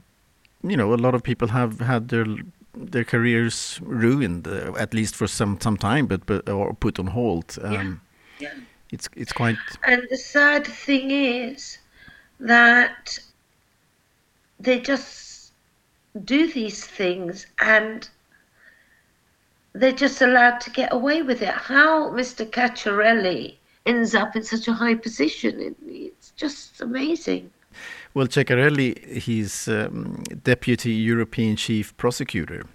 you 0.62 0.76
know, 0.76 0.94
a 0.94 0.96
lot 0.96 1.14
of 1.14 1.22
people 1.22 1.48
have 1.48 1.80
had 1.80 2.08
their 2.08 2.26
their 2.74 3.04
careers 3.04 3.80
ruined, 3.82 4.46
uh, 4.48 4.72
at 4.78 4.94
least 4.94 5.14
for 5.16 5.26
some 5.26 5.60
some 5.60 5.76
time, 5.76 6.06
but 6.06 6.24
but 6.26 6.48
or 6.48 6.74
put 6.74 6.98
on 6.98 7.08
hold. 7.08 7.58
Um, 7.62 8.00
yeah. 8.38 8.48
yeah. 8.48 8.60
It's 8.92 9.08
it's 9.16 9.32
quite. 9.32 9.58
And 9.84 10.06
the 10.10 10.16
sad 10.16 10.66
thing 10.66 11.10
is 11.10 11.78
that 12.40 13.18
they 14.58 14.80
just 14.80 15.52
do 16.24 16.52
these 16.52 16.86
things 16.86 17.46
and 17.60 18.08
they're 19.72 19.92
just 19.92 20.20
allowed 20.22 20.60
to 20.62 20.70
get 20.70 20.92
away 20.92 21.22
with 21.22 21.42
it. 21.42 21.48
How 21.48 22.10
Mr. 22.10 22.48
Ceccarelli 22.48 23.56
ends 23.86 24.14
up 24.14 24.36
in 24.36 24.42
such 24.42 24.68
a 24.68 24.72
high 24.72 24.94
position, 24.94 25.74
it's 25.86 26.30
just 26.32 26.80
amazing. 26.80 27.50
Well, 28.14 28.26
Ceccarelli, 28.26 29.18
he's 29.18 29.68
um, 29.68 30.24
deputy 30.42 30.92
European 30.92 31.56
chief 31.56 31.96
prosecutor. 31.96 32.66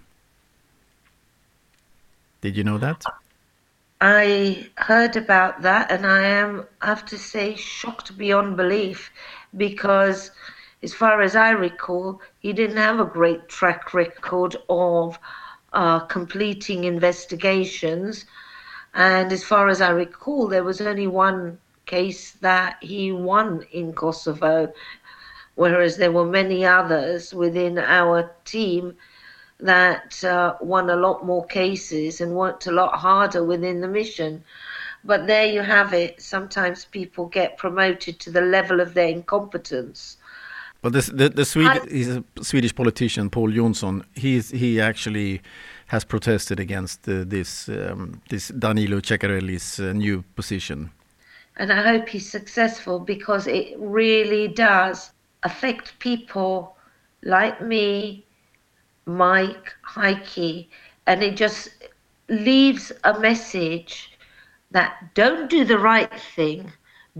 Did 2.40 2.56
you 2.56 2.64
know 2.64 2.78
that? 2.78 3.04
I 4.00 4.68
heard 4.76 5.16
about 5.16 5.62
that, 5.62 5.90
and 5.90 6.06
I 6.06 6.22
am, 6.22 6.66
I 6.80 6.86
have 6.86 7.06
to 7.06 7.18
say, 7.18 7.54
shocked 7.54 8.16
beyond 8.16 8.56
belief 8.56 9.10
because, 9.56 10.30
as 10.82 10.92
far 10.92 11.22
as 11.22 11.34
I 11.34 11.50
recall, 11.50 12.20
he 12.40 12.52
didn't 12.52 12.76
have 12.76 13.00
a 13.00 13.04
great 13.04 13.48
track 13.48 13.94
record 13.94 14.56
of 14.68 15.18
uh, 15.72 16.00
completing 16.00 16.84
investigations. 16.84 18.24
And 18.94 19.32
as 19.32 19.44
far 19.44 19.68
as 19.68 19.80
I 19.80 19.90
recall, 19.90 20.48
there 20.48 20.64
was 20.64 20.80
only 20.80 21.06
one 21.06 21.58
case 21.86 22.32
that 22.40 22.76
he 22.80 23.12
won 23.12 23.66
in 23.72 23.92
Kosovo, 23.92 24.72
whereas 25.54 25.96
there 25.96 26.12
were 26.12 26.24
many 26.24 26.64
others 26.64 27.32
within 27.32 27.78
our 27.78 28.30
team 28.44 28.96
that 29.60 30.22
uh, 30.24 30.54
won 30.60 30.90
a 30.90 30.96
lot 30.96 31.24
more 31.24 31.46
cases 31.46 32.20
and 32.20 32.34
worked 32.34 32.66
a 32.66 32.72
lot 32.72 32.98
harder 32.98 33.42
within 33.44 33.80
the 33.80 33.88
mission. 33.88 34.44
But 35.04 35.26
there 35.26 35.46
you 35.46 35.62
have 35.62 35.92
it. 35.94 36.20
Sometimes 36.20 36.84
people 36.84 37.26
get 37.26 37.56
promoted 37.56 38.18
to 38.20 38.30
the 38.30 38.40
level 38.40 38.80
of 38.80 38.94
their 38.94 39.08
incompetence. 39.08 40.18
Well, 40.86 40.92
this, 40.92 41.06
the 41.06 41.28
the 41.28 41.44
Swede, 41.44 41.90
he's 41.90 42.08
a 42.08 42.22
Swedish 42.42 42.72
politician, 42.72 43.28
Paul 43.28 43.50
Jonsson. 43.50 44.04
He's 44.14 44.52
he 44.52 44.80
actually 44.80 45.42
has 45.86 46.04
protested 46.04 46.60
against 46.60 47.08
uh, 47.08 47.24
this 47.26 47.68
um, 47.68 48.22
this 48.28 48.52
Danilo 48.56 49.00
Ceccarelli's 49.00 49.80
uh, 49.80 49.92
new 49.94 50.22
position. 50.36 50.92
And 51.56 51.72
I 51.72 51.82
hope 51.82 52.08
he's 52.08 52.30
successful 52.30 53.00
because 53.00 53.48
it 53.48 53.74
really 53.80 54.46
does 54.46 55.10
affect 55.42 55.98
people 55.98 56.76
like 57.24 57.60
me, 57.60 58.24
Mike, 59.06 59.74
Heike, 59.82 60.68
and 61.08 61.20
it 61.20 61.36
just 61.36 61.70
leaves 62.28 62.92
a 63.02 63.18
message 63.18 64.16
that 64.70 64.92
don't 65.14 65.50
do 65.50 65.64
the 65.64 65.78
right 65.78 66.20
thing, 66.36 66.70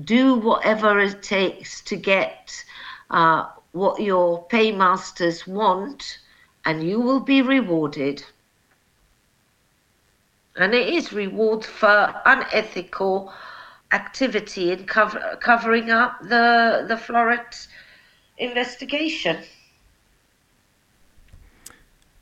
do 0.05 0.37
whatever 0.37 1.01
it 1.01 1.21
takes 1.21 1.81
to 1.81 1.97
get 1.97 2.65
uh, 3.11 3.47
what 3.77 4.01
your 4.01 4.45
paymasters 4.47 5.47
want, 5.47 6.19
and 6.65 6.83
you 6.83 7.01
will 7.01 7.21
be 7.21 7.43
rewarded. 7.43 8.25
And 10.57 10.75
it 10.75 10.89
is 10.89 11.13
reward 11.13 11.65
for 11.65 12.15
unethical 12.25 13.33
activity 13.93 14.73
in 14.73 14.87
cover, 14.87 15.39
covering 15.41 15.91
up 15.91 16.21
the 16.23 16.87
the 16.89 16.97
Florit 16.97 17.69
investigation. 18.39 19.37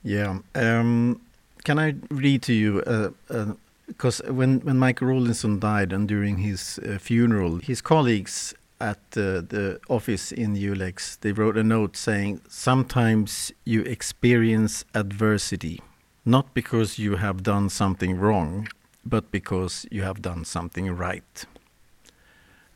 Yeah. 0.02 0.38
Um, 0.54 1.20
can 1.64 1.78
I 1.78 1.94
read 2.10 2.42
to 2.42 2.52
you 2.52 2.82
a, 2.86 3.12
a, 3.30 3.56
Because 3.86 4.22
when, 4.28 4.60
when 4.60 4.78
Michael 4.78 5.08
Rawlinson 5.08 5.58
died 5.60 5.92
and 5.92 6.08
during 6.08 6.38
his 6.38 6.78
uh, 6.78 6.98
funeral, 6.98 7.56
his 7.56 7.80
colleagues 7.80 8.54
at 8.80 8.98
uh, 9.16 9.40
the 9.40 9.80
office 9.88 10.32
in 10.32 10.54
EULEX, 10.56 11.20
they 11.20 11.32
wrote 11.32 11.56
a 11.56 11.62
note 11.62 11.96
saying, 11.96 12.40
Sometimes 12.48 13.52
you 13.64 13.82
experience 13.82 14.84
adversity, 14.94 15.80
not 16.24 16.54
because 16.54 16.98
you 16.98 17.16
have 17.16 17.42
done 17.42 17.68
something 17.68 18.18
wrong, 18.18 18.68
but 19.04 19.30
because 19.30 19.86
you 19.90 20.02
have 20.02 20.22
done 20.22 20.44
something 20.44 20.90
right. 20.90 21.44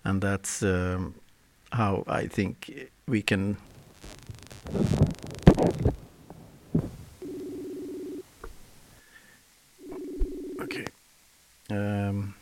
And 0.05 0.23
that's 0.23 0.63
um, 0.63 1.15
how 1.73 2.05
I 2.07 2.27
think 2.27 2.91
we 3.07 3.23
can. 3.23 3.57
Okay. 10.61 10.87
Um, 11.71 12.35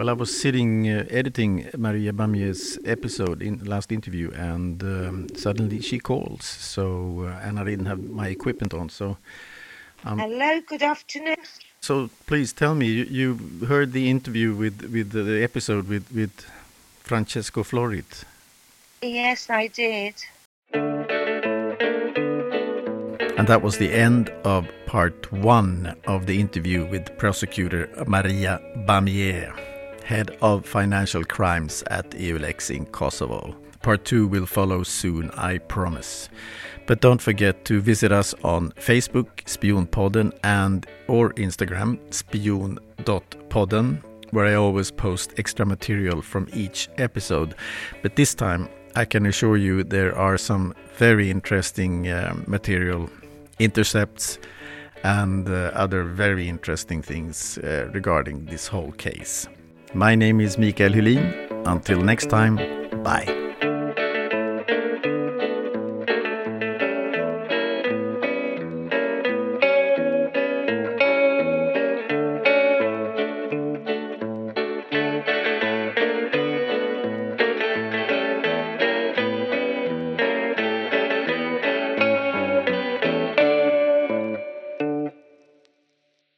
well, 0.00 0.08
I 0.08 0.14
was 0.14 0.34
sitting 0.34 0.88
uh, 0.88 1.04
editing 1.10 1.68
Maria 1.76 2.10
Bamieh's 2.10 2.78
episode 2.86 3.42
in 3.42 3.62
last 3.66 3.92
interview, 3.92 4.30
and 4.30 4.82
um, 4.82 5.28
suddenly 5.36 5.82
she 5.82 5.98
calls. 5.98 6.46
So, 6.46 7.26
uh, 7.26 7.46
and 7.46 7.60
I 7.60 7.64
didn't 7.64 7.84
have 7.84 8.02
my 8.08 8.28
equipment 8.28 8.72
on. 8.72 8.88
So, 8.88 9.18
um, 10.06 10.18
hello, 10.18 10.62
good 10.66 10.82
afternoon. 10.82 11.36
So, 11.82 12.08
please 12.26 12.54
tell 12.54 12.74
me, 12.74 12.86
you, 12.86 13.04
you 13.04 13.66
heard 13.66 13.92
the 13.92 14.08
interview 14.08 14.54
with 14.54 14.90
with 14.90 15.10
the, 15.10 15.22
the 15.22 15.42
episode 15.44 15.86
with 15.86 16.10
with 16.14 16.46
Francesco 17.02 17.62
Florit. 17.62 18.24
Yes, 19.02 19.50
I 19.50 19.66
did. 19.66 20.14
And 23.36 23.48
that 23.48 23.60
was 23.60 23.76
the 23.76 23.92
end 23.92 24.30
of 24.44 24.66
part 24.86 25.30
one 25.30 25.94
of 26.06 26.24
the 26.24 26.40
interview 26.40 26.86
with 26.86 27.18
prosecutor 27.18 27.90
Maria 28.06 28.60
Bamieh, 28.88 29.69
head 30.10 30.36
of 30.42 30.66
financial 30.66 31.22
crimes 31.22 31.84
at 31.86 32.10
EULEX 32.10 32.68
in 32.74 32.84
Kosovo. 32.86 33.54
Part 33.80 34.04
two 34.04 34.26
will 34.26 34.44
follow 34.44 34.82
soon, 34.82 35.30
I 35.36 35.58
promise. 35.58 36.28
But 36.86 37.00
don't 37.00 37.22
forget 37.22 37.64
to 37.66 37.80
visit 37.80 38.10
us 38.10 38.34
on 38.42 38.72
Facebook, 38.72 39.28
Spionpodden, 39.44 40.32
and 40.42 40.84
or 41.06 41.32
Instagram, 41.34 41.98
spion.podden, 42.12 44.02
where 44.32 44.46
I 44.46 44.54
always 44.54 44.90
post 44.90 45.34
extra 45.38 45.64
material 45.64 46.22
from 46.22 46.48
each 46.52 46.88
episode. 46.98 47.54
But 48.02 48.16
this 48.16 48.34
time, 48.34 48.68
I 48.96 49.04
can 49.04 49.26
assure 49.26 49.56
you 49.56 49.84
there 49.84 50.18
are 50.18 50.36
some 50.36 50.74
very 50.98 51.30
interesting 51.30 52.08
uh, 52.08 52.34
material 52.48 53.08
intercepts, 53.60 54.40
and 55.04 55.48
uh, 55.48 55.70
other 55.74 56.02
very 56.02 56.48
interesting 56.48 57.00
things 57.00 57.58
uh, 57.58 57.88
regarding 57.94 58.46
this 58.46 58.66
whole 58.66 58.92
case. 58.92 59.48
My 59.92 60.14
name 60.14 60.40
is 60.40 60.56
Mikael 60.56 60.92
Hylin. 60.92 61.66
Until 61.66 62.00
next 62.00 62.30
time, 62.30 62.54
bye. 63.02 63.26